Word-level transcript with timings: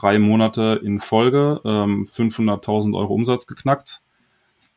drei 0.00 0.18
Monate 0.18 0.80
in 0.82 1.00
Folge 1.00 1.60
ähm, 1.64 2.04
500.000 2.04 2.96
Euro 2.96 3.14
Umsatz 3.14 3.46
geknackt. 3.46 4.02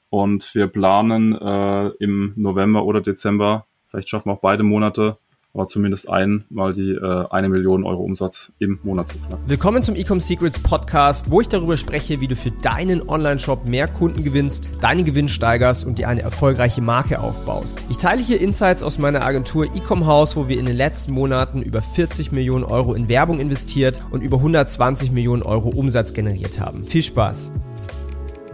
Und 0.09 0.55
wir 0.55 0.67
planen 0.67 1.35
äh, 1.35 1.87
im 1.99 2.33
November 2.35 2.85
oder 2.85 3.01
Dezember, 3.01 3.67
vielleicht 3.87 4.09
schaffen 4.09 4.29
wir 4.29 4.33
auch 4.33 4.41
beide 4.41 4.63
Monate, 4.63 5.17
aber 5.53 5.67
zumindest 5.67 6.09
einmal 6.09 6.73
die 6.73 6.91
äh, 6.91 7.25
eine 7.29 7.49
Million 7.49 7.83
Euro 7.83 8.03
Umsatz 8.03 8.51
im 8.59 8.79
Monat 8.83 9.07
zu 9.07 9.17
knacken. 9.17 9.43
Willkommen 9.47 9.81
zum 9.81 9.95
Ecom 9.95 10.19
Secrets 10.19 10.59
Podcast, 10.59 11.31
wo 11.31 11.41
ich 11.41 11.47
darüber 11.47 11.75
spreche, 11.75 12.21
wie 12.21 12.27
du 12.27 12.35
für 12.35 12.51
deinen 12.51 13.07
Online-Shop 13.07 13.65
mehr 13.65 13.87
Kunden 13.87 14.23
gewinnst, 14.23 14.69
deinen 14.81 15.05
Gewinn 15.05 15.27
steigerst 15.27 15.85
und 15.85 15.97
dir 15.97 16.07
eine 16.07 16.21
erfolgreiche 16.21 16.81
Marke 16.81 17.19
aufbaust. 17.19 17.83
Ich 17.89 17.97
teile 17.97 18.21
hier 18.21 18.39
Insights 18.39 18.83
aus 18.83 18.99
meiner 18.99 19.23
Agentur 19.23 19.65
Ecom 19.65 20.05
House, 20.05 20.35
wo 20.35 20.47
wir 20.47 20.59
in 20.59 20.65
den 20.65 20.77
letzten 20.77 21.13
Monaten 21.13 21.61
über 21.61 21.81
40 21.81 22.31
Millionen 22.31 22.63
Euro 22.63 22.93
in 22.93 23.09
Werbung 23.09 23.39
investiert 23.39 24.01
und 24.11 24.21
über 24.21 24.37
120 24.37 25.11
Millionen 25.11 25.41
Euro 25.41 25.69
Umsatz 25.69 26.13
generiert 26.13 26.59
haben. 26.59 26.83
Viel 26.83 27.03
Spaß! 27.03 27.51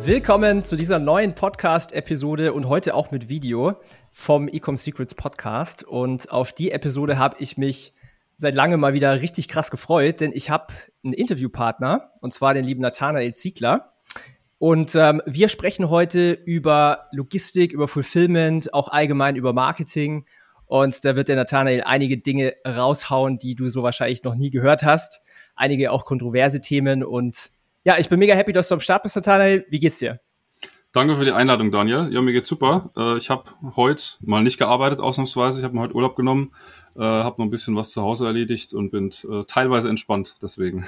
Willkommen 0.05 0.63
zu 0.63 0.75
dieser 0.75 0.99
neuen 0.99 1.33
Podcast-Episode 1.33 2.53
und 2.53 2.69
heute 2.69 2.93
auch 2.93 3.09
mit 3.09 3.27
Video 3.27 3.73
vom 4.11 4.47
Ecom 4.47 4.77
Secrets 4.77 5.15
Podcast. 5.15 5.83
Und 5.83 6.29
auf 6.29 6.53
die 6.53 6.69
Episode 6.69 7.17
habe 7.17 7.37
ich 7.39 7.57
mich 7.57 7.95
seit 8.37 8.53
langem 8.53 8.79
mal 8.79 8.93
wieder 8.93 9.19
richtig 9.19 9.47
krass 9.47 9.71
gefreut, 9.71 10.21
denn 10.21 10.31
ich 10.31 10.51
habe 10.51 10.67
einen 11.03 11.13
Interviewpartner 11.13 12.11
und 12.21 12.35
zwar 12.35 12.53
den 12.53 12.65
lieben 12.65 12.83
Nathanael 12.83 13.33
Ziegler. 13.33 13.93
Und 14.59 14.93
ähm, 14.93 15.23
wir 15.25 15.49
sprechen 15.49 15.89
heute 15.89 16.33
über 16.33 17.07
Logistik, 17.11 17.73
über 17.73 17.87
Fulfillment, 17.87 18.75
auch 18.75 18.89
allgemein 18.89 19.35
über 19.35 19.53
Marketing. 19.53 20.27
Und 20.67 21.03
da 21.03 21.15
wird 21.15 21.29
der 21.29 21.35
Nathanael 21.35 21.81
einige 21.83 22.19
Dinge 22.19 22.53
raushauen, 22.63 23.39
die 23.39 23.55
du 23.55 23.69
so 23.69 23.81
wahrscheinlich 23.81 24.23
noch 24.23 24.35
nie 24.35 24.51
gehört 24.51 24.83
hast. 24.83 25.21
Einige 25.55 25.91
auch 25.91 26.05
kontroverse 26.05 26.61
Themen 26.61 27.03
und 27.03 27.49
ja, 27.85 27.97
ich 27.99 28.09
bin 28.09 28.19
mega 28.19 28.33
happy, 28.33 28.51
dass 28.51 28.67
du 28.67 28.73
am 28.73 28.81
Start 28.81 29.03
bist, 29.03 29.15
Nathanael. 29.15 29.65
Wie 29.69 29.79
geht's 29.79 29.99
dir? 29.99 30.19
Danke 30.91 31.17
für 31.17 31.25
die 31.25 31.33
Einladung, 31.33 31.71
Daniel. 31.71 32.07
Ja, 32.11 32.21
mir 32.21 32.33
geht's 32.33 32.49
super. 32.49 32.89
Äh, 32.97 33.17
ich 33.17 33.29
habe 33.29 33.43
heute 33.75 34.03
mal 34.21 34.41
nicht 34.41 34.57
gearbeitet, 34.57 34.99
ausnahmsweise. 34.99 35.59
Ich 35.59 35.63
habe 35.63 35.75
mir 35.75 35.81
heute 35.81 35.93
Urlaub 35.93 36.15
genommen, 36.15 36.51
äh, 36.95 37.01
habe 37.01 37.39
noch 37.39 37.45
ein 37.45 37.51
bisschen 37.51 37.75
was 37.75 37.91
zu 37.91 38.01
Hause 38.01 38.25
erledigt 38.25 38.73
und 38.73 38.89
bin 38.89 39.11
äh, 39.29 39.43
teilweise 39.45 39.89
entspannt 39.89 40.37
deswegen. 40.41 40.87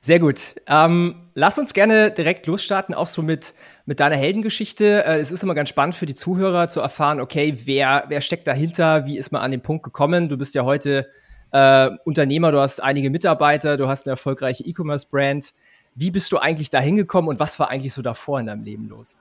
Sehr 0.00 0.20
gut. 0.20 0.56
Ähm, 0.68 1.14
lass 1.34 1.58
uns 1.58 1.72
gerne 1.72 2.10
direkt 2.10 2.46
losstarten, 2.46 2.94
auch 2.94 3.06
so 3.06 3.22
mit, 3.22 3.54
mit 3.86 4.00
deiner 4.00 4.16
Heldengeschichte. 4.16 5.04
Äh, 5.04 5.18
es 5.18 5.32
ist 5.32 5.42
immer 5.42 5.54
ganz 5.54 5.70
spannend 5.70 5.96
für 5.96 6.06
die 6.06 6.14
Zuhörer 6.14 6.68
zu 6.68 6.80
erfahren, 6.80 7.20
okay, 7.20 7.58
wer, 7.64 8.04
wer 8.08 8.20
steckt 8.20 8.46
dahinter, 8.46 9.06
wie 9.06 9.16
ist 9.18 9.32
man 9.32 9.40
an 9.40 9.50
den 9.50 9.62
Punkt 9.62 9.82
gekommen? 9.82 10.28
Du 10.28 10.36
bist 10.36 10.54
ja 10.54 10.64
heute 10.64 11.08
äh, 11.54 11.90
Unternehmer, 12.04 12.50
du 12.50 12.58
hast 12.58 12.82
einige 12.82 13.10
Mitarbeiter, 13.10 13.76
du 13.76 13.86
hast 13.86 14.06
eine 14.06 14.12
erfolgreiche 14.12 14.64
E-Commerce-Brand. 14.64 15.54
Wie 15.94 16.10
bist 16.10 16.32
du 16.32 16.38
eigentlich 16.38 16.68
da 16.68 16.80
hingekommen 16.80 17.28
und 17.28 17.38
was 17.38 17.60
war 17.60 17.70
eigentlich 17.70 17.92
so 17.92 18.02
davor 18.02 18.40
in 18.40 18.46
deinem 18.46 18.64
Leben 18.64 18.88
los? 18.88 19.16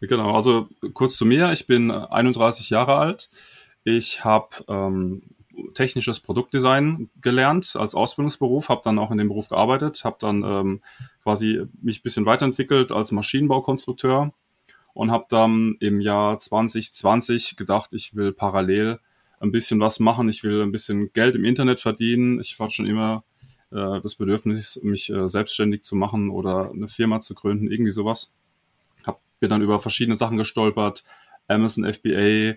Genau, 0.00 0.36
also 0.36 0.68
kurz 0.94 1.16
zu 1.16 1.24
mir. 1.24 1.52
Ich 1.52 1.66
bin 1.66 1.90
31 1.90 2.70
Jahre 2.70 2.94
alt. 2.94 3.30
Ich 3.82 4.24
habe 4.24 4.48
ähm, 4.68 5.22
technisches 5.74 6.20
Produktdesign 6.20 7.10
gelernt 7.20 7.74
als 7.74 7.96
Ausbildungsberuf, 7.96 8.68
habe 8.68 8.82
dann 8.84 9.00
auch 9.00 9.10
in 9.10 9.18
dem 9.18 9.26
Beruf 9.26 9.48
gearbeitet, 9.48 10.04
habe 10.04 10.18
dann 10.20 10.44
ähm, 10.44 10.82
quasi 11.24 11.64
mich 11.82 11.98
ein 11.98 12.02
bisschen 12.04 12.26
weiterentwickelt 12.26 12.92
als 12.92 13.10
Maschinenbaukonstrukteur 13.10 14.32
und 14.94 15.10
habe 15.10 15.24
dann 15.28 15.74
im 15.80 16.00
Jahr 16.00 16.38
2020 16.38 17.56
gedacht, 17.56 17.92
ich 17.92 18.14
will 18.14 18.32
parallel 18.32 19.00
ein 19.40 19.52
bisschen 19.52 19.80
was 19.80 20.00
machen. 20.00 20.28
Ich 20.28 20.42
will 20.42 20.62
ein 20.62 20.72
bisschen 20.72 21.12
Geld 21.12 21.36
im 21.36 21.44
Internet 21.44 21.80
verdienen. 21.80 22.40
Ich 22.40 22.58
war 22.58 22.70
schon 22.70 22.86
immer 22.86 23.24
äh, 23.70 24.00
das 24.00 24.14
Bedürfnis, 24.14 24.80
mich 24.82 25.10
äh, 25.10 25.28
selbstständig 25.28 25.82
zu 25.82 25.96
machen 25.96 26.30
oder 26.30 26.70
eine 26.70 26.88
Firma 26.88 27.20
zu 27.20 27.34
gründen, 27.34 27.70
irgendwie 27.70 27.92
sowas. 27.92 28.32
Hab, 29.06 29.20
bin 29.40 29.50
dann 29.50 29.62
über 29.62 29.78
verschiedene 29.78 30.16
Sachen 30.16 30.38
gestolpert. 30.38 31.04
Amazon 31.48 31.84
FBA, 31.84 32.56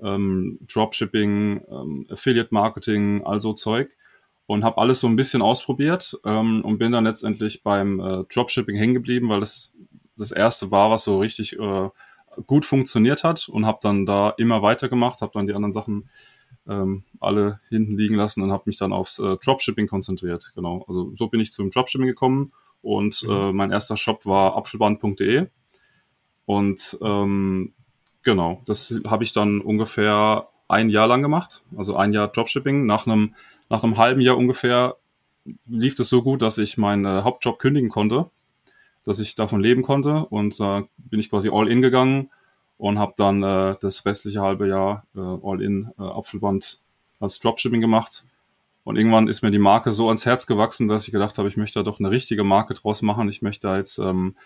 ähm, 0.00 0.58
Dropshipping, 0.68 1.62
ähm, 1.70 2.06
Affiliate 2.10 2.52
Marketing, 2.52 3.24
also 3.24 3.52
Zeug. 3.52 3.96
Und 4.46 4.64
habe 4.64 4.78
alles 4.78 5.00
so 5.00 5.06
ein 5.06 5.16
bisschen 5.16 5.42
ausprobiert 5.42 6.18
ähm, 6.24 6.62
und 6.64 6.78
bin 6.78 6.92
dann 6.92 7.04
letztendlich 7.04 7.62
beim 7.62 8.00
äh, 8.00 8.24
Dropshipping 8.32 8.76
hängen 8.76 8.94
geblieben, 8.94 9.28
weil 9.28 9.40
das 9.40 9.72
das 10.16 10.32
erste 10.32 10.70
war, 10.70 10.90
was 10.90 11.04
so 11.04 11.18
richtig 11.18 11.58
äh, 11.58 11.88
gut 12.46 12.64
funktioniert 12.64 13.24
hat 13.24 13.48
und 13.48 13.66
habe 13.66 13.78
dann 13.82 14.06
da 14.06 14.30
immer 14.30 14.62
weitergemacht, 14.62 15.20
habe 15.20 15.32
dann 15.34 15.46
die 15.46 15.54
anderen 15.54 15.72
Sachen 15.72 16.08
ähm, 16.68 17.04
alle 17.20 17.60
hinten 17.68 17.96
liegen 17.96 18.14
lassen 18.14 18.42
und 18.42 18.52
habe 18.52 18.64
mich 18.66 18.76
dann 18.76 18.92
aufs 18.92 19.18
äh, 19.18 19.36
Dropshipping 19.36 19.86
konzentriert. 19.86 20.52
Genau, 20.54 20.84
also 20.86 21.14
so 21.14 21.28
bin 21.28 21.40
ich 21.40 21.52
zum 21.52 21.70
Dropshipping 21.70 22.06
gekommen 22.06 22.50
und 22.82 23.22
mhm. 23.22 23.30
äh, 23.30 23.52
mein 23.52 23.70
erster 23.70 23.96
Shop 23.96 24.26
war 24.26 24.56
apfelband.de 24.56 25.48
und 26.44 26.98
ähm, 27.02 27.74
genau, 28.22 28.62
das 28.66 28.94
habe 29.06 29.24
ich 29.24 29.32
dann 29.32 29.60
ungefähr 29.60 30.48
ein 30.68 30.90
Jahr 30.90 31.06
lang 31.06 31.22
gemacht, 31.22 31.62
also 31.76 31.96
ein 31.96 32.12
Jahr 32.12 32.28
Dropshipping. 32.28 32.86
Nach 32.86 33.06
einem 33.06 33.34
nach 33.70 33.84
einem 33.84 33.98
halben 33.98 34.20
Jahr 34.20 34.36
ungefähr 34.36 34.96
lief 35.66 35.98
es 35.98 36.08
so 36.08 36.22
gut, 36.22 36.42
dass 36.42 36.58
ich 36.58 36.78
meinen 36.78 37.04
äh, 37.04 37.22
Hauptjob 37.22 37.58
kündigen 37.58 37.90
konnte 37.90 38.30
dass 39.08 39.20
ich 39.20 39.34
davon 39.34 39.60
leben 39.60 39.82
konnte 39.82 40.26
und 40.26 40.60
äh, 40.60 40.82
bin 40.98 41.18
ich 41.18 41.30
quasi 41.30 41.48
all 41.50 41.66
in 41.68 41.80
gegangen 41.80 42.30
und 42.76 42.98
habe 42.98 43.14
dann 43.16 43.42
äh, 43.42 43.74
das 43.80 44.04
restliche 44.04 44.42
halbe 44.42 44.68
Jahr 44.68 45.06
äh, 45.16 45.20
all 45.20 45.62
in 45.62 45.90
äh, 45.98 46.02
Apfelband 46.02 46.80
als 47.18 47.38
Dropshipping 47.38 47.80
gemacht. 47.80 48.26
Und 48.84 48.96
irgendwann 48.96 49.26
ist 49.26 49.40
mir 49.40 49.50
die 49.50 49.58
Marke 49.58 49.92
so 49.92 50.08
ans 50.08 50.26
Herz 50.26 50.46
gewachsen, 50.46 50.88
dass 50.88 51.06
ich 51.06 51.12
gedacht 51.12 51.38
habe, 51.38 51.48
ich 51.48 51.56
möchte 51.56 51.78
da 51.78 51.84
doch 51.84 52.00
eine 52.00 52.10
richtige 52.10 52.44
Marke 52.44 52.74
draus 52.74 53.00
machen. 53.00 53.30
Ich 53.30 53.40
möchte 53.40 53.66
da 53.66 53.78
jetzt 53.78 53.98
ähm, 53.98 54.36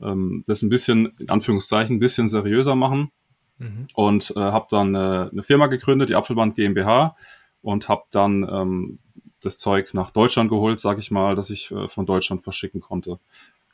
ähm, 0.00 0.44
das 0.46 0.62
ein 0.62 0.68
bisschen, 0.68 1.14
in 1.18 1.28
Anführungszeichen, 1.28 1.96
ein 1.96 2.00
bisschen 2.00 2.28
seriöser 2.28 2.76
machen. 2.76 3.10
Mhm. 3.58 3.88
Und 3.94 4.34
äh, 4.36 4.40
habe 4.40 4.66
dann 4.70 4.94
äh, 4.94 5.30
eine 5.32 5.42
Firma 5.42 5.66
gegründet, 5.66 6.10
die 6.10 6.14
Apfelband 6.14 6.54
GmbH, 6.54 7.16
und 7.60 7.88
habe 7.88 8.04
dann 8.12 8.48
ähm, 8.48 8.98
das 9.40 9.58
Zeug 9.58 9.94
nach 9.94 10.12
Deutschland 10.12 10.48
geholt, 10.48 10.78
sage 10.78 11.00
ich 11.00 11.10
mal, 11.10 11.34
dass 11.34 11.50
ich 11.50 11.72
äh, 11.72 11.88
von 11.88 12.06
Deutschland 12.06 12.42
verschicken 12.42 12.80
konnte. 12.80 13.18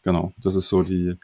Genau, 0.02 0.32
das 0.38 0.54
ist 0.54 0.68
so 0.68 0.82
die, 0.82 1.16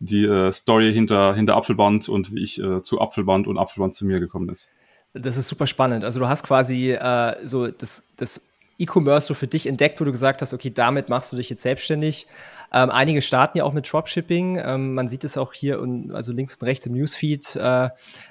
die 0.00 0.24
äh, 0.24 0.52
Story 0.52 0.92
hinter, 0.92 1.34
hinter 1.34 1.56
Apfelband 1.56 2.08
und 2.08 2.34
wie 2.34 2.42
ich 2.42 2.60
äh, 2.62 2.82
zu 2.82 3.00
Apfelband 3.00 3.46
und 3.46 3.58
Apfelband 3.58 3.94
zu 3.94 4.06
mir 4.06 4.20
gekommen 4.20 4.48
ist. 4.48 4.68
Das 5.14 5.36
ist 5.36 5.48
super 5.48 5.66
spannend. 5.66 6.04
Also 6.04 6.20
du 6.20 6.28
hast 6.28 6.42
quasi 6.42 6.92
äh, 6.92 7.46
so 7.46 7.68
das, 7.68 8.04
das 8.16 8.40
E-Commerce 8.78 9.26
so 9.26 9.34
für 9.34 9.46
dich 9.46 9.66
entdeckt, 9.66 10.00
wo 10.00 10.04
du 10.04 10.12
gesagt 10.12 10.40
hast, 10.40 10.54
okay, 10.54 10.70
damit 10.70 11.08
machst 11.08 11.32
du 11.32 11.36
dich 11.36 11.50
jetzt 11.50 11.62
selbstständig. 11.62 12.26
Ähm, 12.72 12.90
einige 12.90 13.22
starten 13.22 13.58
ja 13.58 13.64
auch 13.64 13.72
mit 13.72 13.90
Dropshipping. 13.90 14.60
Ähm, 14.62 14.94
man 14.94 15.08
sieht 15.08 15.24
es 15.24 15.36
auch 15.36 15.52
hier 15.52 15.80
und 15.80 16.12
also 16.12 16.32
links 16.32 16.54
und 16.54 16.62
rechts 16.62 16.86
im 16.86 16.92
Newsfeed, 16.92 17.56
äh, 17.56 17.88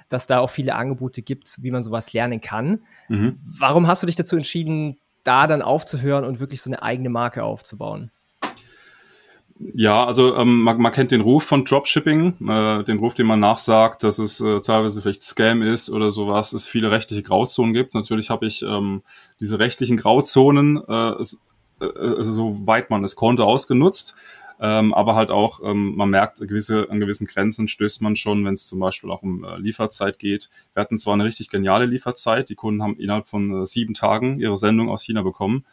dass 0.09 0.27
da 0.27 0.39
auch 0.39 0.49
viele 0.49 0.75
Angebote 0.75 1.21
gibt, 1.21 1.61
wie 1.61 1.71
man 1.71 1.83
sowas 1.83 2.13
lernen 2.13 2.39
kann. 2.39 2.81
Mhm. 3.09 3.37
Warum 3.59 3.87
hast 3.87 4.03
du 4.03 4.07
dich 4.07 4.15
dazu 4.15 4.37
entschieden, 4.37 4.97
da 5.23 5.47
dann 5.47 5.61
aufzuhören 5.61 6.23
und 6.23 6.39
wirklich 6.39 6.61
so 6.61 6.69
eine 6.69 6.81
eigene 6.81 7.09
Marke 7.09 7.43
aufzubauen? 7.43 8.11
Ja, 9.59 10.05
also 10.05 10.35
ähm, 10.35 10.61
man, 10.61 10.79
man 10.79 10.91
kennt 10.91 11.11
den 11.11 11.21
Ruf 11.21 11.43
von 11.43 11.65
Dropshipping, 11.65 12.47
äh, 12.47 12.83
den 12.83 12.99
Ruf, 12.99 13.15
den 13.15 13.25
man 13.25 13.39
nachsagt, 13.39 14.03
dass 14.03 14.19
es 14.19 14.39
äh, 14.39 14.61
teilweise 14.61 15.01
vielleicht 15.01 15.23
Scam 15.23 15.63
ist 15.63 15.89
oder 15.89 16.11
sowas, 16.11 16.53
es 16.53 16.65
viele 16.65 16.91
rechtliche 16.91 17.23
Grauzonen 17.23 17.73
gibt. 17.73 17.95
Natürlich 17.95 18.29
habe 18.29 18.45
ich 18.45 18.61
ähm, 18.61 19.01
diese 19.39 19.57
rechtlichen 19.57 19.97
Grauzonen, 19.97 20.77
äh, 20.87 21.09
äh, 21.09 21.25
also 21.79 22.33
soweit 22.33 22.91
man 22.91 23.03
es 23.03 23.15
konnte, 23.15 23.45
ausgenutzt. 23.45 24.15
Ähm, 24.59 24.93
aber 24.93 25.15
halt 25.15 25.29
auch, 25.31 25.59
ähm, 25.63 25.95
man 25.95 26.09
merkt, 26.09 26.39
gewisse, 26.39 26.89
an 26.89 26.99
gewissen 26.99 27.27
Grenzen 27.27 27.67
stößt 27.67 28.01
man 28.01 28.15
schon, 28.15 28.43
wenn 28.45 28.55
es 28.55 28.65
zum 28.65 28.79
Beispiel 28.79 29.11
auch 29.11 29.21
um 29.21 29.43
äh, 29.43 29.59
Lieferzeit 29.59 30.17
geht. 30.17 30.49
Wir 30.73 30.81
hatten 30.81 30.97
zwar 30.97 31.13
eine 31.13 31.25
richtig 31.25 31.49
geniale 31.49 31.85
Lieferzeit, 31.85 32.49
die 32.49 32.55
Kunden 32.55 32.81
haben 32.81 32.97
innerhalb 32.97 33.27
von 33.27 33.63
äh, 33.63 33.65
sieben 33.67 33.93
Tagen 33.93 34.39
ihre 34.39 34.57
Sendung 34.57 34.89
aus 34.89 35.03
China 35.03 35.21
bekommen. 35.21 35.65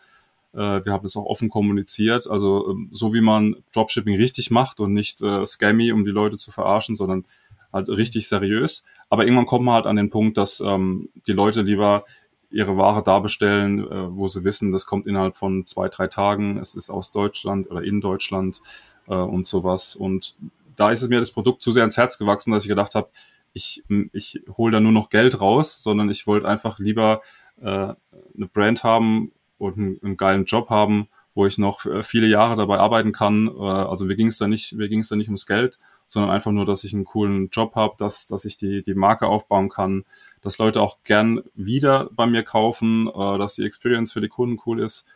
Äh, 0.54 0.84
wir 0.84 0.92
haben 0.92 1.02
das 1.02 1.16
auch 1.16 1.26
offen 1.26 1.48
kommuniziert. 1.48 2.28
Also 2.28 2.70
ähm, 2.70 2.88
so 2.92 3.12
wie 3.12 3.20
man 3.20 3.56
Dropshipping 3.72 4.16
richtig 4.16 4.50
macht 4.50 4.80
und 4.80 4.92
nicht 4.92 5.22
äh, 5.22 5.44
scammy, 5.44 5.92
um 5.92 6.04
die 6.04 6.10
Leute 6.10 6.36
zu 6.36 6.50
verarschen, 6.50 6.96
sondern 6.96 7.24
halt 7.72 7.88
richtig 7.88 8.28
seriös. 8.28 8.84
Aber 9.10 9.24
irgendwann 9.24 9.46
kommt 9.46 9.64
man 9.64 9.74
halt 9.74 9.86
an 9.86 9.96
den 9.96 10.10
Punkt, 10.10 10.38
dass 10.38 10.60
ähm, 10.60 11.08
die 11.26 11.32
Leute 11.32 11.62
lieber 11.62 12.04
ihre 12.50 12.76
Ware 12.76 13.02
da 13.02 13.18
bestellen, 13.18 13.80
äh, 13.80 14.16
wo 14.16 14.28
sie 14.28 14.44
wissen, 14.44 14.70
das 14.70 14.86
kommt 14.86 15.06
innerhalb 15.06 15.36
von 15.36 15.66
zwei, 15.66 15.88
drei 15.88 16.06
Tagen, 16.06 16.56
es 16.58 16.76
ist 16.76 16.88
aus 16.88 17.10
Deutschland 17.10 17.68
oder 17.68 17.82
in 17.82 18.00
Deutschland 18.00 18.62
äh, 19.08 19.14
und 19.14 19.46
sowas. 19.46 19.96
Und 19.96 20.36
da 20.76 20.92
ist 20.92 21.02
es 21.02 21.08
mir 21.08 21.18
das 21.18 21.32
Produkt 21.32 21.62
zu 21.62 21.72
sehr 21.72 21.82
ans 21.82 21.96
Herz 21.96 22.16
gewachsen, 22.16 22.52
dass 22.52 22.64
ich 22.64 22.68
gedacht 22.68 22.94
habe, 22.94 23.08
ich, 23.52 23.84
ich 24.12 24.40
hole 24.56 24.72
da 24.72 24.80
nur 24.80 24.92
noch 24.92 25.10
Geld 25.10 25.40
raus, 25.40 25.82
sondern 25.82 26.10
ich 26.10 26.26
wollte 26.26 26.48
einfach 26.48 26.78
lieber 26.78 27.22
äh, 27.60 27.66
eine 27.66 28.46
Brand 28.52 28.82
haben, 28.84 29.32
und 29.64 29.78
einen, 29.78 30.00
einen 30.02 30.16
geilen 30.16 30.44
Job 30.44 30.70
haben, 30.70 31.08
wo 31.34 31.46
ich 31.46 31.58
noch 31.58 31.84
äh, 31.86 32.02
viele 32.02 32.26
Jahre 32.26 32.56
dabei 32.56 32.78
arbeiten 32.78 33.12
kann. 33.12 33.48
Äh, 33.48 33.60
also 33.60 34.04
mir 34.04 34.16
ging 34.16 34.28
es 34.28 34.38
da 34.38 34.48
nicht, 34.48 34.72
mir 34.72 34.88
ging 34.88 35.00
es 35.00 35.08
da 35.08 35.16
nicht 35.16 35.28
ums 35.28 35.46
Geld, 35.46 35.78
sondern 36.06 36.30
einfach 36.30 36.52
nur, 36.52 36.66
dass 36.66 36.84
ich 36.84 36.94
einen 36.94 37.04
coolen 37.04 37.48
Job 37.50 37.74
habe, 37.74 37.94
dass, 37.98 38.26
dass 38.26 38.44
ich 38.44 38.56
die, 38.56 38.82
die 38.82 38.94
Marke 38.94 39.26
aufbauen 39.26 39.68
kann, 39.68 40.04
dass 40.42 40.58
Leute 40.58 40.80
auch 40.80 40.98
gern 41.04 41.42
wieder 41.54 42.08
bei 42.12 42.26
mir 42.26 42.42
kaufen, 42.42 43.08
äh, 43.08 43.38
dass 43.38 43.54
die 43.54 43.64
Experience 43.64 44.12
für 44.12 44.20
die 44.20 44.28
Kunden 44.28 44.60
cool 44.66 44.80
ist. 44.80 45.06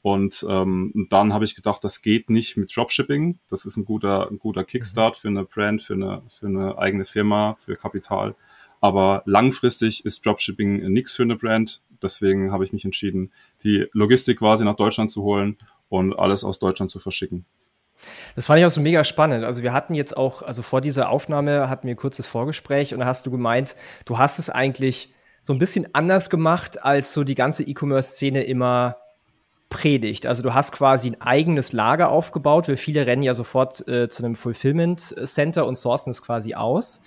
Und 0.00 0.46
ähm, 0.48 1.08
dann 1.10 1.34
habe 1.34 1.44
ich 1.44 1.54
gedacht, 1.54 1.82
das 1.82 2.02
geht 2.02 2.30
nicht 2.30 2.56
mit 2.56 2.74
Dropshipping. 2.74 3.38
Das 3.48 3.64
ist 3.64 3.76
ein 3.76 3.84
guter, 3.84 4.28
ein 4.30 4.38
guter 4.38 4.64
Kickstart 4.64 5.16
für 5.16 5.28
eine 5.28 5.44
Brand, 5.44 5.82
für 5.82 5.94
eine, 5.94 6.22
für 6.28 6.46
eine 6.46 6.78
eigene 6.78 7.04
Firma, 7.04 7.56
für 7.58 7.74
Kapital. 7.74 8.34
Aber 8.80 9.22
langfristig 9.26 10.04
ist 10.04 10.24
Dropshipping 10.24 10.88
nichts 10.92 11.14
für 11.14 11.24
eine 11.24 11.36
Brand. 11.36 11.82
Deswegen 12.02 12.52
habe 12.52 12.64
ich 12.64 12.72
mich 12.72 12.84
entschieden, 12.84 13.32
die 13.62 13.86
Logistik 13.92 14.38
quasi 14.38 14.64
nach 14.64 14.76
Deutschland 14.76 15.10
zu 15.10 15.22
holen 15.22 15.56
und 15.88 16.18
alles 16.18 16.44
aus 16.44 16.58
Deutschland 16.58 16.90
zu 16.90 16.98
verschicken. 16.98 17.44
Das 18.36 18.46
fand 18.46 18.60
ich 18.60 18.66
auch 18.66 18.70
so 18.70 18.80
mega 18.80 19.02
spannend. 19.04 19.44
Also 19.44 19.62
wir 19.62 19.72
hatten 19.72 19.94
jetzt 19.94 20.16
auch, 20.16 20.42
also 20.42 20.62
vor 20.62 20.80
dieser 20.80 21.10
Aufnahme 21.10 21.68
hatten 21.68 21.86
wir 21.86 21.94
ein 21.94 21.98
kurzes 21.98 22.26
Vorgespräch 22.26 22.92
und 22.92 23.00
da 23.00 23.06
hast 23.06 23.26
du 23.26 23.30
gemeint, 23.30 23.74
du 24.04 24.18
hast 24.18 24.38
es 24.38 24.50
eigentlich 24.50 25.12
so 25.42 25.52
ein 25.52 25.58
bisschen 25.58 25.94
anders 25.94 26.30
gemacht, 26.30 26.82
als 26.84 27.12
so 27.12 27.24
die 27.24 27.34
ganze 27.34 27.64
E-Commerce-Szene 27.64 28.42
immer 28.44 28.96
predigt. 29.70 30.26
Also 30.26 30.42
du 30.42 30.54
hast 30.54 30.72
quasi 30.72 31.08
ein 31.08 31.20
eigenes 31.20 31.72
Lager 31.72 32.10
aufgebaut, 32.10 32.68
weil 32.68 32.76
viele 32.76 33.06
rennen 33.06 33.22
ja 33.22 33.34
sofort 33.34 33.86
äh, 33.88 34.08
zu 34.08 34.24
einem 34.24 34.34
Fulfillment 34.34 35.14
Center 35.24 35.66
und 35.66 35.76
sourcen 35.76 36.10
es 36.10 36.22
quasi 36.22 36.54
aus. 36.54 37.00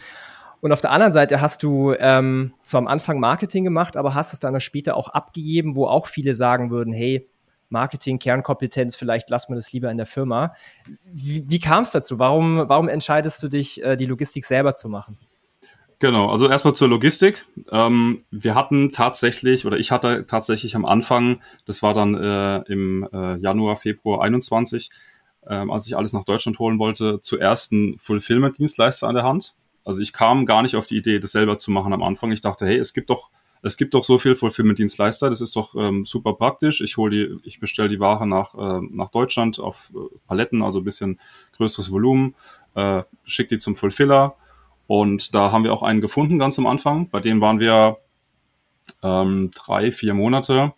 Und 0.61 0.71
auf 0.71 0.81
der 0.81 0.91
anderen 0.91 1.11
Seite 1.11 1.41
hast 1.41 1.63
du 1.63 1.93
ähm, 1.99 2.53
zwar 2.61 2.79
am 2.79 2.87
Anfang 2.87 3.19
Marketing 3.19 3.63
gemacht, 3.63 3.97
aber 3.97 4.13
hast 4.13 4.31
es 4.31 4.39
dann 4.39 4.59
später 4.61 4.95
auch 4.95 5.09
abgegeben, 5.09 5.75
wo 5.75 5.87
auch 5.87 6.07
viele 6.07 6.35
sagen 6.35 6.69
würden, 6.69 6.93
hey, 6.93 7.27
Marketing, 7.69 8.19
Kernkompetenz, 8.19 8.95
vielleicht 8.95 9.29
lass 9.29 9.49
man 9.49 9.55
das 9.55 9.71
lieber 9.71 9.89
in 9.89 9.97
der 9.97 10.05
Firma. 10.05 10.53
Wie, 11.05 11.45
wie 11.47 11.59
kam 11.59 11.83
es 11.83 11.91
dazu? 11.91 12.19
Warum, 12.19 12.67
warum 12.67 12.89
entscheidest 12.89 13.41
du 13.41 13.47
dich, 13.47 13.81
äh, 13.83 13.95
die 13.95 14.05
Logistik 14.05 14.45
selber 14.45 14.75
zu 14.75 14.89
machen? 14.89 15.17
Genau, 15.99 16.29
also 16.29 16.49
erstmal 16.49 16.73
zur 16.73 16.89
Logistik. 16.89 17.45
Ähm, 17.71 18.25
wir 18.31 18.55
hatten 18.55 18.91
tatsächlich, 18.91 19.65
oder 19.65 19.77
ich 19.77 19.91
hatte 19.91 20.25
tatsächlich 20.25 20.75
am 20.75 20.85
Anfang, 20.85 21.41
das 21.65 21.81
war 21.81 21.93
dann 21.93 22.15
äh, 22.15 22.57
im 22.71 23.07
äh, 23.13 23.37
Januar, 23.37 23.75
Februar 23.75 24.23
21, 24.23 24.89
ähm, 25.47 25.71
als 25.71 25.87
ich 25.87 25.95
alles 25.95 26.13
nach 26.13 26.25
Deutschland 26.25 26.59
holen 26.59 26.79
wollte, 26.79 27.21
zuerst 27.21 27.71
einen 27.71 27.97
Fulfillment-Dienstleister 27.99 29.07
an 29.07 29.15
der 29.15 29.23
Hand. 29.23 29.53
Also 29.83 30.01
ich 30.01 30.13
kam 30.13 30.45
gar 30.45 30.61
nicht 30.61 30.75
auf 30.75 30.87
die 30.87 30.97
Idee, 30.97 31.19
das 31.19 31.31
selber 31.31 31.57
zu 31.57 31.71
machen 31.71 31.93
am 31.93 32.03
Anfang. 32.03 32.31
Ich 32.31 32.41
dachte, 32.41 32.65
hey, 32.65 32.77
es 32.77 32.93
gibt 32.93 33.09
doch, 33.09 33.29
es 33.61 33.77
gibt 33.77 33.93
doch 33.93 34.03
so 34.03 34.17
viel 34.17 34.35
Fulfillment-Dienstleister, 34.35 35.29
das 35.29 35.41
ist 35.41 35.55
doch 35.55 35.75
ähm, 35.75 36.05
super 36.05 36.33
praktisch. 36.33 36.81
Ich 36.81 36.97
hole 36.97 37.11
die, 37.11 37.47
ich 37.47 37.59
bestelle 37.59 37.89
die 37.89 37.99
Ware 37.99 38.27
nach, 38.27 38.55
äh, 38.55 38.81
nach 38.91 39.09
Deutschland 39.09 39.59
auf 39.59 39.91
äh, 39.95 39.99
Paletten, 40.27 40.61
also 40.61 40.79
ein 40.79 40.85
bisschen 40.85 41.19
größeres 41.57 41.91
Volumen, 41.91 42.35
äh, 42.75 43.03
schicke 43.23 43.55
die 43.55 43.59
zum 43.59 43.75
Fulfiller 43.75 44.35
und 44.87 45.33
da 45.33 45.51
haben 45.51 45.63
wir 45.63 45.73
auch 45.73 45.83
einen 45.83 46.01
gefunden 46.01 46.37
ganz 46.37 46.59
am 46.59 46.67
Anfang. 46.67 47.09
Bei 47.09 47.21
dem 47.21 47.39
waren 47.39 47.59
wir 47.59 47.97
ähm, 49.03 49.51
drei, 49.55 49.91
vier 49.91 50.13
Monate. 50.13 50.73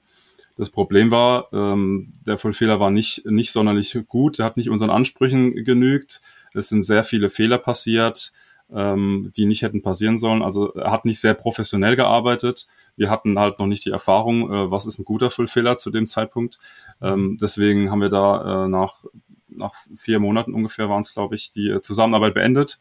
Das 0.56 0.70
Problem 0.70 1.10
war, 1.10 1.52
ähm, 1.52 2.14
der 2.28 2.38
Fulfiller 2.38 2.80
war 2.80 2.92
nicht, 2.92 3.26
nicht 3.26 3.52
sonderlich 3.52 3.98
gut. 4.08 4.38
Er 4.38 4.46
hat 4.46 4.58
nicht 4.58 4.70
unseren 4.70 4.92
Ansprüchen 4.92 5.64
genügt. 5.64 6.22
Es 6.54 6.70
sind 6.70 6.84
sehr 6.84 7.04
viele 7.04 7.32
Fehler 7.32 7.58
passiert, 7.58 8.34
ähm, 8.72 9.32
die 9.36 9.46
nicht 9.46 9.62
hätten 9.62 9.82
passieren 9.82 10.18
sollen. 10.18 10.42
Also 10.42 10.74
er 10.74 10.92
hat 10.92 11.06
nicht 11.06 11.20
sehr 11.20 11.34
professionell 11.34 11.96
gearbeitet. 11.96 12.68
Wir 12.96 13.10
hatten 13.10 13.40
halt 13.40 13.60
noch 13.60 13.68
nicht 13.68 13.86
die 13.86 13.92
Erfahrung, 13.92 14.52
äh, 14.52 14.72
was 14.72 14.86
ist 14.86 15.00
ein 15.00 15.06
guter 15.06 15.32
Fulfiller 15.32 15.78
zu 15.78 15.90
dem 15.90 16.08
Zeitpunkt. 16.08 16.60
Ähm, 17.02 17.38
deswegen 17.42 17.92
haben 17.92 18.02
wir 18.02 18.10
da 18.10 18.66
äh, 18.66 18.68
nach, 18.68 19.04
nach 19.50 19.74
vier 19.96 20.20
Monaten 20.20 20.54
ungefähr 20.54 20.90
waren 20.90 21.02
es, 21.02 21.14
glaube 21.14 21.36
ich, 21.36 21.52
die 21.52 21.80
Zusammenarbeit 21.82 22.34
beendet 22.34 22.80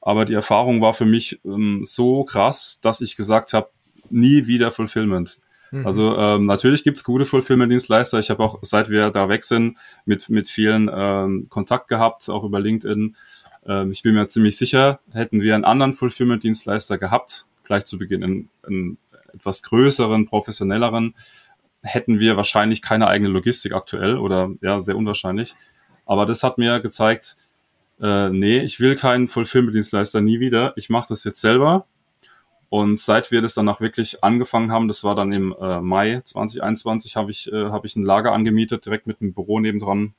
aber 0.00 0.24
die 0.24 0.34
Erfahrung 0.34 0.80
war 0.80 0.94
für 0.94 1.04
mich 1.04 1.40
ähm, 1.44 1.82
so 1.84 2.24
krass, 2.24 2.80
dass 2.80 3.00
ich 3.00 3.16
gesagt 3.16 3.52
habe, 3.52 3.70
nie 4.08 4.46
wieder 4.46 4.70
Fulfillment. 4.70 5.38
Mhm. 5.70 5.86
Also 5.86 6.16
ähm, 6.16 6.46
natürlich 6.46 6.82
gibt's 6.82 7.04
gute 7.04 7.26
Fulfillment-Dienstleister. 7.26 8.18
Ich 8.18 8.30
habe 8.30 8.42
auch, 8.42 8.58
seit 8.62 8.88
wir 8.88 9.10
da 9.10 9.28
weg 9.28 9.44
sind, 9.44 9.78
mit, 10.04 10.28
mit 10.28 10.48
vielen 10.48 10.90
ähm, 10.92 11.46
Kontakt 11.48 11.88
gehabt, 11.88 12.28
auch 12.28 12.44
über 12.44 12.60
LinkedIn. 12.60 13.14
Ähm, 13.66 13.92
ich 13.92 14.02
bin 14.02 14.14
mir 14.14 14.28
ziemlich 14.28 14.56
sicher, 14.56 15.00
hätten 15.12 15.40
wir 15.40 15.54
einen 15.54 15.64
anderen 15.64 15.92
Fulfillment-Dienstleister 15.92 16.98
gehabt, 16.98 17.46
gleich 17.64 17.84
zu 17.84 17.98
Beginn 17.98 18.24
einen, 18.24 18.50
einen 18.66 18.98
etwas 19.32 19.62
größeren, 19.62 20.26
professionelleren, 20.26 21.14
hätten 21.82 22.20
wir 22.20 22.36
wahrscheinlich 22.36 22.82
keine 22.82 23.06
eigene 23.06 23.30
Logistik 23.30 23.72
aktuell 23.72 24.18
oder 24.18 24.50
ja, 24.60 24.80
sehr 24.80 24.96
unwahrscheinlich. 24.96 25.54
Aber 26.04 26.26
das 26.26 26.42
hat 26.42 26.58
mir 26.58 26.80
gezeigt, 26.80 27.36
äh, 28.00 28.30
nee, 28.30 28.60
ich 28.60 28.80
will 28.80 28.96
keinen 28.96 29.28
Fulfillment-Dienstleister 29.28 30.20
nie 30.20 30.40
wieder. 30.40 30.72
Ich 30.76 30.88
mache 30.88 31.08
das 31.08 31.24
jetzt 31.24 31.40
selber. 31.40 31.86
Und 32.68 33.00
seit 33.00 33.30
wir 33.30 33.42
das 33.42 33.54
dann 33.54 33.68
auch 33.68 33.80
wirklich 33.80 34.22
angefangen 34.22 34.70
haben, 34.70 34.88
das 34.88 35.02
war 35.02 35.14
dann 35.14 35.32
im 35.32 35.54
äh, 35.60 35.80
Mai 35.80 36.20
2021, 36.24 37.16
habe 37.16 37.30
ich, 37.30 37.52
äh, 37.52 37.64
hab 37.66 37.84
ich 37.84 37.96
ein 37.96 38.04
Lager 38.04 38.32
angemietet, 38.32 38.86
direkt 38.86 39.06
mit 39.08 39.20
einem 39.20 39.34
Büro 39.34 39.58
nebendran. 39.58 40.14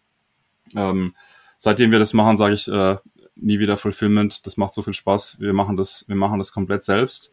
Ähm, 0.75 1.15
seitdem 1.59 1.91
wir 1.91 1.99
das 1.99 2.13
machen, 2.13 2.37
sage 2.37 2.53
ich 2.53 2.67
äh, 2.67 2.97
nie 3.35 3.59
wieder 3.59 3.77
Fulfillment. 3.77 4.45
Das 4.45 4.57
macht 4.57 4.73
so 4.73 4.81
viel 4.81 4.93
Spaß. 4.93 5.37
Wir 5.39 5.53
machen 5.53 5.77
das, 5.77 6.05
wir 6.07 6.15
machen 6.15 6.37
das 6.37 6.51
komplett 6.51 6.83
selbst. 6.83 7.31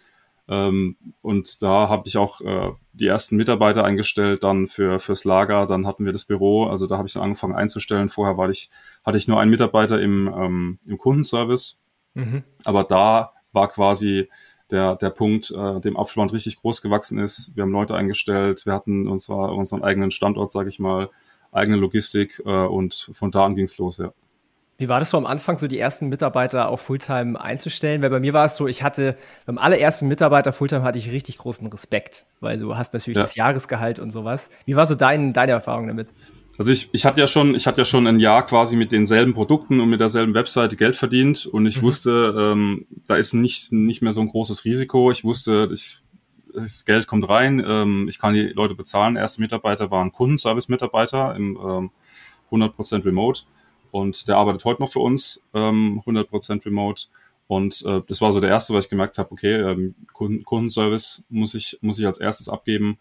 Ähm, 0.48 0.96
und 1.20 1.62
da 1.62 1.88
habe 1.88 2.08
ich 2.08 2.16
auch 2.16 2.40
äh, 2.40 2.70
die 2.92 3.06
ersten 3.06 3.36
Mitarbeiter 3.36 3.84
eingestellt, 3.84 4.44
dann 4.44 4.66
für 4.66 4.98
fürs 4.98 5.24
Lager, 5.24 5.66
dann 5.66 5.86
hatten 5.86 6.06
wir 6.06 6.12
das 6.12 6.24
Büro, 6.24 6.64
also 6.64 6.86
da 6.86 6.96
habe 6.96 7.06
ich 7.06 7.12
dann 7.12 7.22
angefangen 7.22 7.54
einzustellen. 7.54 8.08
Vorher 8.08 8.38
war 8.38 8.48
ich, 8.48 8.70
hatte 9.04 9.18
ich 9.18 9.28
nur 9.28 9.38
einen 9.38 9.50
Mitarbeiter 9.50 10.00
im, 10.00 10.26
ähm, 10.28 10.78
im 10.86 10.96
Kundenservice. 10.96 11.78
Mhm. 12.14 12.44
Aber 12.64 12.84
da 12.84 13.34
war 13.52 13.68
quasi 13.68 14.28
der, 14.70 14.96
der 14.96 15.10
Punkt, 15.10 15.50
äh, 15.50 15.80
dem 15.80 15.98
Apfelband 15.98 16.32
richtig 16.32 16.56
groß 16.56 16.80
gewachsen 16.80 17.18
ist. 17.18 17.54
Wir 17.54 17.62
haben 17.62 17.72
Leute 17.72 17.94
eingestellt, 17.94 18.64
wir 18.64 18.72
hatten 18.72 19.06
unser, 19.06 19.52
unseren 19.52 19.82
eigenen 19.82 20.10
Standort, 20.10 20.52
sage 20.52 20.70
ich 20.70 20.78
mal, 20.78 21.10
eigene 21.52 21.76
Logistik 21.76 22.42
äh, 22.44 22.66
und 22.66 23.10
von 23.12 23.30
da 23.30 23.44
an 23.44 23.54
ging's 23.54 23.78
los, 23.78 23.98
ja. 23.98 24.12
Wie 24.80 24.88
war 24.88 25.00
das 25.00 25.10
so 25.10 25.16
am 25.16 25.26
Anfang, 25.26 25.58
so 25.58 25.66
die 25.66 25.78
ersten 25.78 26.08
Mitarbeiter 26.08 26.68
auch 26.68 26.78
Fulltime 26.78 27.40
einzustellen? 27.40 28.00
Weil 28.00 28.10
bei 28.10 28.20
mir 28.20 28.32
war 28.32 28.44
es 28.44 28.54
so, 28.54 28.68
ich 28.68 28.84
hatte 28.84 29.16
beim 29.44 29.58
allerersten 29.58 30.06
Mitarbeiter 30.06 30.52
Fulltime 30.52 30.84
hatte 30.84 30.98
ich 30.98 31.10
richtig 31.10 31.38
großen 31.38 31.66
Respekt, 31.66 32.26
weil 32.38 32.60
du 32.60 32.76
hast 32.76 32.94
natürlich 32.94 33.16
ja. 33.16 33.24
das 33.24 33.34
Jahresgehalt 33.34 33.98
und 33.98 34.12
sowas. 34.12 34.50
Wie 34.66 34.76
war 34.76 34.86
so 34.86 34.94
dein, 34.94 35.32
deine 35.32 35.50
Erfahrung 35.50 35.88
damit? 35.88 36.10
Also 36.58 36.70
ich, 36.70 36.90
ich 36.92 37.04
hatte 37.04 37.18
ja 37.18 37.26
schon, 37.26 37.56
ich 37.56 37.66
hatte 37.66 37.80
ja 37.80 37.84
schon 37.84 38.06
ein 38.06 38.20
Jahr 38.20 38.46
quasi 38.46 38.76
mit 38.76 38.92
denselben 38.92 39.34
Produkten 39.34 39.80
und 39.80 39.90
mit 39.90 39.98
derselben 39.98 40.34
Webseite 40.34 40.76
Geld 40.76 40.94
verdient 40.94 41.46
und 41.46 41.66
ich 41.66 41.78
mhm. 41.78 41.82
wusste, 41.82 42.36
ähm, 42.38 42.86
da 43.08 43.16
ist 43.16 43.34
nicht, 43.34 43.72
nicht 43.72 44.00
mehr 44.00 44.12
so 44.12 44.20
ein 44.20 44.28
großes 44.28 44.64
Risiko. 44.64 45.10
Ich 45.10 45.24
wusste, 45.24 45.70
ich, 45.74 45.98
das 46.54 46.84
Geld 46.84 47.08
kommt 47.08 47.28
rein, 47.28 47.60
ähm, 47.66 48.06
ich 48.08 48.20
kann 48.20 48.32
die 48.32 48.46
Leute 48.50 48.76
bezahlen. 48.76 49.16
Erste 49.16 49.40
Mitarbeiter 49.40 49.90
waren 49.90 50.12
Kundenservice-Mitarbeiter 50.12 51.34
im 51.34 51.58
ähm, 51.60 51.90
100% 52.52 53.04
Remote 53.04 53.42
und 53.90 54.28
der 54.28 54.36
arbeitet 54.36 54.64
heute 54.64 54.82
noch 54.82 54.90
für 54.90 55.00
uns, 55.00 55.42
ähm, 55.54 56.02
100% 56.06 56.64
remote. 56.66 57.04
Und 57.46 57.84
äh, 57.86 58.02
das 58.06 58.20
war 58.20 58.32
so 58.32 58.40
der 58.40 58.50
erste, 58.50 58.74
weil 58.74 58.80
ich 58.80 58.90
gemerkt 58.90 59.18
habe, 59.18 59.32
okay, 59.32 59.54
ähm, 59.54 59.94
Kunden, 60.12 60.44
Kundenservice 60.44 61.24
muss 61.30 61.54
ich, 61.54 61.78
muss 61.80 61.98
ich 61.98 62.06
als 62.06 62.20
erstes 62.20 62.48
abgeben. 62.48 62.98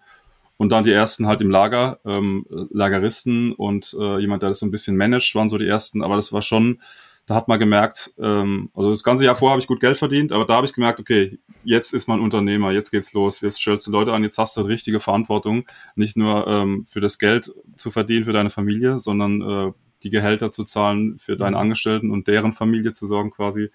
Und 0.55 0.71
dann 0.71 0.83
die 0.83 0.91
ersten 0.91 1.27
halt 1.27 1.41
im 1.41 1.51
Lager, 1.51 1.99
ähm, 2.05 2.45
Lageristen 2.49 3.51
und 3.53 3.95
äh, 3.99 4.19
jemand, 4.19 4.41
der 4.41 4.49
das 4.49 4.59
so 4.59 4.65
ein 4.65 4.71
bisschen 4.71 4.97
managt, 4.97 5.35
waren 5.35 5.49
so 5.49 5.57
die 5.57 5.67
ersten. 5.67 6.01
Aber 6.01 6.15
das 6.15 6.33
war 6.33 6.41
schon, 6.41 6.79
da 7.27 7.35
hat 7.35 7.49
man 7.49 7.59
gemerkt, 7.59 8.13
ähm, 8.17 8.71
also 8.73 8.89
das 8.89 9.03
ganze 9.03 9.25
Jahr 9.25 9.35
vorher 9.35 9.51
habe 9.51 9.61
ich 9.61 9.67
gut 9.67 9.81
Geld 9.81 9.97
verdient, 9.97 10.31
aber 10.31 10.45
da 10.45 10.55
habe 10.55 10.65
ich 10.65 10.73
gemerkt, 10.73 10.99
okay, 10.99 11.37
jetzt 11.63 11.93
ist 11.93 12.07
man 12.07 12.21
Unternehmer, 12.21 12.71
jetzt 12.71 12.89
geht's 12.89 13.13
los, 13.13 13.41
jetzt 13.41 13.59
stellst 13.59 13.85
du 13.85 13.91
Leute 13.91 14.13
an, 14.13 14.23
jetzt 14.23 14.37
hast 14.37 14.55
du 14.55 14.61
richtige 14.61 15.01
Verantwortung, 15.01 15.65
nicht 15.95 16.15
nur 16.15 16.47
ähm, 16.47 16.85
für 16.87 17.01
das 17.01 17.19
Geld 17.19 17.51
zu 17.75 17.91
verdienen 17.91 18.23
für 18.23 18.33
deine 18.33 18.49
Familie, 18.49 18.97
sondern 18.97 19.41
äh, 19.41 19.73
die 20.03 20.09
Gehälter 20.09 20.51
zu 20.51 20.63
zahlen 20.63 21.17
für 21.17 21.37
deine 21.37 21.55
mhm. 21.55 21.61
Angestellten 21.61 22.11
und 22.11 22.27
deren 22.27 22.53
Familie 22.53 22.93
zu 22.93 23.05
sorgen 23.07 23.31
quasi. 23.31 23.71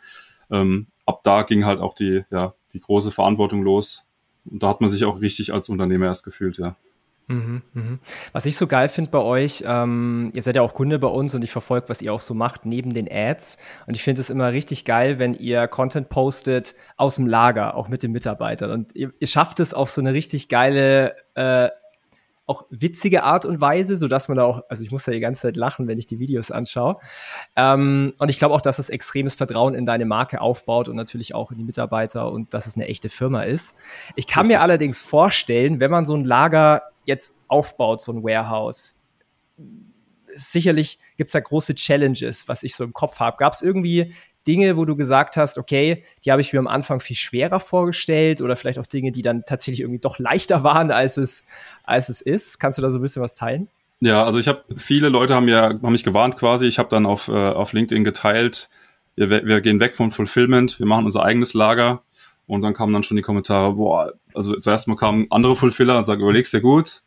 Ähm, 0.51 0.87
ab 1.07 1.23
da 1.23 1.43
ging 1.43 1.65
halt 1.65 1.81
auch 1.81 1.95
die, 1.95 2.25
ja, 2.31 2.55
die 2.73 2.81
große 2.81 3.11
Verantwortung 3.11 3.63
los. 3.63 4.05
Und 4.45 4.63
da 4.63 4.69
hat 4.69 4.81
man 4.81 4.91
sich 4.91 5.05
auch 5.05 5.21
richtig 5.21 5.53
als 5.53 5.69
Unternehmer 5.69 6.07
erst 6.07 6.25
gefühlt, 6.25 6.59
ja. 6.59 6.77
Mhm, 7.29 7.63
mhm. 7.73 7.99
Was 8.33 8.47
ich 8.47 8.57
so 8.57 8.67
geil 8.67 8.89
finde 8.89 9.11
bei 9.11 9.21
euch, 9.21 9.63
ähm, 9.67 10.31
ihr 10.35 10.43
seid 10.43 10.57
ja 10.57 10.63
auch 10.63 10.75
Kunde 10.75 10.99
bei 10.99 11.09
uns 11.09 11.35
und 11.35 11.43
ich 11.43 11.53
verfolge, 11.53 11.89
was 11.89 12.03
ihr 12.03 12.13
auch 12.13 12.21
so 12.21 12.35
macht 12.35 12.67
neben 12.67 12.95
den 12.95 13.09
Ads. 13.11 13.59
Und 13.87 13.95
ich 13.95 14.03
finde 14.03 14.21
es 14.21 14.29
immer 14.29 14.53
richtig 14.53 14.85
geil, 14.85 15.19
wenn 15.19 15.35
ihr 15.35 15.69
Content 15.69 16.09
postet 16.09 16.75
aus 16.97 17.17
dem 17.17 17.27
Lager, 17.27 17.77
auch 17.77 17.89
mit 17.89 18.03
den 18.03 18.13
Mitarbeitern. 18.13 18.71
Und 18.71 18.95
ihr, 18.97 19.13
ihr 19.19 19.27
schafft 19.27 19.61
es 19.61 19.73
auf 19.73 19.91
so 19.91 20.01
eine 20.01 20.13
richtig 20.13 20.49
geile 20.49 21.17
äh, 21.35 21.69
auch 22.47 22.65
witzige 22.71 23.23
Art 23.23 23.45
und 23.45 23.61
Weise, 23.61 23.97
sodass 23.97 24.29
man 24.29 24.37
da 24.37 24.45
auch, 24.45 24.63
also 24.69 24.83
ich 24.83 24.91
muss 24.91 25.07
ja 25.07 25.13
die 25.13 25.21
ganze 25.21 25.43
Zeit 25.43 25.57
lachen, 25.57 25.87
wenn 25.87 25.99
ich 25.99 26.07
die 26.07 26.19
Videos 26.19 26.51
anschaue. 26.51 26.97
Ähm, 27.57 28.15
und 28.19 28.29
ich 28.29 28.39
glaube 28.39 28.55
auch, 28.55 28.61
dass 28.61 28.79
es 28.79 28.91
extremes 28.91 29.35
Vertrauen 29.35 29.75
in 29.75 29.87
deine 29.87 30.05
Marke 30.05 30.41
aufbaut 30.41 30.89
und 30.89 30.97
natürlich 30.97 31.35
auch 31.35 31.51
in 31.53 31.59
die 31.59 31.65
Mitarbeiter 31.65 32.31
und 32.31 32.53
dass 32.53 32.67
es 32.67 32.77
eine 32.77 32.89
echte 32.89 33.09
Firma 33.09 33.43
ist. 33.43 33.77
Ich 34.17 34.27
kann 34.27 34.49
mir 34.49 34.61
allerdings 34.61 34.99
vorstellen, 34.99 35.81
wenn 35.81 35.91
man 35.91 36.05
so 36.05 36.17
ein 36.17 36.25
Lager 36.25 36.83
jetzt 37.05 37.37
aufbaut, 37.49 38.01
so 38.01 38.13
ein 38.13 38.23
Warehouse, 38.23 38.99
sicherlich 40.35 40.99
gibt 41.17 41.29
es 41.29 41.33
da 41.33 41.41
große 41.41 41.75
Challenges, 41.75 42.49
was 42.49 42.63
ich 42.63 42.75
so 42.75 42.85
im 42.85 42.93
Kopf 42.93 43.21
habe. 43.21 43.37
Gab 43.37 43.53
es 43.53 43.63
irgendwie 43.63 44.15
Dinge, 44.47 44.77
wo 44.77 44.85
du 44.85 44.97
gesagt 44.97 45.37
hast, 45.37 45.59
okay, 45.59 46.05
die 46.25 46.33
habe 46.33 46.41
ich 46.41 46.53
mir 46.53 46.59
am 46.59 46.67
Anfang 46.67 47.01
viel 47.01 47.17
schwerer 47.17 47.61
vorgestellt 47.61 48.41
oder 48.41 48.57
vielleicht 48.57 48.79
auch 48.79 48.87
Dinge, 48.87 49.13
die 49.13 49.23
dann 49.23 49.45
tatsächlich 49.47 49.81
irgendwie 49.81 50.01
doch 50.01 50.19
leichter 50.19 50.63
waren, 50.65 50.91
als 50.91 51.17
es, 51.17 51.47
als 51.85 52.09
es 52.09 52.21
ist? 52.21 52.59
Kannst 52.59 52.79
du 52.79 52.83
da 52.83 52.91
so 52.91 52.99
ein 52.99 53.03
bisschen 53.03 53.23
was 53.23 53.35
teilen? 53.35 53.69
Ja, 54.01 54.25
also 54.25 54.39
ich 54.41 54.49
habe 54.49 54.65
viele 54.77 55.09
Leute 55.09 55.35
haben 55.35 55.47
ja 55.47 55.69
haben 55.69 55.93
mich 55.93 56.03
gewarnt 56.03 56.37
quasi. 56.37 56.67
Ich 56.67 56.79
habe 56.81 56.89
dann 56.89 57.07
auf 57.07 57.29
äh, 57.29 57.33
auf 57.33 57.73
LinkedIn 57.73 58.03
geteilt, 58.03 58.69
wir, 59.15 59.31
wir 59.31 59.61
gehen 59.61 59.79
weg 59.79 59.95
vom 59.95 60.11
Fulfillment, 60.11 60.79
wir 60.79 60.87
machen 60.87 61.05
unser 61.05 61.23
eigenes 61.23 61.55
Lager. 61.55 62.03
Und 62.47 62.63
dann 62.63 62.75
kamen 62.75 62.93
dann 62.93 63.05
schon 63.05 63.17
die 63.17 63.23
Kommentare, 63.23 63.75
boah, 63.75 64.13
also 64.35 64.59
zuerst 64.59 64.89
mal 64.89 64.97
kamen 64.97 65.27
andere 65.31 65.55
Fulfiller 65.57 65.97
und 65.97 66.05
sagen, 66.05 66.21
überlegst 66.21 66.53
dir 66.53 66.61
gut. 66.61 67.03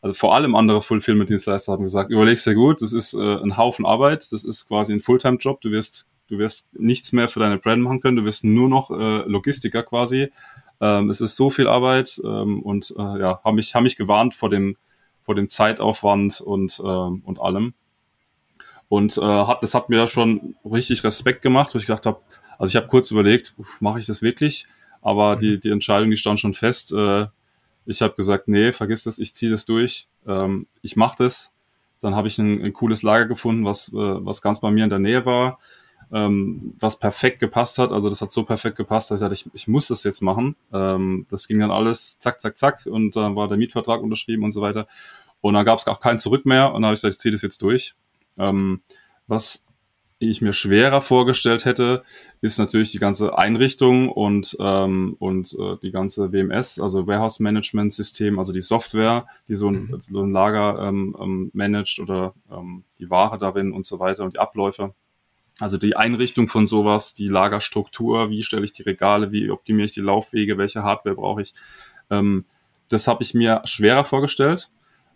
Also 0.00 0.14
vor 0.14 0.34
allem 0.34 0.56
andere 0.56 0.82
Fulfillment-Dienstleister 0.82 1.72
haben 1.72 1.84
gesagt, 1.84 2.10
überlegst 2.10 2.46
dir 2.46 2.54
gut, 2.54 2.82
das 2.82 2.92
ist 2.92 3.14
äh, 3.14 3.36
ein 3.36 3.56
Haufen 3.56 3.86
Arbeit, 3.86 4.32
das 4.32 4.42
ist 4.42 4.66
quasi 4.66 4.92
ein 4.92 5.00
Fulltime-Job, 5.00 5.60
du 5.60 5.70
wirst, 5.70 6.10
du 6.32 6.38
wirst 6.38 6.70
nichts 6.72 7.12
mehr 7.12 7.28
für 7.28 7.40
deine 7.40 7.58
Brand 7.58 7.82
machen 7.82 8.00
können, 8.00 8.16
du 8.16 8.24
wirst 8.24 8.42
nur 8.42 8.66
noch 8.66 8.90
äh, 8.90 9.28
Logistiker 9.28 9.82
quasi. 9.82 10.32
Ähm, 10.80 11.10
es 11.10 11.20
ist 11.20 11.36
so 11.36 11.50
viel 11.50 11.68
Arbeit 11.68 12.18
ähm, 12.24 12.62
und 12.62 12.94
äh, 12.98 13.20
ja, 13.20 13.40
haben 13.44 13.56
mich, 13.56 13.74
haben 13.74 13.82
mich 13.82 13.96
gewarnt 13.96 14.34
vor 14.34 14.48
dem, 14.48 14.78
vor 15.24 15.34
dem 15.34 15.50
Zeitaufwand 15.50 16.40
und, 16.40 16.80
ähm, 16.82 17.22
und 17.26 17.38
allem. 17.38 17.74
Und 18.88 19.18
äh, 19.18 19.20
hat, 19.20 19.62
das 19.62 19.74
hat 19.74 19.90
mir 19.90 20.08
schon 20.08 20.56
richtig 20.64 21.04
Respekt 21.04 21.42
gemacht, 21.42 21.74
wo 21.74 21.78
ich 21.78 21.86
gedacht 21.86 22.06
habe, 22.06 22.20
also 22.58 22.72
ich 22.72 22.76
habe 22.76 22.88
kurz 22.88 23.10
überlegt, 23.10 23.54
mache 23.80 24.00
ich 24.00 24.06
das 24.06 24.22
wirklich? 24.22 24.66
Aber 25.02 25.36
mhm. 25.36 25.40
die, 25.40 25.60
die 25.60 25.70
Entscheidung, 25.70 26.10
die 26.10 26.16
stand 26.16 26.40
schon 26.40 26.54
fest. 26.54 26.94
Äh, 26.94 27.26
ich 27.84 28.00
habe 28.00 28.14
gesagt, 28.14 28.48
nee, 28.48 28.72
vergiss 28.72 29.04
das, 29.04 29.18
ich 29.18 29.34
ziehe 29.34 29.50
das 29.50 29.66
durch. 29.66 30.08
Ähm, 30.26 30.66
ich 30.80 30.96
mache 30.96 31.24
das. 31.24 31.54
Dann 32.00 32.14
habe 32.14 32.28
ich 32.28 32.38
ein, 32.38 32.62
ein, 32.64 32.72
cooles 32.72 33.02
Lager 33.02 33.26
gefunden, 33.26 33.66
was, 33.66 33.88
äh, 33.88 33.96
was 33.96 34.40
ganz 34.40 34.60
bei 34.60 34.70
mir 34.70 34.84
in 34.84 34.90
der 34.90 34.98
Nähe 34.98 35.26
war, 35.26 35.58
ähm, 36.12 36.74
was 36.78 36.98
perfekt 36.98 37.40
gepasst 37.40 37.78
hat. 37.78 37.90
Also 37.90 38.08
das 38.08 38.20
hat 38.20 38.32
so 38.32 38.44
perfekt 38.44 38.76
gepasst, 38.76 39.10
dass 39.10 39.16
ich 39.16 39.20
sagte, 39.20 39.34
ich, 39.34 39.48
ich 39.54 39.68
muss 39.68 39.88
das 39.88 40.04
jetzt 40.04 40.20
machen. 40.20 40.56
Ähm, 40.72 41.26
das 41.30 41.48
ging 41.48 41.58
dann 41.58 41.70
alles 41.70 42.18
zack, 42.18 42.40
zack, 42.40 42.58
zack 42.58 42.86
und 42.86 43.16
dann 43.16 43.34
war 43.34 43.48
der 43.48 43.56
Mietvertrag 43.56 44.02
unterschrieben 44.02 44.44
und 44.44 44.52
so 44.52 44.60
weiter. 44.60 44.86
Und 45.40 45.54
dann 45.54 45.64
gab 45.64 45.78
es 45.78 45.86
auch 45.86 46.00
kein 46.00 46.20
Zurück 46.20 46.46
mehr 46.46 46.68
und 46.68 46.74
dann 46.74 46.84
habe 46.86 46.94
ich 46.94 47.00
gesagt, 47.00 47.14
ich 47.14 47.20
ziehe 47.20 47.32
das 47.32 47.42
jetzt 47.42 47.62
durch. 47.62 47.94
Ähm, 48.38 48.82
was 49.26 49.64
ich 50.30 50.40
mir 50.40 50.52
schwerer 50.52 51.00
vorgestellt 51.00 51.64
hätte, 51.64 52.04
ist 52.40 52.58
natürlich 52.58 52.92
die 52.92 52.98
ganze 52.98 53.36
Einrichtung 53.36 54.08
und, 54.08 54.56
ähm, 54.60 55.16
und 55.18 55.56
äh, 55.58 55.76
die 55.82 55.90
ganze 55.90 56.32
WMS, 56.32 56.78
also 56.78 57.06
Warehouse 57.06 57.40
Management 57.40 57.92
System, 57.92 58.38
also 58.38 58.52
die 58.52 58.60
Software, 58.60 59.26
die 59.48 59.56
so 59.56 59.68
ein, 59.68 59.88
mhm. 59.90 60.00
so 60.00 60.22
ein 60.22 60.32
Lager 60.32 60.78
ähm, 60.80 61.16
ähm, 61.20 61.50
managt 61.54 61.98
oder 61.98 62.34
ähm, 62.50 62.84
die 62.98 63.10
Ware 63.10 63.38
darin 63.38 63.72
und 63.72 63.84
so 63.84 63.98
weiter 63.98 64.24
und 64.24 64.34
die 64.34 64.38
Abläufe. 64.38 64.94
Also 65.60 65.76
die 65.76 65.96
Einrichtung 65.96 66.48
von 66.48 66.66
sowas, 66.66 67.14
die 67.14 67.28
Lagerstruktur, 67.28 68.30
wie 68.30 68.42
stelle 68.42 68.64
ich 68.64 68.72
die 68.72 68.82
Regale, 68.82 69.32
wie 69.32 69.50
optimiere 69.50 69.86
ich 69.86 69.92
die 69.92 70.00
Laufwege, 70.00 70.58
welche 70.58 70.82
Hardware 70.82 71.16
brauche 71.16 71.42
ich. 71.42 71.54
Ähm, 72.10 72.44
das 72.88 73.06
habe 73.06 73.22
ich 73.22 73.34
mir 73.34 73.62
schwerer 73.64 74.04
vorgestellt 74.04 74.70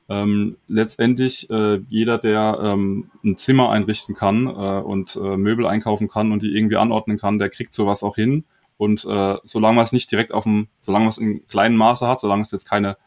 ähm, 0.09 0.57
letztendlich 0.69 1.51
äh, 1.51 1.81
jeder, 1.89 2.19
der 2.19 2.59
ähm, 2.63 3.11
ein 3.25 3.37
Zimmer 3.37 3.71
einrichten 3.71 4.15
kann 4.15 4.47
äh, 4.47 4.51
und 4.51 5.17
äh, 5.17 5.37
Möbel 5.37 5.67
einkaufen 5.67 6.09
kann 6.09 6.31
und 6.31 6.43
die 6.43 6.55
irgendwie 6.55 6.77
anordnen 6.77 7.19
kann, 7.19 7.39
der 7.39 7.51
kriegt 7.51 7.75
sowas 7.75 8.03
auch 8.03 8.15
hin. 8.15 8.45
Und 8.77 9.05
äh, 9.05 9.37
solange 9.43 9.77
man 9.77 9.85
es 9.85 9.93
nicht 9.93 10.11
direkt 10.13 10.33
auf 10.33 10.45
dem, 10.45 10.69
solange 10.81 11.07
man 11.07 11.11
es 11.11 11.19
in 11.19 11.47
kleinen 11.49 11.77
Maße 11.77 12.07
hat, 12.07 12.21
solange 12.21 12.43
es 12.43 12.53
jetzt 12.53 12.69
keine 12.69 12.99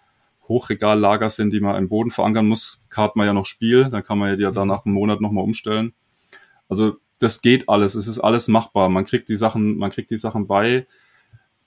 Hochregallager 0.47 1.29
sind, 1.29 1.53
die 1.53 1.59
man 1.61 1.77
im 1.77 1.89
Boden 1.89 2.11
verankern 2.11 2.47
muss, 2.47 2.81
hat 2.93 3.15
man 3.15 3.27
ja 3.27 3.33
noch 3.33 3.45
Spiel, 3.45 3.89
dann 3.89 4.03
kann 4.03 4.17
man 4.17 4.29
ja 4.29 4.35
die 4.35 4.43
ja 4.43 4.51
dann 4.51 4.67
nach 4.67 4.83
einem 4.83 4.95
Monat 4.95 5.21
nochmal 5.21 5.43
umstellen. 5.43 5.93
Also 6.67 6.97
das 7.19 7.41
geht 7.41 7.69
alles, 7.69 7.95
es 7.95 8.07
ist 8.07 8.19
alles 8.19 8.47
machbar. 8.47 8.89
Man 8.89 9.05
kriegt 9.05 9.29
die 9.29 9.35
Sachen, 9.35 9.77
man 9.77 9.91
kriegt 9.91 10.11
die 10.11 10.17
Sachen 10.17 10.47
bei 10.47 10.87